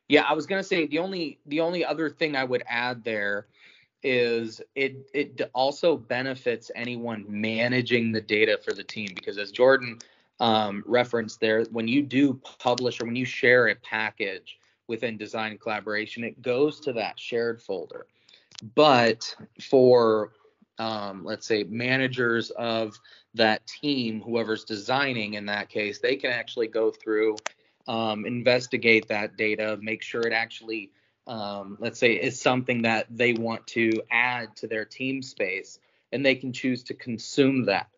Yeah, 0.09 0.23
I 0.27 0.33
was 0.33 0.45
gonna 0.45 0.63
say 0.63 0.87
the 0.87 0.99
only 0.99 1.39
the 1.45 1.61
only 1.61 1.85
other 1.85 2.09
thing 2.09 2.35
I 2.35 2.43
would 2.43 2.63
add 2.67 3.03
there 3.03 3.47
is 4.03 4.61
it 4.75 5.09
it 5.13 5.41
also 5.53 5.95
benefits 5.97 6.71
anyone 6.75 7.25
managing 7.27 8.11
the 8.11 8.21
data 8.21 8.57
for 8.63 8.73
the 8.73 8.83
team 8.83 9.09
because 9.15 9.37
as 9.37 9.51
Jordan 9.51 9.99
um, 10.39 10.83
referenced 10.85 11.39
there, 11.39 11.63
when 11.65 11.87
you 11.87 12.01
do 12.01 12.33
publish 12.59 13.01
or 13.01 13.05
when 13.05 13.15
you 13.15 13.25
share 13.25 13.67
a 13.67 13.75
package 13.75 14.57
within 14.87 15.17
design 15.17 15.57
collaboration, 15.57 16.23
it 16.23 16.41
goes 16.41 16.79
to 16.81 16.93
that 16.93 17.19
shared 17.19 17.61
folder. 17.61 18.07
But 18.75 19.35
for 19.61 20.31
um, 20.79 21.25
let's 21.25 21.45
say 21.45 21.63
managers 21.65 22.51
of 22.51 22.97
that 23.35 23.67
team, 23.67 24.21
whoever's 24.21 24.63
designing 24.63 25.35
in 25.35 25.45
that 25.45 25.69
case, 25.69 25.99
they 25.99 26.15
can 26.15 26.31
actually 26.31 26.67
go 26.67 26.89
through, 26.89 27.35
um, 27.89 28.25
investigate 28.25 29.07
that 29.07 29.35
data, 29.35 29.77
make 29.81 30.03
sure 30.03 30.21
it 30.21 30.31
actually, 30.31 30.91
um, 31.25 31.75
let's 31.79 31.99
say, 31.99 32.13
is 32.13 32.39
something 32.39 32.83
that 32.83 33.07
they 33.09 33.33
want 33.33 33.65
to 33.67 33.89
add 34.11 34.55
to 34.57 34.67
their 34.67 34.85
team 34.85 35.23
space, 35.23 35.79
and 36.11 36.23
they 36.23 36.35
can 36.35 36.53
choose 36.53 36.83
to 36.83 36.93
consume 36.93 37.65
that. 37.65 37.89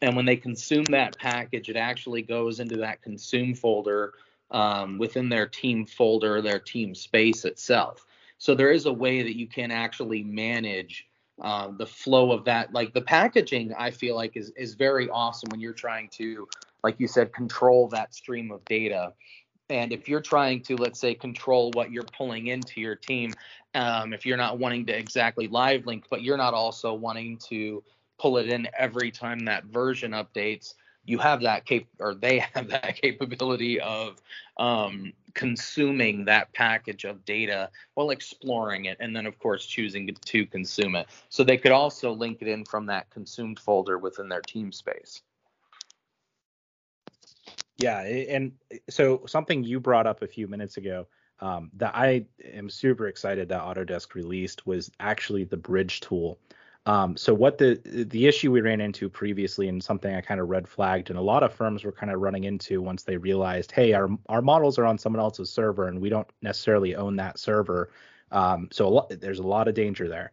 And 0.00 0.14
when 0.14 0.24
they 0.24 0.36
consume 0.36 0.84
that 0.84 1.18
package, 1.18 1.68
it 1.68 1.76
actually 1.76 2.22
goes 2.22 2.60
into 2.60 2.76
that 2.76 3.02
consume 3.02 3.54
folder 3.54 4.14
um, 4.52 4.98
within 4.98 5.28
their 5.28 5.48
team 5.48 5.84
folder, 5.84 6.40
their 6.40 6.60
team 6.60 6.94
space 6.94 7.44
itself. 7.44 8.06
So 8.38 8.54
there 8.54 8.70
is 8.70 8.86
a 8.86 8.92
way 8.92 9.22
that 9.22 9.36
you 9.36 9.48
can 9.48 9.72
actually 9.72 10.22
manage 10.22 11.08
uh, 11.42 11.72
the 11.76 11.86
flow 11.86 12.30
of 12.30 12.44
that. 12.44 12.72
Like 12.72 12.94
the 12.94 13.00
packaging, 13.00 13.74
I 13.76 13.90
feel 13.90 14.14
like 14.14 14.36
is 14.36 14.52
is 14.56 14.74
very 14.74 15.08
awesome 15.10 15.48
when 15.50 15.60
you're 15.60 15.72
trying 15.72 16.08
to, 16.10 16.46
like 16.84 17.00
you 17.00 17.08
said, 17.08 17.32
control 17.32 17.88
that 17.88 18.14
stream 18.14 18.52
of 18.52 18.64
data. 18.66 19.14
And 19.70 19.90
if 19.90 20.08
you're 20.08 20.20
trying 20.20 20.60
to, 20.64 20.76
let's 20.76 21.00
say, 21.00 21.14
control 21.14 21.70
what 21.72 21.90
you're 21.90 22.04
pulling 22.04 22.48
into 22.48 22.80
your 22.80 22.94
team, 22.94 23.32
um, 23.74 24.12
if 24.12 24.26
you're 24.26 24.36
not 24.36 24.58
wanting 24.58 24.84
to 24.86 24.96
exactly 24.96 25.48
live 25.48 25.86
link, 25.86 26.04
but 26.10 26.22
you're 26.22 26.36
not 26.36 26.52
also 26.52 26.92
wanting 26.92 27.38
to 27.48 27.82
pull 28.18 28.36
it 28.36 28.48
in 28.48 28.68
every 28.78 29.10
time 29.10 29.40
that 29.46 29.64
version 29.64 30.12
updates, 30.12 30.74
you 31.06 31.18
have 31.18 31.40
that 31.40 31.64
cap 31.64 31.82
or 31.98 32.14
they 32.14 32.38
have 32.54 32.68
that 32.68 33.00
capability 33.00 33.80
of 33.80 34.20
um, 34.58 35.12
consuming 35.34 36.26
that 36.26 36.52
package 36.52 37.04
of 37.04 37.24
data 37.24 37.70
while 37.94 38.10
exploring 38.10 38.84
it 38.84 38.96
and 39.00 39.16
then 39.16 39.26
of 39.26 39.38
course 39.38 39.66
choosing 39.66 40.14
to 40.24 40.46
consume 40.46 40.94
it 40.94 41.08
so 41.28 41.42
they 41.42 41.56
could 41.56 41.72
also 41.72 42.12
link 42.12 42.38
it 42.40 42.48
in 42.48 42.64
from 42.64 42.86
that 42.86 43.10
consumed 43.10 43.58
folder 43.58 43.98
within 43.98 44.28
their 44.28 44.40
team 44.42 44.70
space 44.70 45.22
yeah 47.78 48.00
and 48.00 48.52
so 48.88 49.22
something 49.26 49.64
you 49.64 49.80
brought 49.80 50.06
up 50.06 50.22
a 50.22 50.26
few 50.26 50.46
minutes 50.48 50.76
ago 50.76 51.06
um, 51.40 51.70
that 51.74 51.94
i 51.94 52.24
am 52.52 52.70
super 52.70 53.08
excited 53.08 53.48
that 53.48 53.60
autodesk 53.60 54.14
released 54.14 54.66
was 54.66 54.90
actually 55.00 55.44
the 55.44 55.56
bridge 55.56 56.00
tool 56.00 56.38
um, 56.86 57.16
so 57.16 57.32
what 57.32 57.56
the 57.56 57.80
the 57.84 58.26
issue 58.26 58.52
we 58.52 58.60
ran 58.60 58.80
into 58.80 59.08
previously, 59.08 59.68
and 59.68 59.82
something 59.82 60.14
I 60.14 60.20
kind 60.20 60.38
of 60.38 60.50
red 60.50 60.68
flagged, 60.68 61.08
and 61.08 61.18
a 61.18 61.22
lot 61.22 61.42
of 61.42 61.52
firms 61.54 61.82
were 61.82 61.92
kind 61.92 62.12
of 62.12 62.20
running 62.20 62.44
into 62.44 62.82
once 62.82 63.04
they 63.04 63.16
realized, 63.16 63.72
hey, 63.72 63.94
our 63.94 64.10
our 64.28 64.42
models 64.42 64.78
are 64.78 64.84
on 64.84 64.98
someone 64.98 65.20
else's 65.20 65.50
server, 65.50 65.88
and 65.88 65.98
we 66.00 66.10
don't 66.10 66.28
necessarily 66.42 66.94
own 66.94 67.16
that 67.16 67.38
server. 67.38 67.90
Um, 68.30 68.68
so 68.70 68.86
a 68.86 68.88
lot, 68.88 69.20
there's 69.20 69.38
a 69.38 69.46
lot 69.46 69.66
of 69.66 69.74
danger 69.74 70.08
there. 70.08 70.32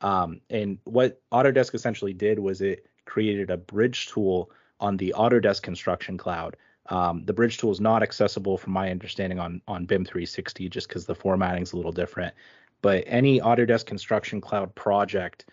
Um, 0.00 0.40
and 0.50 0.78
what 0.84 1.20
Autodesk 1.32 1.74
essentially 1.74 2.12
did 2.12 2.38
was 2.38 2.60
it 2.60 2.86
created 3.04 3.50
a 3.50 3.56
bridge 3.56 4.06
tool 4.06 4.50
on 4.78 4.96
the 4.96 5.14
Autodesk 5.16 5.62
Construction 5.62 6.16
Cloud. 6.16 6.56
Um, 6.88 7.24
the 7.24 7.32
bridge 7.32 7.58
tool 7.58 7.70
is 7.70 7.80
not 7.80 8.02
accessible, 8.02 8.56
from 8.56 8.72
my 8.72 8.90
understanding, 8.90 9.38
on 9.38 9.60
on 9.68 9.84
BIM 9.84 10.04
360, 10.04 10.68
just 10.68 10.88
because 10.88 11.06
the 11.06 11.14
formatting 11.14 11.62
is 11.62 11.72
a 11.72 11.76
little 11.76 11.92
different. 11.92 12.34
But 12.80 13.04
any 13.06 13.40
Autodesk 13.40 13.86
Construction 13.86 14.40
Cloud 14.40 14.74
project 14.74 15.46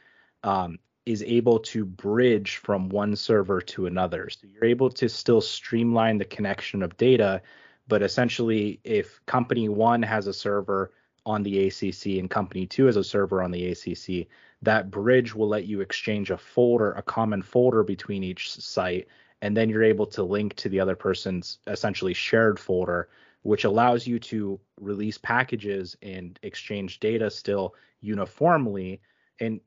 um, 0.43 0.79
is 1.05 1.23
able 1.23 1.59
to 1.59 1.85
bridge 1.85 2.57
from 2.57 2.89
one 2.89 3.15
server 3.15 3.61
to 3.61 3.85
another. 3.85 4.29
So 4.29 4.47
you're 4.47 4.65
able 4.65 4.89
to 4.91 5.09
still 5.09 5.41
streamline 5.41 6.17
the 6.17 6.25
connection 6.25 6.81
of 6.81 6.97
data, 6.97 7.41
but 7.87 8.01
essentially, 8.01 8.79
if 8.83 9.23
company 9.25 9.69
one 9.69 10.01
has 10.01 10.27
a 10.27 10.33
server 10.33 10.91
on 11.25 11.43
the 11.43 11.67
ACC 11.67 12.19
and 12.19 12.29
company 12.29 12.65
two 12.67 12.85
has 12.85 12.97
a 12.97 13.03
server 13.03 13.41
on 13.41 13.51
the 13.51 13.71
ACC, 13.71 14.27
that 14.61 14.89
bridge 14.89 15.35
will 15.35 15.47
let 15.47 15.65
you 15.65 15.81
exchange 15.81 16.31
a 16.31 16.37
folder, 16.37 16.93
a 16.93 17.01
common 17.01 17.41
folder 17.41 17.83
between 17.83 18.23
each 18.23 18.51
site, 18.51 19.07
and 19.45 19.55
then 19.55 19.69
you're 19.69 19.83
able 19.83 20.07
to 20.07 20.23
link 20.23 20.55
to 20.55 20.69
the 20.69 20.79
other 20.79 20.95
person's 20.95 21.59
essentially 21.67 22.15
shared 22.15 22.59
folder, 22.59 23.09
which 23.43 23.63
allows 23.63 24.07
you 24.07 24.17
to 24.17 24.59
release 24.81 25.19
packages 25.19 25.95
and 26.01 26.39
exchange 26.41 26.99
data 26.99 27.29
still 27.29 27.75
uniformly. 28.01 28.99
And 29.39 29.61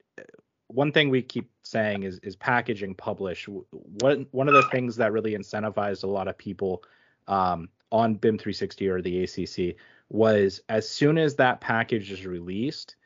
one 0.66 0.90
thing 0.90 1.10
we 1.10 1.22
keep 1.22 1.48
saying 1.62 2.02
is 2.02 2.18
is 2.24 2.34
packaging 2.34 2.96
publish. 2.96 3.48
One 4.02 4.26
one 4.32 4.48
of 4.48 4.54
the 4.54 4.64
things 4.64 4.96
that 4.96 5.12
really 5.12 5.36
incentivized 5.36 6.02
a 6.02 6.08
lot 6.08 6.26
of 6.26 6.36
people 6.36 6.82
um, 7.28 7.68
on 7.92 8.16
BIM 8.16 8.36
360 8.36 8.88
or 8.88 9.00
the 9.00 9.22
ACC 9.22 9.76
was 10.08 10.60
as 10.68 10.88
soon 10.88 11.18
as 11.18 11.36
that 11.36 11.60
package 11.60 12.10
is 12.10 12.26
released, 12.26 12.96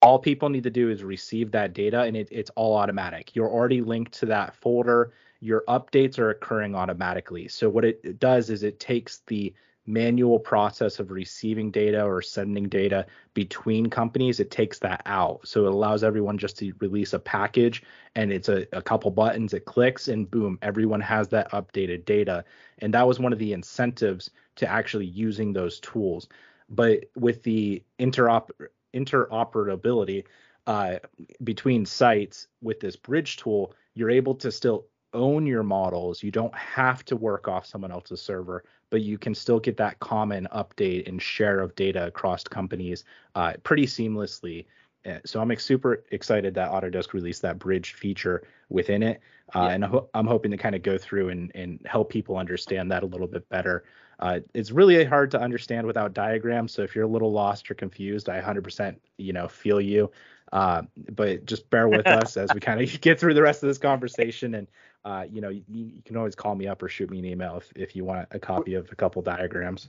all 0.00 0.18
people 0.18 0.48
need 0.48 0.62
to 0.62 0.70
do 0.70 0.88
is 0.88 1.04
receive 1.04 1.50
that 1.50 1.74
data 1.74 2.04
and 2.04 2.16
it, 2.16 2.28
it's 2.30 2.50
all 2.56 2.74
automatic. 2.74 3.36
You're 3.36 3.50
already 3.50 3.82
linked 3.82 4.12
to 4.20 4.26
that 4.26 4.54
folder. 4.54 5.12
Your 5.40 5.64
updates 5.68 6.18
are 6.18 6.30
occurring 6.30 6.74
automatically. 6.74 7.48
So 7.48 7.68
what 7.68 7.84
it, 7.84 8.18
does 8.18 8.50
is 8.50 8.62
it 8.62 8.80
takes 8.80 9.18
the 9.26 9.54
manual 9.86 10.38
process 10.38 10.98
of 10.98 11.10
receiving 11.10 11.70
data 11.70 12.02
or 12.02 12.20
sending 12.20 12.68
data 12.68 13.06
between 13.34 13.88
companies, 13.88 14.40
it 14.40 14.50
takes 14.50 14.78
that 14.80 15.00
out. 15.06 15.46
So 15.46 15.66
it 15.66 15.72
allows 15.72 16.02
everyone 16.02 16.38
just 16.38 16.58
to 16.58 16.72
release 16.80 17.12
a 17.12 17.18
package 17.18 17.82
and 18.14 18.32
it's 18.32 18.48
a, 18.48 18.66
a 18.72 18.82
couple 18.82 19.10
buttons, 19.10 19.54
it 19.54 19.64
clicks, 19.64 20.08
and 20.08 20.28
boom, 20.28 20.58
everyone 20.62 21.00
has 21.00 21.28
that 21.28 21.50
updated 21.52 22.04
data. 22.04 22.44
And 22.78 22.92
that 22.94 23.06
was 23.06 23.20
one 23.20 23.32
of 23.32 23.38
the 23.38 23.52
incentives 23.52 24.30
to 24.56 24.68
actually 24.68 25.06
using 25.06 25.52
those 25.52 25.78
tools. 25.80 26.28
But 26.68 27.04
with 27.14 27.44
the 27.44 27.82
interop- 28.00 28.50
interoperability 28.92 30.24
uh, 30.66 30.96
between 31.44 31.86
sites 31.86 32.48
with 32.60 32.80
this 32.80 32.96
bridge 32.96 33.36
tool, 33.36 33.72
you're 33.94 34.10
able 34.10 34.34
to 34.34 34.50
still 34.50 34.86
own 35.16 35.46
your 35.46 35.62
models. 35.62 36.22
You 36.22 36.30
don't 36.30 36.54
have 36.54 37.04
to 37.06 37.16
work 37.16 37.48
off 37.48 37.66
someone 37.66 37.90
else's 37.90 38.20
server, 38.20 38.62
but 38.90 39.00
you 39.00 39.18
can 39.18 39.34
still 39.34 39.58
get 39.58 39.76
that 39.78 39.98
common 39.98 40.46
update 40.54 41.08
and 41.08 41.20
share 41.20 41.60
of 41.60 41.74
data 41.74 42.06
across 42.06 42.44
companies 42.44 43.04
uh, 43.34 43.54
pretty 43.64 43.86
seamlessly. 43.86 44.66
Uh, 45.04 45.18
so 45.24 45.40
I'm 45.40 45.56
super 45.56 46.04
excited 46.10 46.54
that 46.54 46.70
Autodesk 46.70 47.12
released 47.12 47.42
that 47.42 47.58
bridge 47.58 47.94
feature 47.94 48.46
within 48.68 49.02
it, 49.02 49.20
uh, 49.54 49.60
yeah. 49.60 49.68
and 49.70 49.84
ho- 49.84 50.08
I'm 50.14 50.26
hoping 50.26 50.50
to 50.50 50.56
kind 50.56 50.74
of 50.74 50.82
go 50.82 50.98
through 50.98 51.30
and, 51.30 51.52
and 51.54 51.80
help 51.86 52.10
people 52.10 52.36
understand 52.36 52.90
that 52.90 53.02
a 53.02 53.06
little 53.06 53.28
bit 53.28 53.48
better. 53.48 53.84
Uh, 54.18 54.40
it's 54.54 54.70
really 54.70 55.04
hard 55.04 55.30
to 55.30 55.40
understand 55.40 55.86
without 55.86 56.12
diagrams, 56.12 56.72
so 56.72 56.82
if 56.82 56.94
you're 56.94 57.04
a 57.04 57.08
little 57.08 57.32
lost 57.32 57.70
or 57.70 57.74
confused, 57.74 58.28
I 58.28 58.40
100% 58.40 58.96
you 59.18 59.32
know 59.32 59.48
feel 59.48 59.80
you. 59.80 60.10
Uh, 60.52 60.82
but 61.10 61.44
just 61.44 61.68
bear 61.70 61.88
with 61.88 62.06
us 62.06 62.36
as 62.36 62.52
we 62.52 62.60
kind 62.60 62.80
of 62.80 63.00
get 63.00 63.20
through 63.20 63.34
the 63.34 63.42
rest 63.42 63.62
of 63.62 63.68
this 63.68 63.78
conversation 63.78 64.54
and 64.54 64.66
uh, 65.06 65.24
you 65.30 65.40
know, 65.40 65.50
you, 65.50 65.62
you, 65.68 66.02
can 66.04 66.16
always 66.16 66.34
call 66.34 66.56
me 66.56 66.66
up 66.66 66.82
or 66.82 66.88
shoot 66.88 67.08
me 67.08 67.20
an 67.20 67.24
email 67.24 67.56
if, 67.58 67.72
if 67.76 67.94
you 67.94 68.04
want 68.04 68.26
a 68.32 68.40
copy 68.40 68.74
of 68.74 68.90
a 68.90 68.96
couple 68.96 69.22
diagrams. 69.22 69.88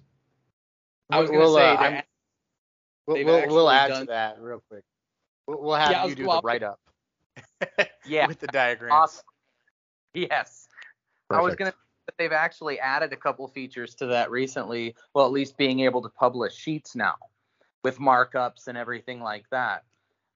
I 1.09 1.19
was 1.19 1.31
going 1.31 1.41
to 1.41 1.47
we'll, 1.47 1.55
say, 1.55 1.75
uh, 1.75 2.01
we'll, 3.07 3.25
we'll, 3.25 3.47
we'll, 3.47 3.69
add 3.71 3.87
done... 3.87 4.01
to 4.01 4.05
that 4.11 4.39
real 4.39 4.61
quick. 4.69 4.83
We'll, 5.47 5.59
we'll 5.59 5.75
have 5.75 5.89
yeah, 5.89 6.05
you 6.05 6.13
do 6.13 6.23
the 6.23 6.41
write 6.43 6.61
up. 6.61 6.79
yeah. 8.05 8.27
With 8.27 8.39
the 8.39 8.47
diagrams. 8.47 8.93
Awesome. 8.93 9.25
Yes. 10.13 10.67
Perfect. 11.27 11.41
I 11.41 11.43
was 11.43 11.55
going 11.55 11.71
to 11.71 11.77
they've 12.19 12.31
actually 12.31 12.79
added 12.79 13.11
a 13.11 13.17
couple 13.17 13.47
features 13.47 13.95
to 13.95 14.05
that 14.05 14.29
recently. 14.29 14.95
Well, 15.15 15.25
at 15.25 15.31
least 15.31 15.57
being 15.57 15.79
able 15.79 16.03
to 16.03 16.09
publish 16.09 16.55
sheets 16.55 16.95
now 16.95 17.15
with 17.83 17.97
markups 17.97 18.67
and 18.67 18.77
everything 18.77 19.21
like 19.21 19.45
that. 19.49 19.83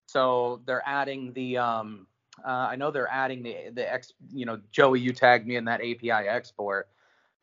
So 0.08 0.62
they're 0.66 0.84
adding 0.88 1.34
the 1.34 1.58
um, 1.58 2.08
uh, 2.46 2.68
I 2.70 2.76
know 2.76 2.92
they're 2.92 3.12
adding 3.12 3.44
the 3.44 3.56
the 3.74 3.92
ex, 3.92 4.14
you 4.32 4.46
know, 4.46 4.60
Joey, 4.72 5.00
you 5.00 5.14
tagged 5.14 5.48
me 5.48 5.56
in 5.56 5.66
that 5.66 5.82
API 5.82 6.12
export, 6.28 6.88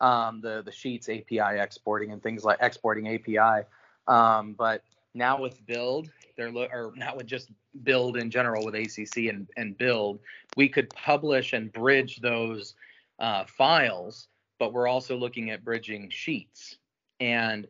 um, 0.00 0.40
the 0.40 0.62
the 0.64 0.72
Sheets 0.72 1.08
API 1.08 1.58
exporting 1.58 2.12
and 2.12 2.22
things 2.22 2.44
like 2.44 2.58
exporting 2.60 3.08
API. 3.08 3.66
Um, 4.06 4.54
but 4.54 4.82
now 5.14 5.40
with 5.40 5.64
Build, 5.66 6.10
they're 6.36 6.50
lo- 6.50 6.68
or 6.72 6.92
not 6.96 7.16
with 7.16 7.26
just 7.26 7.50
Build 7.82 8.16
in 8.16 8.30
general 8.30 8.64
with 8.64 8.74
ACC 8.74 9.28
and 9.28 9.46
and 9.56 9.76
Build, 9.76 10.20
we 10.56 10.68
could 10.68 10.88
publish 10.90 11.52
and 11.52 11.72
bridge 11.72 12.20
those 12.20 12.74
uh, 13.18 13.44
files, 13.44 14.28
but 14.58 14.72
we're 14.72 14.88
also 14.88 15.16
looking 15.16 15.50
at 15.50 15.64
bridging 15.64 16.08
Sheets 16.10 16.78
and 17.20 17.66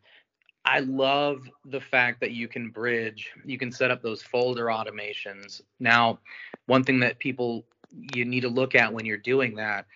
I 0.69 0.81
love 0.81 1.49
the 1.65 1.81
fact 1.81 2.21
that 2.21 2.33
you 2.33 2.47
can 2.47 2.69
bridge, 2.69 3.33
you 3.43 3.57
can 3.57 3.73
set 3.73 3.91
up 3.91 4.03
those 4.03 4.21
folder 4.21 4.67
automations. 4.67 5.63
Now, 5.81 6.19
one 6.67 6.85
thing 6.85 7.01
that 7.01 7.19
people 7.19 7.65
you 8.15 8.27
need 8.27 8.43
to 8.43 8.51
look 8.51 8.75
at 8.75 8.93
when 8.93 9.07
you're 9.07 9.17
doing 9.17 9.55
that 9.57 9.87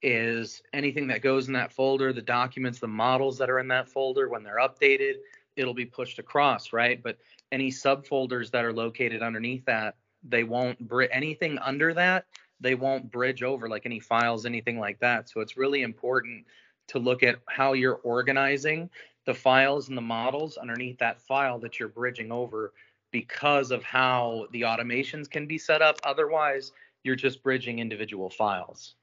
is 0.00 0.62
anything 0.72 1.06
that 1.08 1.20
goes 1.20 1.48
in 1.48 1.52
that 1.52 1.70
folder, 1.70 2.14
the 2.14 2.22
documents, 2.22 2.78
the 2.78 2.88
models 2.88 3.36
that 3.36 3.50
are 3.50 3.58
in 3.58 3.68
that 3.68 3.90
folder 3.90 4.30
when 4.30 4.42
they're 4.42 4.58
updated, 4.58 5.16
it'll 5.56 5.74
be 5.74 5.84
pushed 5.84 6.18
across, 6.18 6.72
right? 6.72 7.02
But 7.02 7.18
any 7.52 7.70
subfolders 7.70 8.50
that 8.52 8.64
are 8.64 8.72
located 8.72 9.20
underneath 9.22 9.66
that, 9.66 9.96
they 10.26 10.44
won't 10.44 10.78
anything 11.12 11.58
under 11.58 11.92
that, 11.92 12.24
they 12.58 12.74
won't 12.74 13.10
bridge 13.10 13.42
over 13.42 13.68
like 13.68 13.84
any 13.84 14.00
files, 14.00 14.46
anything 14.46 14.78
like 14.78 14.98
that. 15.00 15.28
So 15.28 15.40
it's 15.40 15.58
really 15.58 15.82
important 15.82 16.46
to 16.88 16.98
look 16.98 17.22
at 17.22 17.36
how 17.48 17.74
you're 17.74 18.00
organizing 18.02 18.88
the 19.24 19.34
files 19.34 19.88
and 19.88 19.96
the 19.96 20.02
models 20.02 20.56
underneath 20.56 20.98
that 20.98 21.20
file 21.20 21.58
that 21.60 21.78
you're 21.78 21.88
bridging 21.88 22.32
over 22.32 22.72
because 23.10 23.70
of 23.70 23.82
how 23.82 24.46
the 24.52 24.62
automations 24.62 25.30
can 25.30 25.46
be 25.46 25.58
set 25.58 25.82
up. 25.82 25.98
Otherwise, 26.04 26.72
you're 27.04 27.16
just 27.16 27.42
bridging 27.42 27.78
individual 27.78 28.30
files. 28.30 28.94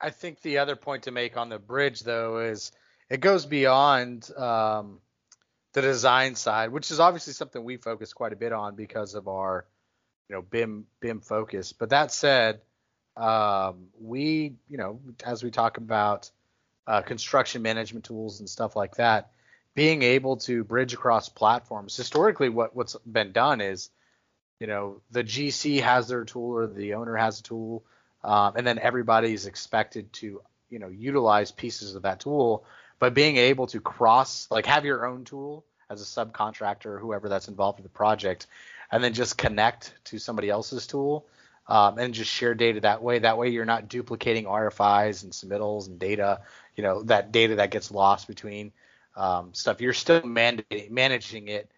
I 0.00 0.10
think 0.10 0.40
the 0.40 0.58
other 0.58 0.76
point 0.76 1.02
to 1.02 1.10
make 1.10 1.36
on 1.36 1.50
the 1.50 1.58
bridge 1.58 2.00
though 2.00 2.38
is 2.38 2.72
it 3.10 3.20
goes 3.20 3.44
beyond 3.44 4.30
um, 4.36 5.00
the 5.74 5.82
design 5.82 6.36
side, 6.36 6.70
which 6.70 6.90
is 6.90 7.00
obviously 7.00 7.34
something 7.34 7.62
we 7.62 7.76
focus 7.76 8.12
quite 8.14 8.32
a 8.32 8.36
bit 8.36 8.52
on 8.52 8.76
because 8.76 9.14
of 9.14 9.28
our 9.28 9.66
you 10.28 10.36
know 10.36 10.42
BIM 10.42 10.86
BIM 11.00 11.20
focus. 11.20 11.72
But 11.72 11.90
that 11.90 12.12
said, 12.12 12.60
um, 13.16 13.88
we 14.00 14.54
you 14.68 14.78
know 14.78 15.00
as 15.24 15.42
we 15.42 15.50
talk 15.50 15.76
about 15.76 16.30
uh, 16.86 17.02
construction 17.02 17.62
management 17.62 18.04
tools 18.04 18.40
and 18.40 18.48
stuff 18.48 18.76
like 18.76 18.96
that, 18.96 19.30
being 19.74 20.02
able 20.02 20.36
to 20.38 20.64
bridge 20.64 20.94
across 20.94 21.28
platforms. 21.28 21.96
Historically, 21.96 22.48
what 22.48 22.74
what's 22.74 22.96
been 23.06 23.32
done 23.32 23.60
is 23.60 23.90
you 24.60 24.66
know 24.66 25.00
the 25.10 25.24
GC 25.24 25.82
has 25.82 26.08
their 26.08 26.24
tool 26.24 26.56
or 26.56 26.66
the 26.66 26.94
owner 26.94 27.16
has 27.16 27.40
a 27.40 27.42
tool 27.42 27.84
um, 28.22 28.54
and 28.56 28.66
then 28.66 28.78
everybody 28.78 29.32
is 29.32 29.46
expected 29.46 30.12
to 30.12 30.40
you 30.68 30.78
know 30.78 30.88
utilize 30.88 31.50
pieces 31.50 31.94
of 31.94 32.02
that 32.02 32.20
tool 32.20 32.64
but 32.98 33.14
being 33.14 33.36
able 33.38 33.66
to 33.66 33.80
cross 33.80 34.46
like 34.50 34.66
have 34.66 34.84
your 34.84 35.06
own 35.06 35.24
tool 35.24 35.64
as 35.88 36.00
a 36.00 36.04
subcontractor 36.04 36.86
or 36.86 36.98
whoever 36.98 37.28
that's 37.28 37.48
involved 37.48 37.78
with 37.78 37.84
the 37.84 37.96
project 37.96 38.46
and 38.92 39.02
then 39.02 39.12
just 39.12 39.36
connect 39.36 39.94
to 40.04 40.18
somebody 40.18 40.50
else's 40.50 40.86
tool 40.86 41.26
um, 41.68 41.98
and 41.98 42.14
just 42.14 42.30
share 42.30 42.54
data 42.54 42.80
that 42.80 43.02
way 43.02 43.18
that 43.18 43.38
way 43.38 43.48
you're 43.48 43.64
not 43.64 43.88
duplicating 43.88 44.44
rfis 44.44 45.22
and 45.22 45.32
submittals 45.32 45.86
and 45.86 45.98
data 45.98 46.40
you 46.76 46.82
know 46.82 47.02
that 47.02 47.32
data 47.32 47.56
that 47.56 47.70
gets 47.70 47.90
lost 47.90 48.26
between 48.26 48.72
um, 49.16 49.52
stuff 49.52 49.80
you're 49.80 49.92
still 49.92 50.22
managing 50.24 51.48
it 51.48 51.70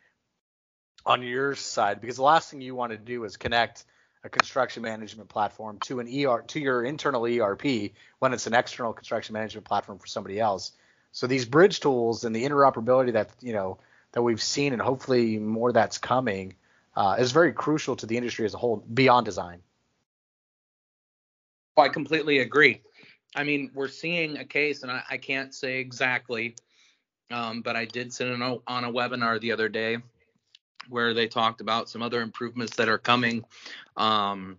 on 1.05 1.23
your 1.23 1.55
side 1.55 2.01
because 2.01 2.17
the 2.17 2.23
last 2.23 2.51
thing 2.51 2.61
you 2.61 2.75
want 2.75 2.93
to 2.93 2.99
do 2.99 3.25
is 3.25 3.37
connect 3.37 3.85
a 4.25 4.29
construction 4.29 4.83
management 4.83 5.29
platform 5.29 5.79
to 5.81 6.01
an 6.01 6.07
ER 6.07 6.43
to 6.47 6.61
your 6.61 6.85
internal 6.85 7.27
ERP 7.27 7.93
when 8.21 8.33
it's 8.33 8.47
an 8.47 8.55
external 8.55 8.93
construction 8.93 9.33
management 9.33 9.67
platform 9.67 9.99
for 9.99 10.07
somebody 10.07 10.39
else. 10.39 10.73
So 11.11 11.27
these 11.27 11.45
bridge 11.45 11.81
tools 11.81 12.25
and 12.25 12.35
the 12.35 12.45
interoperability 12.45 13.13
that 13.15 13.31
you 13.41 13.53
know 13.53 13.79
that 14.13 14.23
we've 14.23 14.43
seen 14.43 14.73
and 14.73 14.81
hopefully 14.81 15.39
more 15.39 15.73
that's 15.73 15.99
coming 15.99 16.55
uh, 16.95 17.17
is 17.19 17.33
very 17.33 17.53
crucial 17.53 17.97
to 17.97 18.07
the 18.07 18.17
industry 18.17 18.45
as 18.45 18.55
a 18.55 18.59
whole 18.59 18.77
beyond 18.77 19.25
design. 19.25 19.61
I 21.77 21.89
completely 21.89 22.41
agree. 22.41 22.83
I 23.35 23.45
mean, 23.45 23.71
we're 23.75 23.89
seeing 23.89 24.39
a 24.39 24.45
case, 24.45 24.83
and 24.83 24.93
I, 24.93 25.03
I 25.11 25.17
can't 25.17 25.55
say 25.55 25.79
exactly, 25.79 26.55
um, 27.31 27.63
but 27.63 27.77
I 27.77 27.87
did 27.87 28.13
sit 28.13 28.31
on 28.31 28.43
a, 28.43 28.57
on 28.67 28.85
a 28.85 28.93
webinar 28.93 29.41
the 29.41 29.53
other 29.53 29.69
day 29.69 29.99
where 30.89 31.15
they 31.15 31.27
talked 31.27 31.61
about 31.61 31.89
some 31.89 32.03
other 32.03 32.21
improvements 32.21 32.77
that 32.77 32.89
are 32.89 32.99
coming 32.99 33.45
um, 33.97 34.59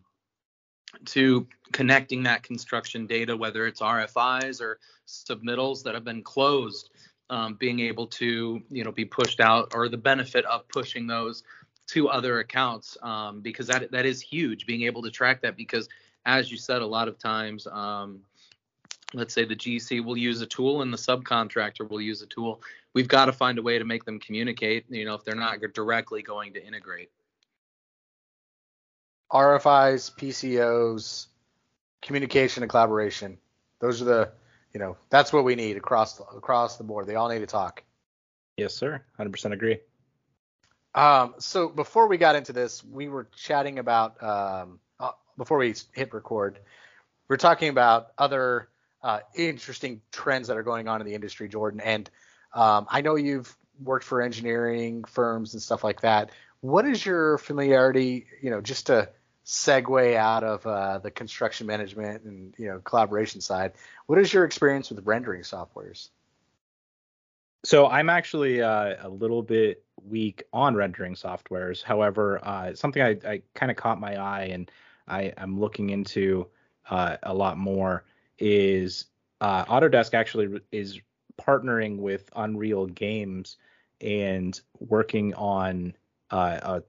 to 1.06 1.48
connecting 1.72 2.24
that 2.24 2.44
construction 2.44 3.06
data, 3.06 3.36
whether 3.36 3.68
it's 3.68 3.82
RFIs 3.82 4.62
or 4.62 4.80
submittals 5.08 5.84
that 5.84 5.94
have 5.94 6.04
been 6.04 6.24
closed, 6.24 6.90
um, 7.30 7.56
being 7.56 7.80
able 7.80 8.08
to 8.08 8.62
you 8.70 8.84
know 8.84 8.92
be 8.92 9.06
pushed 9.06 9.40
out, 9.40 9.74
or 9.76 9.90
the 9.90 9.98
benefit 9.98 10.46
of 10.46 10.68
pushing 10.70 11.08
those 11.08 11.44
to 11.88 12.10
other 12.10 12.40
accounts 12.40 12.98
um, 13.02 13.42
because 13.42 13.68
that 13.68 13.92
that 13.92 14.06
is 14.06 14.22
huge. 14.22 14.66
Being 14.66 14.84
able 14.84 15.02
to 15.02 15.12
track 15.12 15.42
that 15.42 15.58
because, 15.58 15.90
as 16.26 16.52
you 16.52 16.58
said, 16.58 16.82
a 16.82 16.88
lot 16.88 17.08
of 17.08 17.18
times. 17.18 17.68
Um, 17.68 18.22
let's 19.14 19.34
say 19.34 19.46
the 19.46 19.56
GC 19.56 20.04
will 20.04 20.18
use 20.18 20.42
a 20.42 20.46
tool 20.48 20.82
and 20.82 20.92
the 20.92 20.98
subcontractor 20.98 21.88
will 21.88 22.02
use 22.02 22.22
a 22.22 22.26
tool 22.26 22.62
we've 22.94 23.08
got 23.08 23.26
to 23.26 23.34
find 23.34 23.58
a 23.58 23.62
way 23.62 23.78
to 23.80 23.86
make 23.86 24.06
them 24.06 24.20
communicate, 24.20 24.86
you 24.90 25.06
know, 25.06 25.16
if 25.16 25.24
they're 25.24 25.36
not 25.36 25.60
directly 25.74 26.22
going 26.22 26.54
to 26.54 26.66
integrate. 26.66 27.10
RFIs, 29.32 30.16
PCOs, 30.16 31.28
communication 32.02 32.64
and 32.64 32.70
collaboration. 32.70 33.38
Those 33.80 34.02
are 34.02 34.06
the, 34.06 34.32
you 34.74 34.80
know, 34.80 34.96
that's 35.10 35.34
what 35.34 35.44
we 35.44 35.56
need 35.56 35.76
across 35.76 36.18
the, 36.18 36.24
across 36.26 36.78
the 36.78 36.84
board. 36.84 37.08
They 37.08 37.16
all 37.16 37.30
need 37.30 37.40
to 37.40 37.48
talk. 37.48 37.84
Yes, 38.58 38.76
sir. 38.76 39.02
100% 39.20 39.52
agree. 39.52 39.80
Um, 40.94 41.34
so 41.40 41.70
before 41.70 42.08
we 42.08 42.18
got 42.18 42.36
into 42.36 42.54
this, 42.54 42.84
we 42.84 43.10
were 43.10 43.28
chatting 43.36 43.80
about 43.80 44.22
um, 44.22 44.80
before 45.38 45.58
we 45.58 45.74
hit 45.94 46.14
record, 46.14 46.60
we 47.28 47.34
are 47.34 47.38
talking 47.38 47.70
about 47.70 48.12
other 48.18 48.70
uh, 49.02 49.20
interesting 49.36 50.02
trends 50.12 50.48
that 50.48 50.58
are 50.58 50.64
going 50.64 50.88
on 50.88 51.02
in 51.02 51.08
the 51.08 51.14
industry, 51.14 51.48
Jordan. 51.48 51.82
And 51.82 52.10
um, 52.54 52.88
I 52.90 53.02
know 53.02 53.16
you've 53.16 53.56
worked 53.84 54.06
for 54.06 54.22
engineering 54.22 55.04
firms 55.04 55.54
and 55.54 55.62
stuff 55.62 55.84
like 55.84 56.02
that. 56.02 56.32
What 56.62 56.86
is 56.86 57.06
your 57.06 57.38
familiarity, 57.38 58.28
you 58.42 58.50
know, 58.50 58.62
just 58.62 58.88
to 58.88 59.10
segue 59.46 60.16
out 60.16 60.44
of 60.44 60.66
uh, 60.66 61.00
the 61.00 61.12
construction 61.12 61.68
management 61.68 62.24
and 62.24 62.54
you 62.58 62.68
know 62.68 62.80
collaboration 62.80 63.42
side? 63.42 63.74
What 64.06 64.20
is 64.20 64.34
your 64.34 64.46
experience 64.46 64.90
with 64.90 65.06
rendering 65.06 65.42
softwares? 65.42 66.10
So 67.66 67.88
I'm 67.88 68.10
actually 68.10 68.62
uh, 68.62 68.96
a 69.02 69.10
little 69.10 69.42
bit 69.42 69.84
weak 70.06 70.44
on 70.52 70.76
rendering 70.76 71.16
softwares. 71.16 71.82
However, 71.82 72.40
uh, 72.44 72.76
something 72.76 73.02
I, 73.02 73.18
I 73.26 73.42
kind 73.54 73.72
of 73.72 73.78
caught 73.78 74.00
my 74.00 74.16
eye 74.18 74.50
and 74.52 74.70
I, 75.08 75.34
am 75.38 75.60
looking 75.60 75.90
into 75.90 76.48
uh, 76.90 77.18
a 77.24 77.34
lot 77.34 77.58
more 77.58 78.06
is 78.40 79.06
uh, 79.42 79.66
Autodesk 79.66 80.14
actually 80.14 80.62
is 80.72 81.00
partnering 81.42 81.98
with 81.98 82.30
Unreal 82.36 82.86
Games 82.88 83.58
and 84.02 84.60
working 84.80 85.34
on 85.34 85.96
uh, 86.32 86.82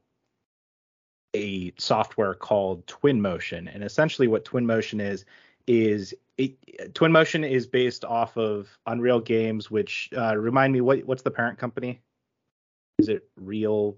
a, 1.35 1.39
a 1.39 1.73
software 1.79 2.35
called 2.35 2.87
Twinmotion. 2.87 3.73
And 3.73 3.85
essentially, 3.85 4.29
what 4.29 4.45
Twinmotion 4.45 5.01
is 5.01 5.25
is 5.67 6.15
it, 6.37 6.93
Twinmotion 6.95 7.49
is 7.49 7.67
based 7.67 8.05
off 8.05 8.37
of 8.37 8.69
Unreal 8.87 9.21
Games, 9.21 9.71
which 9.71 10.11
uh, 10.17 10.37
remind 10.37 10.73
me 10.73 10.81
what 10.81 11.05
what's 11.05 11.23
the 11.23 11.31
parent 11.31 11.59
company? 11.59 12.01
Is 12.99 13.09
it 13.09 13.29
Real? 13.37 13.97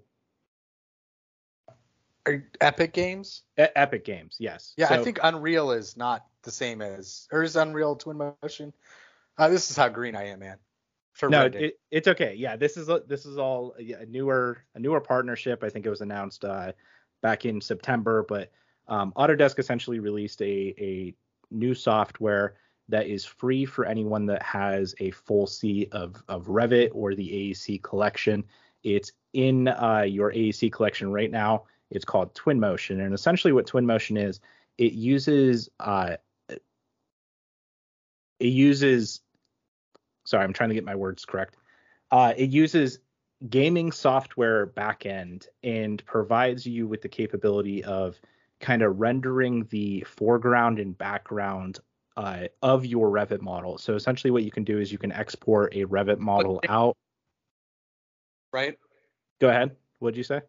Epic 2.61 2.93
Games? 2.93 3.43
E- 3.59 3.65
Epic 3.75 4.05
Games, 4.05 4.37
yes. 4.39 4.75
Yeah, 4.77 4.89
so, 4.89 4.95
I 4.95 5.05
think 5.05 5.19
Unreal 5.23 5.71
is 5.73 5.97
not 5.97 6.27
the 6.43 6.51
same 6.51 6.83
as, 6.83 7.29
or 7.33 7.43
is 7.43 7.57
Unreal 7.57 7.97
Twinmotion? 7.97 8.73
Uh, 9.39 9.49
this 9.49 9.71
is 9.71 9.77
how 9.77 9.89
green 9.89 10.17
I 10.17 10.29
am, 10.29 10.41
man. 10.41 10.59
For 11.13 11.31
no, 11.31 11.47
it, 11.47 11.79
it's 11.91 12.09
okay. 12.09 12.35
Yeah, 12.35 12.57
this 12.57 12.77
is 12.77 12.91
this 13.09 13.25
is 13.25 13.39
all 13.39 13.75
a 13.79 14.05
newer 14.05 14.59
a 14.75 14.79
newer 14.79 15.01
partnership. 15.01 15.65
I 15.65 15.71
think 15.71 15.87
it 15.87 15.91
was 15.91 16.03
announced 16.03 16.45
uh, 16.45 16.73
back 17.23 17.47
in 17.47 17.61
September, 17.63 18.25
but 18.29 18.51
um, 18.87 19.13
Autodesk 19.17 19.59
essentially 19.59 19.99
released 19.99 20.43
a 20.43 20.75
a 20.79 21.15
new 21.51 21.75
software 21.75 22.57
that 22.89 23.07
is 23.07 23.25
free 23.25 23.65
for 23.65 23.87
anyone 23.87 24.27
that 24.27 24.43
has 24.43 24.95
a 25.01 25.11
full 25.11 25.47
seat 25.47 25.89
of 25.93 26.23
of 26.29 26.49
Revit 26.49 26.91
or 26.93 27.15
the 27.15 27.29
AEC 27.29 27.83
collection. 27.83 28.45
It's 28.83 29.13
in 29.33 29.69
uh, 29.69 30.05
your 30.07 30.33
AEC 30.33 30.71
collection 30.71 31.11
right 31.11 31.31
now. 31.31 31.65
It's 31.91 32.05
called 32.05 32.35
Twinmotion, 32.35 33.05
and 33.05 33.15
essentially 33.15 33.53
what 33.53 33.67
Twinmotion 33.67 34.21
is, 34.21 34.41
it 34.79 34.93
uses 34.93 35.69
uh, 35.81 36.17
it 36.49 36.63
uses 38.41 39.21
sorry, 40.27 40.45
I'm 40.45 40.53
trying 40.53 40.71
to 40.71 40.75
get 40.75 40.85
my 40.85 40.95
words 40.95 41.25
correct. 41.25 41.57
Uh, 42.11 42.35
it 42.37 42.51
uses 42.51 42.99
gaming 43.49 43.93
software 43.93 44.67
backend 44.67 45.47
and 45.63 46.05
provides 46.05 46.67
you 46.67 46.87
with 46.87 47.03
the 47.03 47.09
capability 47.09 47.85
of 47.85 48.21
kind 48.61 48.83
of 48.83 48.99
rendering 48.99 49.67
the 49.71 50.05
foreground 50.09 50.79
and 50.79 50.97
background 50.97 51.79
uh, 52.17 52.45
of 52.63 52.87
your 52.87 53.11
Revit 53.11 53.43
model. 53.43 53.79
So 53.79 53.95
essentially, 53.95 54.31
what 54.31 54.43
you 54.43 54.51
can 54.51 54.65
do 54.65 54.79
is 54.79 54.91
you 54.91 54.99
can 54.99 55.13
export 55.13 55.75
a 55.75 55.85
Revit 55.85 56.19
model 56.19 56.61
out. 56.69 56.97
Right. 58.53 58.79
Go 59.41 59.51
ahead. 59.51 59.77
What'd 59.99 60.17
you 60.17 60.25
say? 60.25 60.41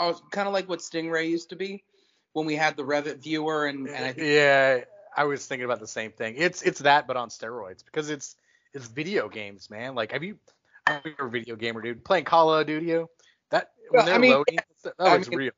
Oh, 0.00 0.18
kind 0.30 0.48
of 0.48 0.54
like 0.54 0.68
what 0.68 0.80
Stingray 0.80 1.28
used 1.28 1.50
to 1.50 1.56
be 1.56 1.84
when 2.32 2.46
we 2.46 2.56
had 2.56 2.76
the 2.76 2.82
Revit 2.82 3.18
viewer 3.18 3.66
and, 3.66 3.86
and 3.86 4.04
I 4.04 4.12
think 4.12 4.26
yeah, 4.26 4.80
I 5.16 5.24
was 5.24 5.46
thinking 5.46 5.64
about 5.64 5.80
the 5.80 5.86
same 5.86 6.10
thing. 6.10 6.34
It's 6.38 6.62
it's 6.62 6.80
that 6.80 7.06
but 7.06 7.16
on 7.16 7.28
steroids 7.28 7.84
because 7.84 8.10
it's 8.10 8.36
it's 8.72 8.86
video 8.86 9.28
games, 9.28 9.68
man. 9.68 9.94
Like, 9.94 10.12
have 10.12 10.22
you? 10.22 10.38
I'm 10.86 11.02
a 11.18 11.28
video 11.28 11.56
gamer, 11.56 11.82
dude. 11.82 12.04
Playing 12.04 12.24
Call 12.24 12.54
of 12.54 12.66
Duty, 12.66 13.04
that 13.50 13.72
when 13.90 14.06
they're 14.06 14.14
I 14.14 14.18
mean, 14.18 14.32
loading, 14.32 14.58
that 14.84 14.98
looks 14.98 15.28
mean, 15.28 15.38
real. 15.38 15.52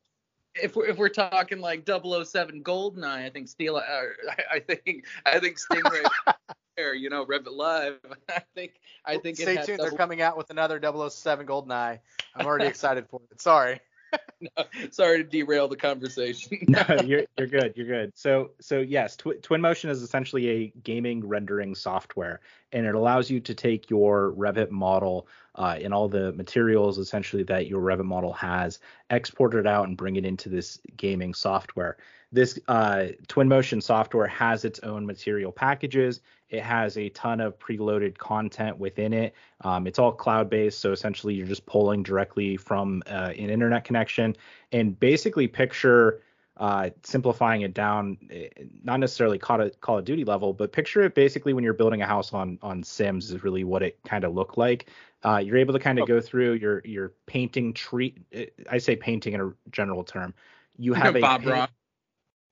If 0.55 0.77
we're 0.77 0.87
if 0.87 0.99
we're 0.99 1.09
talking 1.09 1.61
like 1.61 1.87
007 1.87 2.63
Goldeneye, 2.63 3.25
I 3.25 3.31
think 3.31 3.49
Steel, 3.49 3.77
uh, 3.77 3.81
I, 3.81 4.57
I 4.57 4.59
think 4.61 5.05
I 5.25 5.39
think 5.39 5.59
Stingray. 5.59 6.05
there, 6.77 6.95
you 6.95 7.11
know, 7.11 7.25
Revit 7.25 7.55
Live. 7.55 7.99
I 8.29 8.43
think 8.55 8.75
I 9.05 9.19
think 9.19 9.39
it 9.39 9.43
Stay 9.43 9.63
tuned. 9.63 9.81
They're 9.81 9.91
coming 9.91 10.23
out 10.23 10.37
with 10.37 10.51
another 10.51 10.81
007 10.81 11.47
GoldenEye. 11.47 12.01
I'm 12.35 12.47
already 12.47 12.67
excited 12.69 13.07
for 13.09 13.21
it. 13.31 13.41
Sorry. 13.41 13.81
Sorry 14.91 15.23
to 15.23 15.29
derail 15.29 15.69
the 15.69 15.77
conversation. 15.77 16.59
no, 16.69 16.83
you're 17.05 17.25
you're 17.39 17.47
good. 17.47 17.75
You're 17.77 17.87
good. 17.87 18.13
So 18.15 18.51
so 18.61 18.81
yes, 18.81 19.17
Tw- 19.17 19.41
Twinmotion 19.41 19.89
is 19.91 20.03
essentially 20.03 20.49
a 20.49 20.73
gaming 20.83 21.27
rendering 21.27 21.75
software, 21.75 22.41
and 22.73 22.87
it 22.87 22.95
allows 22.95 23.31
you 23.31 23.41
to 23.41 23.55
take 23.55 23.91
your 23.91 24.33
Revit 24.33 24.71
model 24.71 25.27
uh, 25.55 25.79
and 25.83 25.93
all 25.93 26.09
the 26.09 26.33
materials 26.33 26.99
essentially 26.99 27.43
that 27.45 27.67
your 27.67 27.81
Revit 27.81 28.05
model 28.05 28.33
has, 28.33 28.79
export 29.11 29.55
it 29.55 29.67
out, 29.67 29.89
and 29.89 29.97
bring 29.97 30.17
it 30.17 30.25
into 30.25 30.49
this 30.49 30.81
gaming 30.97 31.35
software. 31.35 31.97
This 32.33 32.59
uh, 32.67 33.09
Twinmotion 33.29 33.83
software 33.83 34.27
has 34.27 34.65
its 34.65 34.81
own 34.81 35.05
material 35.05 35.53
packages. 35.53 36.23
It 36.49 36.63
has 36.63 36.97
a 36.97 37.11
ton 37.11 37.41
of 37.41 37.59
preloaded 37.59 38.17
content 38.17 38.79
within 38.79 39.13
it. 39.13 39.35
Um, 39.61 39.87
it's 39.87 39.99
all 39.99 40.13
cloud-based, 40.13 40.79
so 40.79 40.93
essentially 40.93 41.35
you're 41.35 41.47
just 41.47 41.67
pulling 41.67 42.03
directly 42.03 42.57
from 42.57 43.03
uh, 43.07 43.33
an 43.37 43.51
internet 43.51 43.85
connection. 43.85 44.35
And 44.73 44.99
basically, 44.99 45.47
picture 45.47 46.23
uh, 46.63 46.91
simplifying 47.03 47.63
it 47.63 47.75
down, 47.75 48.17
eh, 48.31 48.47
not 48.85 49.01
necessarily 49.01 49.37
Call 49.37 49.61
of, 49.61 49.81
Call 49.81 49.99
of 49.99 50.05
Duty 50.05 50.25
level, 50.25 50.53
but 50.53 50.71
picture 50.71 51.03
it 51.03 51.13
basically 51.13 51.53
when 51.53 51.65
you're 51.65 51.75
building 51.75 52.03
a 52.03 52.07
house 52.07 52.33
on 52.33 52.57
on 52.63 52.85
Sims 52.85 53.33
is 53.33 53.43
really 53.43 53.65
what 53.65 53.83
it 53.83 53.99
kind 54.07 54.23
of 54.23 54.33
looked 54.33 54.57
like. 54.57 54.89
Uh, 55.25 55.39
you're 55.39 55.57
able 55.57 55.73
to 55.73 55.81
kind 55.81 55.99
of 55.99 56.07
go 56.07 56.21
through 56.21 56.53
your 56.53 56.81
your 56.85 57.15
painting 57.27 57.75
tree. 57.75 58.15
eh, 58.33 58.47
I 58.71 58.79
say 58.79 58.95
painting 58.95 59.33
in 59.33 59.41
a 59.41 59.53
general 59.73 60.05
term. 60.05 60.35
You 60.79 60.93
have 60.93 61.17
a 61.17 61.21
Bob 61.21 61.45
Ross. 61.45 61.69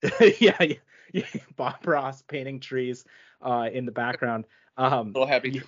yeah, 0.40 0.60
yeah, 0.60 0.74
yeah, 1.12 1.22
Bob 1.56 1.86
Ross 1.86 2.22
painting 2.22 2.58
trees 2.58 3.04
uh, 3.40 3.68
in 3.72 3.86
the 3.86 3.92
background. 3.92 4.44
Um, 4.76 5.12
Little 5.12 5.28
happy. 5.28 5.50
you, 5.50 5.62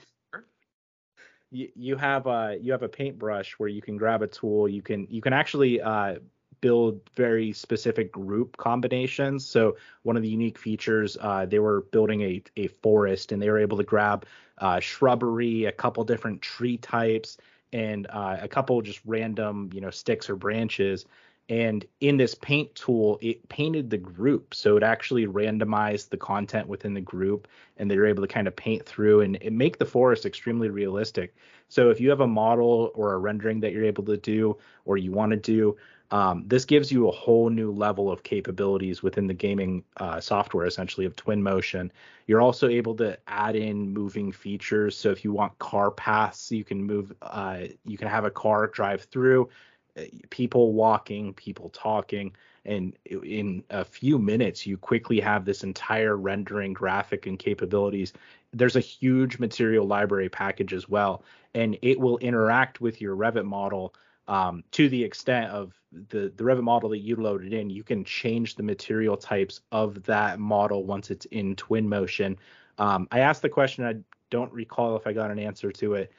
you, 1.52 1.68
you 1.76 1.96
have 1.96 2.26
a 2.26 2.58
you 2.60 2.72
have 2.72 2.82
a 2.82 2.88
paintbrush 2.88 3.52
where 3.58 3.68
you 3.68 3.82
can 3.82 3.96
grab 3.96 4.20
a 4.22 4.26
tool. 4.26 4.68
You 4.68 4.82
can 4.82 5.06
you 5.08 5.20
can 5.20 5.32
actually 5.32 5.80
uh, 5.80 6.16
build 6.62 7.00
very 7.14 7.52
specific 7.52 8.10
group 8.10 8.56
combinations. 8.56 9.44
So 9.44 9.76
one 10.04 10.16
of 10.16 10.22
the 10.22 10.28
unique 10.30 10.56
features, 10.56 11.18
uh, 11.20 11.44
they 11.44 11.58
were 11.58 11.82
building 11.92 12.22
a 12.22 12.42
a 12.56 12.68
forest 12.68 13.32
and 13.32 13.42
they 13.42 13.50
were 13.50 13.58
able 13.58 13.76
to 13.76 13.84
grab 13.84 14.24
uh, 14.58 14.80
shrubbery, 14.80 15.66
a 15.66 15.72
couple 15.72 16.02
different 16.04 16.40
tree 16.40 16.78
types, 16.78 17.36
and 17.74 18.06
uh, 18.08 18.38
a 18.40 18.48
couple 18.48 18.80
just 18.80 19.00
random 19.04 19.68
you 19.74 19.82
know 19.82 19.90
sticks 19.90 20.30
or 20.30 20.36
branches. 20.36 21.04
And 21.48 21.84
in 22.00 22.16
this 22.16 22.34
paint 22.34 22.74
tool, 22.74 23.18
it 23.20 23.46
painted 23.48 23.90
the 23.90 23.98
group. 23.98 24.54
So 24.54 24.76
it 24.76 24.82
actually 24.82 25.26
randomized 25.26 26.08
the 26.08 26.16
content 26.16 26.68
within 26.68 26.94
the 26.94 27.00
group 27.00 27.48
and 27.76 27.90
they 27.90 27.96
were 27.96 28.06
able 28.06 28.22
to 28.22 28.28
kind 28.28 28.46
of 28.46 28.54
paint 28.54 28.86
through 28.86 29.20
and, 29.22 29.36
and 29.42 29.58
make 29.58 29.78
the 29.78 29.84
forest 29.84 30.24
extremely 30.24 30.70
realistic. 30.70 31.34
So 31.68 31.90
if 31.90 32.00
you 32.00 32.10
have 32.10 32.20
a 32.20 32.26
model 32.26 32.92
or 32.94 33.14
a 33.14 33.18
rendering 33.18 33.60
that 33.60 33.72
you're 33.72 33.84
able 33.84 34.04
to 34.04 34.16
do 34.16 34.56
or 34.84 34.96
you 34.96 35.10
want 35.10 35.30
to 35.32 35.36
do, 35.36 35.76
um, 36.12 36.44
this 36.46 36.66
gives 36.66 36.92
you 36.92 37.08
a 37.08 37.10
whole 37.10 37.48
new 37.48 37.72
level 37.72 38.12
of 38.12 38.22
capabilities 38.22 39.02
within 39.02 39.26
the 39.26 39.34
gaming 39.34 39.82
uh, 39.96 40.20
software, 40.20 40.66
essentially 40.66 41.06
of 41.06 41.16
Twinmotion. 41.16 41.90
You're 42.26 42.42
also 42.42 42.68
able 42.68 42.94
to 42.96 43.18
add 43.26 43.56
in 43.56 43.90
moving 43.94 44.30
features. 44.30 44.94
So 44.94 45.10
if 45.10 45.24
you 45.24 45.32
want 45.32 45.58
car 45.58 45.90
paths, 45.90 46.52
you 46.52 46.64
can 46.64 46.84
move. 46.84 47.14
Uh, 47.22 47.60
you 47.86 47.96
can 47.96 48.08
have 48.08 48.26
a 48.26 48.30
car 48.30 48.66
drive 48.66 49.04
through 49.04 49.48
uh, 49.96 50.02
people 50.28 50.74
walking, 50.74 51.32
people 51.32 51.70
talking, 51.70 52.36
and 52.66 52.92
in 53.04 53.64
a 53.70 53.82
few 53.82 54.18
minutes, 54.18 54.66
you 54.66 54.76
quickly 54.76 55.18
have 55.18 55.46
this 55.46 55.64
entire 55.64 56.16
rendering 56.16 56.74
graphic 56.74 57.26
and 57.26 57.38
capabilities. 57.38 58.12
There's 58.52 58.76
a 58.76 58.80
huge 58.80 59.38
material 59.38 59.86
library 59.86 60.28
package 60.28 60.74
as 60.74 60.90
well, 60.90 61.24
and 61.54 61.78
it 61.80 61.98
will 61.98 62.18
interact 62.18 62.82
with 62.82 63.00
your 63.00 63.16
Revit 63.16 63.46
model 63.46 63.94
um, 64.28 64.64
to 64.72 64.88
the 64.88 65.02
extent 65.02 65.50
of 65.50 65.74
the, 65.92 66.32
the 66.36 66.44
Revit 66.44 66.62
model 66.62 66.88
that 66.90 67.00
you 67.00 67.16
loaded 67.16 67.52
in. 67.52 67.70
You 67.70 67.84
can 67.84 68.04
change 68.04 68.54
the 68.54 68.62
material 68.62 69.16
types 69.16 69.60
of 69.72 70.02
that 70.04 70.38
model 70.38 70.84
once 70.84 71.10
it's 71.10 71.26
in 71.26 71.56
Twinmotion. 71.56 72.36
Um, 72.78 73.08
I 73.10 73.20
asked 73.20 73.42
the 73.42 73.48
question, 73.48 73.84
I 73.84 73.96
don't 74.30 74.52
recall 74.52 74.96
if 74.96 75.06
I 75.06 75.12
got 75.12 75.30
an 75.30 75.38
answer 75.38 75.70
to 75.72 75.94
it, 75.94 76.12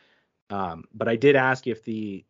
um, 0.49 0.83
but 0.93 1.07
I 1.07 1.15
did 1.15 1.35
ask 1.35 1.65
if 1.67 1.83
the 1.83 2.23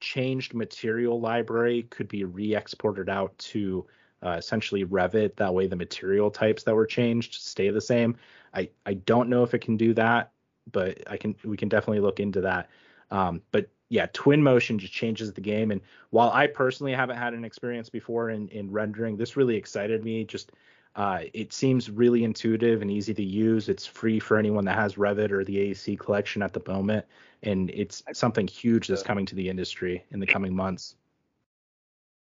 changed 0.00 0.54
material 0.54 1.20
library 1.20 1.84
could 1.84 2.08
be 2.08 2.24
re-exported 2.24 3.08
out 3.08 3.36
to 3.38 3.86
uh, 4.22 4.36
essentially 4.38 4.84
Revit. 4.84 5.36
That 5.36 5.54
way, 5.54 5.66
the 5.66 5.76
material 5.76 6.30
types 6.30 6.62
that 6.64 6.74
were 6.74 6.86
changed 6.86 7.34
stay 7.34 7.70
the 7.70 7.80
same. 7.80 8.16
I 8.54 8.70
I 8.84 8.94
don't 8.94 9.28
know 9.28 9.42
if 9.42 9.54
it 9.54 9.60
can 9.60 9.76
do 9.76 9.94
that, 9.94 10.32
but 10.70 10.98
I 11.10 11.16
can 11.16 11.34
we 11.44 11.56
can 11.56 11.68
definitely 11.68 12.00
look 12.00 12.20
into 12.20 12.40
that. 12.42 12.68
Um, 13.10 13.42
but 13.52 13.68
yeah, 13.88 14.06
Twinmotion 14.06 14.78
just 14.78 14.92
changes 14.92 15.32
the 15.32 15.40
game. 15.40 15.70
And 15.70 15.80
while 16.10 16.30
I 16.30 16.46
personally 16.46 16.92
haven't 16.92 17.16
had 17.16 17.34
an 17.34 17.44
experience 17.44 17.88
before 17.88 18.30
in 18.30 18.48
in 18.48 18.70
rendering, 18.70 19.16
this 19.16 19.36
really 19.36 19.56
excited 19.56 20.04
me. 20.04 20.24
Just 20.24 20.52
uh, 20.96 21.20
it 21.34 21.52
seems 21.52 21.90
really 21.90 22.24
intuitive 22.24 22.82
and 22.82 22.90
easy 22.90 23.12
to 23.14 23.22
use. 23.22 23.68
It's 23.68 23.86
free 23.86 24.18
for 24.18 24.38
anyone 24.38 24.64
that 24.64 24.76
has 24.76 24.94
Revit 24.94 25.30
or 25.30 25.44
the 25.44 25.56
AEC 25.56 25.98
collection 25.98 26.42
at 26.42 26.52
the 26.52 26.62
moment, 26.66 27.04
and 27.42 27.70
it's 27.70 28.02
something 28.12 28.46
huge 28.46 28.88
that's 28.88 29.02
coming 29.02 29.26
to 29.26 29.34
the 29.34 29.48
industry 29.48 30.04
in 30.10 30.20
the 30.20 30.26
coming 30.26 30.54
months. 30.54 30.96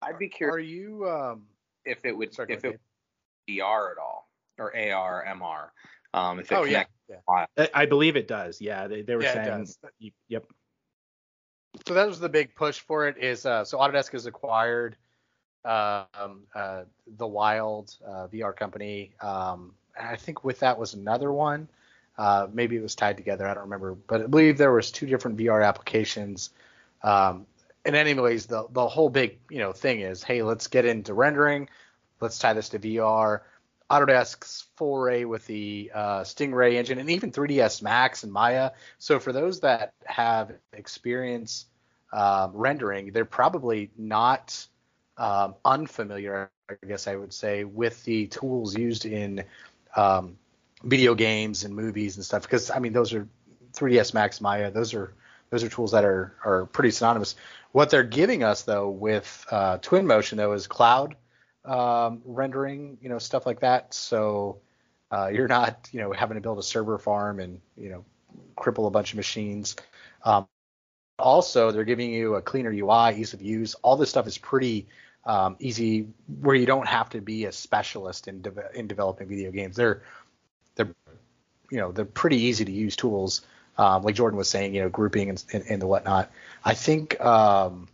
I'd 0.01 0.20
be 0.20 0.28
curious. 0.28 0.55
Are 0.55 0.59
you 0.59 1.09
um 1.09 1.43
if 1.86 1.99
it 2.03 2.16
would 2.16 2.34
sorry, 2.34 2.53
if 2.53 2.66
it 2.66 2.80
VR 3.49 3.91
at 3.91 3.97
all 3.97 4.30
or 4.57 4.76
AR 4.76 5.26
MR. 5.28 5.70
Um, 6.13 6.39
if 6.39 6.51
it 6.51 6.55
Oh 6.55 6.63
yeah. 6.63 6.84
connects 6.84 6.93
yeah. 7.09 7.45
I, 7.57 7.70
I 7.74 7.86
believe 7.86 8.16
it 8.16 8.28
does. 8.28 8.61
Yeah, 8.61 8.88
they, 8.88 9.01
they 9.01 9.16
were 9.16 9.24
Yeah, 9.24 9.30
it 9.32 9.45
saying. 9.45 9.59
does. 9.59 9.78
y- 10.01 10.11
Yep. 10.30 10.45
So 11.88 11.93
that 11.93 12.07
was 12.07 12.19
the 12.19 12.30
big 12.30 12.55
push 12.55 12.80
for 12.80 13.07
it. 13.07 13.17
Is 13.17 13.45
uh, 13.45 13.63
so 13.65 13.78
Autodesk 13.78 14.11
has 14.11 14.26
acquired 14.26 14.95
um, 15.63 16.43
uh, 16.53 16.84
the 17.17 17.28
Wild 17.28 17.95
uh, 18.05 18.28
VR 18.28 18.55
company. 18.55 19.11
Um, 19.21 19.73
I 19.99 20.15
think 20.15 20.43
with 20.43 20.59
that 20.59 20.78
was 20.78 20.93
another 20.93 21.32
one. 21.32 21.67
Uh, 22.17 22.47
maybe 22.53 22.78
it 22.78 22.82
was 22.82 22.95
tied 22.95 23.17
together. 23.17 23.47
I 23.47 23.53
don't 23.53 23.63
remember, 23.63 23.93
but 24.07 24.21
I 24.21 24.28
believe 24.28 24.57
there 24.57 24.71
was 24.71 24.89
two 24.89 25.05
different 25.05 25.38
VR 25.38 25.65
applications. 25.67 26.51
Um, 27.03 27.45
and 27.84 27.95
anyways, 27.95 28.45
the 28.45 28.67
the 28.71 28.88
whole 28.88 29.09
big 29.09 29.38
you 29.49 29.59
know 29.59 29.73
thing 29.73 29.99
is, 30.01 30.23
hey, 30.23 30.41
let's 30.41 30.67
get 30.67 30.86
into 30.86 31.13
rendering. 31.13 31.69
Let's 32.21 32.39
tie 32.39 32.53
this 32.53 32.69
to 32.69 32.80
VR. 32.80 33.41
Autodesk's 33.90 34.66
foray 34.78 35.26
with 35.26 35.46
the 35.46 35.92
uh, 35.94 36.22
Stingray 36.22 36.74
engine 36.74 36.98
and 36.98 37.10
even 37.10 37.32
3ds 37.32 37.82
Max 37.82 38.24
and 38.24 38.32
Maya. 38.34 38.72
So 38.98 39.20
for 39.20 39.32
those 39.32 39.60
that 39.60 39.94
have 40.06 40.54
experience 40.74 41.66
um, 42.12 42.52
rendering, 42.54 43.12
they're 43.12 43.26
probably 43.26 43.92
not 43.98 44.66
um, 45.18 45.56
unfamiliar, 45.64 46.50
I 46.70 46.86
guess 46.88 47.08
I 47.08 47.16
would 47.16 47.34
say, 47.34 47.64
with 47.64 48.04
the 48.06 48.28
tools 48.28 48.76
used 48.76 49.06
in 49.06 49.44
um, 49.96 50.38
video 50.84 51.14
games 51.14 51.64
and 51.64 51.76
movies 51.76 52.16
and 52.16 52.26
stuff. 52.26 52.42
Because 52.42 52.72
I 52.72 52.80
mean, 52.80 52.94
those 52.94 53.14
are 53.14 53.28
3ds 53.74 54.14
Max, 54.14 54.42
Maya. 54.42 54.72
Those 54.72 54.94
are 54.94 55.14
those 55.52 55.64
are 55.64 55.70
tools 55.70 55.92
that 55.92 56.06
are 56.06 56.36
are 56.44 56.66
pretty 56.66 56.92
synonymous. 56.92 57.36
What 57.72 57.92
they're 57.92 58.04
giving 58.04 58.44
us 58.44 58.64
though 58.64 58.90
with 58.90 59.46
uh, 59.52 59.78
Twinmotion 59.78 60.38
though 60.38 60.54
is 60.54 60.66
cloud 60.66 61.16
um, 61.66 62.22
rendering, 62.26 62.97
you 63.01 63.09
know, 63.09 63.20
stuff 63.20 63.45
like 63.45 63.61
that. 63.61 63.93
So 63.93 64.59
uh, 65.11 65.28
you're 65.28 65.47
not, 65.47 65.89
you 65.91 65.99
know, 66.01 66.11
having 66.11 66.36
to 66.36 66.41
build 66.41 66.59
a 66.59 66.63
server 66.63 66.97
farm 66.97 67.39
and 67.39 67.61
you 67.78 67.89
know 67.89 68.05
cripple 68.57 68.88
a 68.88 68.91
bunch 68.91 69.11
of 69.11 69.18
machines. 69.18 69.76
Um, 70.24 70.47
also, 71.18 71.72
they're 71.72 71.86
giving 71.86 72.11
you 72.11 72.36
a 72.36 72.41
cleaner 72.41 72.72
UI, 72.72 73.20
ease 73.20 73.34
of 73.34 73.41
use. 73.41 73.76
All 73.76 73.95
this 73.95 74.09
stuff 74.09 74.28
is 74.28 74.38
pretty 74.38 74.88
um, 75.26 75.55
easy, 75.59 76.09
where 76.41 76.55
you 76.55 76.66
don't 76.66 76.88
have 76.88 77.09
to 77.11 77.22
be 77.22 77.45
a 77.45 77.51
specialist 77.51 78.28
in 78.28 78.41
de- 78.41 78.72
in 78.74 78.88
developing 78.88 79.28
video 79.28 79.51
games. 79.51 79.76
They're 79.76 80.03
they're 80.76 80.93
you 81.72 81.78
know 81.78 81.91
they're 81.91 82.05
pretty 82.05 82.38
easy 82.38 82.66
to 82.66 82.72
use 82.72 82.95
tools. 82.95 83.41
Um, 83.78 84.03
like 84.03 84.16
Jordan 84.16 84.38
was 84.38 84.49
saying, 84.49 84.74
you 84.74 84.82
know, 84.82 84.89
grouping 84.89 85.30
and, 85.30 85.43
and, 85.51 85.63
and 85.70 85.82
the 85.82 85.88
whatnot. 85.88 86.32
I 86.63 86.76
think 86.76 87.20
um, 87.20 87.89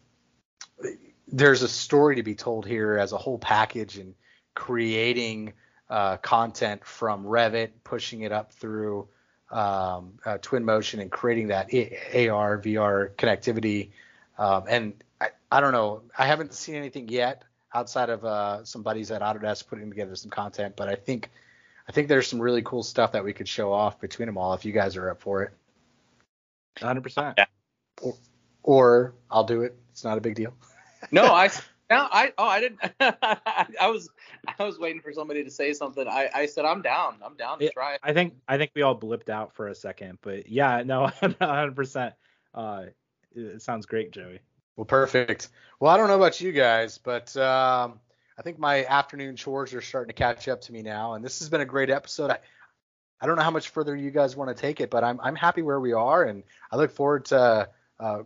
there's 1.31 1.61
a 1.61 1.67
story 1.67 2.15
to 2.17 2.23
be 2.23 2.35
told 2.35 2.65
here 2.65 2.97
as 2.97 3.13
a 3.13 3.17
whole 3.17 3.37
package 3.37 3.97
and 3.97 4.13
creating 4.53 5.53
uh, 5.89 6.17
content 6.17 6.85
from 6.85 7.23
Revit, 7.25 7.71
pushing 7.83 8.21
it 8.21 8.31
up 8.31 8.53
through 8.53 9.07
um, 9.49 10.13
uh, 10.25 10.37
Twinmotion, 10.37 11.01
and 11.01 11.11
creating 11.11 11.47
that 11.47 11.65
AR 11.65 12.61
VR 12.61 13.13
connectivity. 13.15 13.89
Um, 14.37 14.63
and 14.67 15.03
I, 15.19 15.29
I 15.51 15.61
don't 15.61 15.73
know, 15.73 16.03
I 16.17 16.25
haven't 16.25 16.53
seen 16.53 16.75
anything 16.75 17.09
yet 17.09 17.43
outside 17.73 18.09
of 18.09 18.25
uh, 18.25 18.63
some 18.63 18.83
buddies 18.83 19.11
at 19.11 19.21
Autodesk 19.21 19.67
putting 19.67 19.89
together 19.89 20.15
some 20.15 20.31
content, 20.31 20.75
but 20.75 20.89
I 20.89 20.95
think 20.95 21.29
I 21.87 21.91
think 21.91 22.07
there's 22.07 22.27
some 22.27 22.41
really 22.41 22.61
cool 22.61 22.83
stuff 22.83 23.13
that 23.13 23.23
we 23.23 23.33
could 23.33 23.47
show 23.47 23.73
off 23.73 23.99
between 23.99 24.27
them 24.27 24.37
all 24.37 24.53
if 24.53 24.63
you 24.65 24.71
guys 24.71 24.95
are 24.95 25.09
up 25.09 25.21
for 25.21 25.43
it. 25.43 25.51
100%. 26.77 27.33
Yeah. 27.37 27.45
Or 28.63 29.13
I'll 29.29 29.43
do 29.43 29.63
it. 29.63 29.75
It's 29.91 30.03
not 30.03 30.17
a 30.17 30.21
big 30.21 30.35
deal. 30.35 30.53
no, 31.11 31.23
I 31.23 31.49
down. 31.91 32.09
I 32.11 32.33
oh 32.37 32.45
I 32.45 32.59
didn't. 32.59 32.79
I 32.99 33.87
was 33.89 34.09
I 34.59 34.63
was 34.63 34.79
waiting 34.79 35.01
for 35.01 35.13
somebody 35.13 35.43
to 35.43 35.51
say 35.51 35.73
something. 35.73 36.07
I 36.07 36.29
I 36.33 36.45
said 36.45 36.65
I'm 36.65 36.81
down. 36.81 37.15
I'm 37.23 37.35
down 37.35 37.59
to 37.59 37.65
Yeah, 37.65 37.71
try. 37.71 37.97
I 38.01 38.13
think 38.13 38.35
I 38.47 38.57
think 38.57 38.71
we 38.75 38.81
all 38.81 38.97
blipped 38.97 39.29
out 39.29 39.53
for 39.53 39.67
a 39.67 39.75
second, 39.75 40.19
but 40.21 40.49
yeah, 40.49 40.83
no, 40.85 41.07
100%. 41.21 42.13
Uh, 42.53 42.83
it 43.35 43.61
sounds 43.61 43.85
great, 43.85 44.11
Joey. 44.11 44.39
Well, 44.75 44.85
perfect. 44.85 45.49
Well, 45.79 45.93
I 45.93 45.97
don't 45.97 46.07
know 46.07 46.15
about 46.15 46.39
you 46.41 46.51
guys, 46.51 46.97
but 46.97 47.35
um, 47.37 47.99
I 48.37 48.41
think 48.41 48.57
my 48.57 48.85
afternoon 48.85 49.35
chores 49.35 49.73
are 49.73 49.81
starting 49.81 50.09
to 50.09 50.13
catch 50.13 50.47
up 50.47 50.61
to 50.61 50.73
me 50.73 50.81
now, 50.81 51.13
and 51.13 51.23
this 51.23 51.39
has 51.39 51.49
been 51.49 51.61
a 51.61 51.65
great 51.65 51.89
episode. 51.89 52.31
I, 52.31 52.39
I 53.21 53.27
don't 53.27 53.35
know 53.35 53.43
how 53.43 53.51
much 53.51 53.69
further 53.69 53.95
you 53.95 54.11
guys 54.11 54.35
want 54.35 54.55
to 54.55 54.59
take 54.59 54.81
it, 54.81 54.89
but 54.89 55.03
I'm 55.03 55.19
I'm 55.21 55.35
happy 55.35 55.61
where 55.61 55.79
we 55.79 55.93
are, 55.93 56.23
and 56.23 56.43
I 56.71 56.77
look 56.77 56.91
forward 56.91 57.25
to 57.25 57.69
uh, 57.99 58.23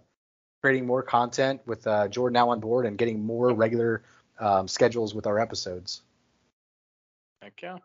creating 0.66 0.88
more 0.88 1.04
content 1.04 1.62
with 1.68 1.86
uh, 1.86 2.08
Jordan 2.08 2.34
now 2.34 2.50
on 2.50 2.60
board 2.60 2.88
and 2.88 2.98
getting 2.98 3.24
more 3.24 3.54
regular 3.54 4.02
um, 4.40 4.68
schedules 4.68 5.14
with 5.14 5.28
our 5.28 5.38
episodes. 5.38 6.02
Thank 7.40 7.62
you. 7.62 7.78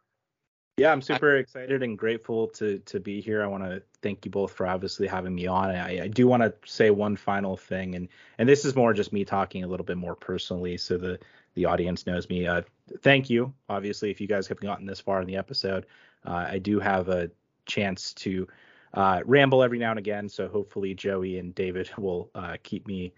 Yeah, 0.78 0.90
I'm 0.90 1.02
super 1.02 1.36
excited 1.36 1.82
and 1.82 1.98
grateful 1.98 2.48
to 2.52 2.78
to 2.86 2.98
be 2.98 3.20
here. 3.20 3.42
I 3.42 3.48
want 3.48 3.64
to 3.64 3.82
thank 4.00 4.24
you 4.24 4.30
both 4.30 4.54
for 4.54 4.66
obviously 4.66 5.06
having 5.06 5.34
me 5.34 5.46
on. 5.46 5.68
I, 5.68 6.04
I 6.04 6.08
do 6.08 6.26
want 6.26 6.42
to 6.42 6.54
say 6.64 6.88
one 6.88 7.16
final 7.16 7.54
thing, 7.54 7.96
and 7.96 8.08
and 8.38 8.48
this 8.48 8.64
is 8.64 8.74
more 8.74 8.94
just 8.94 9.12
me 9.12 9.26
talking 9.26 9.62
a 9.62 9.66
little 9.66 9.84
bit 9.84 9.98
more 9.98 10.14
personally, 10.14 10.78
so 10.78 10.96
the 10.96 11.18
the 11.52 11.66
audience 11.66 12.06
knows 12.06 12.30
me. 12.30 12.46
Uh, 12.46 12.62
thank 13.02 13.28
you, 13.28 13.52
obviously, 13.68 14.10
if 14.10 14.22
you 14.22 14.26
guys 14.26 14.46
have 14.46 14.58
gotten 14.58 14.86
this 14.86 15.00
far 15.00 15.20
in 15.20 15.26
the 15.26 15.36
episode. 15.36 15.84
Uh, 16.24 16.46
I 16.48 16.58
do 16.58 16.80
have 16.80 17.10
a 17.10 17.30
chance 17.66 18.14
to 18.14 18.48
uh, 18.94 19.20
ramble 19.24 19.62
every 19.62 19.78
now 19.78 19.90
and 19.90 19.98
again, 19.98 20.28
so 20.28 20.48
hopefully 20.48 20.94
Joey 20.94 21.38
and 21.38 21.54
David 21.54 21.90
will 21.98 22.30
uh, 22.34 22.56
keep 22.62 22.86
me, 22.86 23.12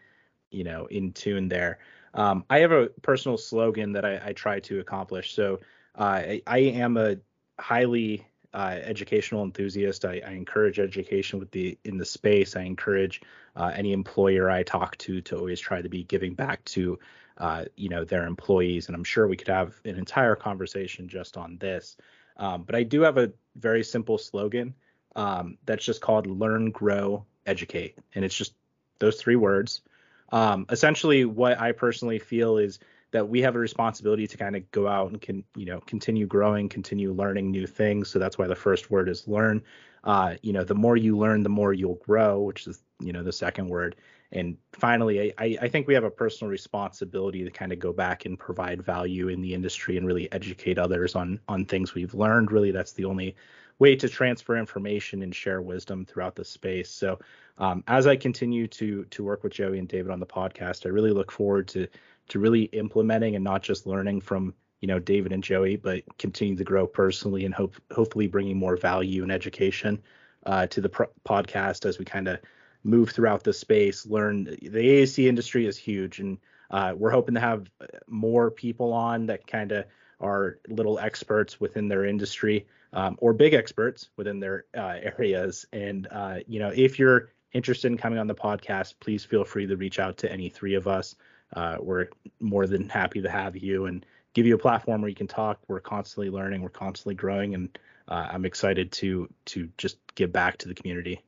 you 0.50 0.64
know, 0.64 0.86
in 0.86 1.12
tune 1.12 1.48
there. 1.48 1.78
Um, 2.14 2.44
I 2.50 2.58
have 2.58 2.72
a 2.72 2.88
personal 3.02 3.38
slogan 3.38 3.92
that 3.92 4.04
I, 4.04 4.20
I 4.24 4.32
try 4.32 4.60
to 4.60 4.80
accomplish. 4.80 5.34
So 5.34 5.60
uh, 5.98 6.02
I, 6.02 6.42
I 6.46 6.58
am 6.58 6.96
a 6.96 7.16
highly 7.58 8.26
uh, 8.54 8.78
educational 8.82 9.44
enthusiast. 9.44 10.04
I, 10.04 10.20
I 10.26 10.32
encourage 10.32 10.78
education 10.78 11.38
with 11.38 11.50
the 11.50 11.78
in 11.84 11.96
the 11.96 12.04
space. 12.04 12.54
I 12.54 12.62
encourage 12.62 13.22
uh, 13.56 13.72
any 13.74 13.92
employer 13.92 14.50
I 14.50 14.62
talk 14.62 14.96
to 14.98 15.20
to 15.22 15.38
always 15.38 15.60
try 15.60 15.80
to 15.80 15.88
be 15.88 16.04
giving 16.04 16.34
back 16.34 16.64
to 16.66 16.98
uh, 17.38 17.64
you 17.76 17.88
know 17.88 18.04
their 18.04 18.26
employees. 18.26 18.88
And 18.88 18.96
I'm 18.96 19.04
sure 19.04 19.26
we 19.26 19.36
could 19.36 19.48
have 19.48 19.80
an 19.86 19.96
entire 19.96 20.36
conversation 20.36 21.08
just 21.08 21.38
on 21.38 21.56
this. 21.58 21.96
Um, 22.36 22.64
but 22.64 22.74
I 22.74 22.82
do 22.82 23.02
have 23.02 23.18
a 23.18 23.32
very 23.56 23.84
simple 23.84 24.18
slogan 24.18 24.74
um, 25.16 25.58
that's 25.66 25.84
just 25.84 26.00
called 26.00 26.26
"Learn, 26.26 26.70
Grow, 26.70 27.24
Educate," 27.46 27.98
and 28.14 28.24
it's 28.24 28.36
just 28.36 28.54
those 28.98 29.20
three 29.20 29.36
words. 29.36 29.82
Um, 30.30 30.66
essentially, 30.70 31.24
what 31.24 31.60
I 31.60 31.72
personally 31.72 32.18
feel 32.18 32.56
is 32.56 32.78
that 33.12 33.28
we 33.28 33.42
have 33.42 33.54
a 33.54 33.58
responsibility 33.58 34.26
to 34.26 34.36
kind 34.36 34.56
of 34.56 34.68
go 34.70 34.88
out 34.88 35.10
and 35.10 35.20
can 35.20 35.44
you 35.54 35.66
know 35.66 35.80
continue 35.80 36.26
growing 36.26 36.68
continue 36.68 37.12
learning 37.12 37.50
new 37.50 37.66
things. 37.66 38.10
So 38.10 38.18
that's 38.18 38.36
why 38.36 38.48
the 38.48 38.56
first 38.56 38.90
word 38.90 39.08
is 39.08 39.28
learn. 39.28 39.62
Uh, 40.02 40.34
you 40.42 40.52
know 40.52 40.64
the 40.64 40.74
more 40.74 40.96
you 40.96 41.16
learn 41.16 41.44
the 41.44 41.48
more 41.48 41.72
you'll 41.72 41.94
grow 41.94 42.40
which 42.40 42.66
is 42.66 42.82
you 42.98 43.12
know 43.12 43.22
the 43.22 43.32
second 43.32 43.68
word. 43.68 43.94
And 44.32 44.56
finally 44.72 45.32
I, 45.38 45.58
I 45.60 45.68
think 45.68 45.86
we 45.86 45.94
have 45.94 46.04
a 46.04 46.10
personal 46.10 46.50
responsibility 46.50 47.44
to 47.44 47.50
kind 47.50 47.70
of 47.70 47.78
go 47.78 47.92
back 47.92 48.24
and 48.24 48.38
provide 48.38 48.82
value 48.82 49.28
in 49.28 49.42
the 49.42 49.54
industry 49.54 49.98
and 49.98 50.06
really 50.06 50.32
educate 50.32 50.78
others 50.78 51.14
on 51.14 51.38
on 51.48 51.66
things 51.66 51.94
we've 51.94 52.14
learned. 52.14 52.50
Really 52.50 52.72
that's 52.72 52.92
the 52.92 53.04
only 53.04 53.36
way 53.82 53.96
to 53.96 54.08
transfer 54.08 54.56
information 54.56 55.22
and 55.22 55.34
share 55.34 55.60
wisdom 55.60 56.04
throughout 56.04 56.36
the 56.36 56.44
space 56.44 56.90
so 56.90 57.18
um, 57.58 57.82
as 57.88 58.06
i 58.06 58.16
continue 58.16 58.66
to 58.66 59.04
to 59.06 59.24
work 59.24 59.42
with 59.42 59.52
joey 59.52 59.78
and 59.78 59.88
david 59.88 60.10
on 60.10 60.20
the 60.20 60.26
podcast 60.26 60.86
i 60.86 60.88
really 60.88 61.12
look 61.12 61.30
forward 61.30 61.66
to 61.66 61.86
to 62.28 62.38
really 62.38 62.62
implementing 62.72 63.34
and 63.34 63.44
not 63.44 63.62
just 63.62 63.86
learning 63.86 64.20
from 64.20 64.54
you 64.82 64.88
know 64.88 64.98
David 64.98 65.32
and 65.32 65.42
Joey, 65.42 65.76
but 65.76 66.02
continue 66.18 66.56
to 66.56 66.64
grow 66.64 66.86
personally 66.86 67.46
and 67.46 67.54
hope 67.54 67.74
hopefully 67.90 68.26
bringing 68.26 68.58
more 68.58 68.76
value 68.76 69.22
and 69.22 69.32
education 69.32 70.02
uh, 70.44 70.66
to 70.66 70.80
the 70.82 70.90
podcast 71.24 71.86
as 71.86 71.98
we 71.98 72.04
kind 72.04 72.28
of 72.28 72.40
move 72.84 73.10
throughout 73.10 73.44
the 73.44 73.52
space. 73.52 74.04
Learn 74.04 74.44
the 74.44 74.58
AEC 74.68 75.26
industry 75.26 75.66
is 75.66 75.78
huge, 75.78 76.18
and 76.18 76.36
uh, 76.70 76.94
we're 76.96 77.10
hoping 77.10 77.34
to 77.34 77.40
have 77.40 77.70
more 78.08 78.50
people 78.50 78.92
on 78.92 79.26
that 79.26 79.46
kind 79.46 79.72
of 79.72 79.84
are 80.22 80.58
little 80.68 80.98
experts 80.98 81.60
within 81.60 81.88
their 81.88 82.04
industry 82.04 82.66
um, 82.92 83.16
or 83.20 83.32
big 83.32 83.54
experts 83.54 84.08
within 84.16 84.40
their 84.40 84.64
uh, 84.76 84.98
areas. 85.02 85.66
And 85.72 86.06
uh, 86.10 86.36
you 86.46 86.58
know, 86.58 86.72
if 86.74 86.98
you're 86.98 87.30
interested 87.52 87.90
in 87.90 87.98
coming 87.98 88.18
on 88.18 88.26
the 88.26 88.34
podcast, 88.34 88.94
please 89.00 89.24
feel 89.24 89.44
free 89.44 89.66
to 89.66 89.76
reach 89.76 89.98
out 89.98 90.18
to 90.18 90.32
any 90.32 90.48
three 90.48 90.74
of 90.74 90.86
us. 90.86 91.14
Uh, 91.54 91.76
we're 91.80 92.08
more 92.40 92.66
than 92.66 92.88
happy 92.88 93.20
to 93.20 93.30
have 93.30 93.56
you 93.56 93.86
and 93.86 94.06
give 94.34 94.46
you 94.46 94.54
a 94.54 94.58
platform 94.58 95.02
where 95.02 95.10
you 95.10 95.14
can 95.14 95.26
talk. 95.26 95.58
We're 95.68 95.80
constantly 95.80 96.30
learning, 96.30 96.62
we're 96.62 96.70
constantly 96.70 97.14
growing, 97.14 97.54
and 97.54 97.78
uh, 98.08 98.28
I'm 98.30 98.44
excited 98.44 98.92
to 98.92 99.28
to 99.46 99.68
just 99.76 99.98
give 100.14 100.32
back 100.32 100.58
to 100.58 100.68
the 100.68 100.74
community. 100.74 101.22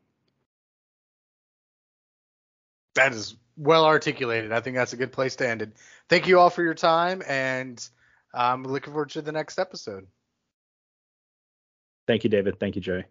That 2.95 3.13
is 3.13 3.37
well 3.57 3.85
articulated. 3.85 4.53
I 4.53 4.61
think 4.61 4.77
that's 4.77 4.93
a 4.93 4.97
good 4.97 5.13
place 5.13 5.37
to 5.37 5.49
end 5.49 5.63
it. 5.63 5.73
Thank 6.09 6.27
you 6.27 6.39
all 6.39 6.51
for 6.51 6.63
your 6.63 6.75
time, 6.75 7.23
and 7.27 7.87
I'm 8.35 8.65
looking 8.65 8.93
forward 8.93 9.11
to 9.11 9.23
the 9.23 9.33
next 9.33 9.59
episode. 9.59 10.07
Thank 12.07 12.25
you, 12.25 12.31
David. 12.31 12.59
Thank 12.61 12.77
you, 12.77 12.83
Joey. 12.83 13.05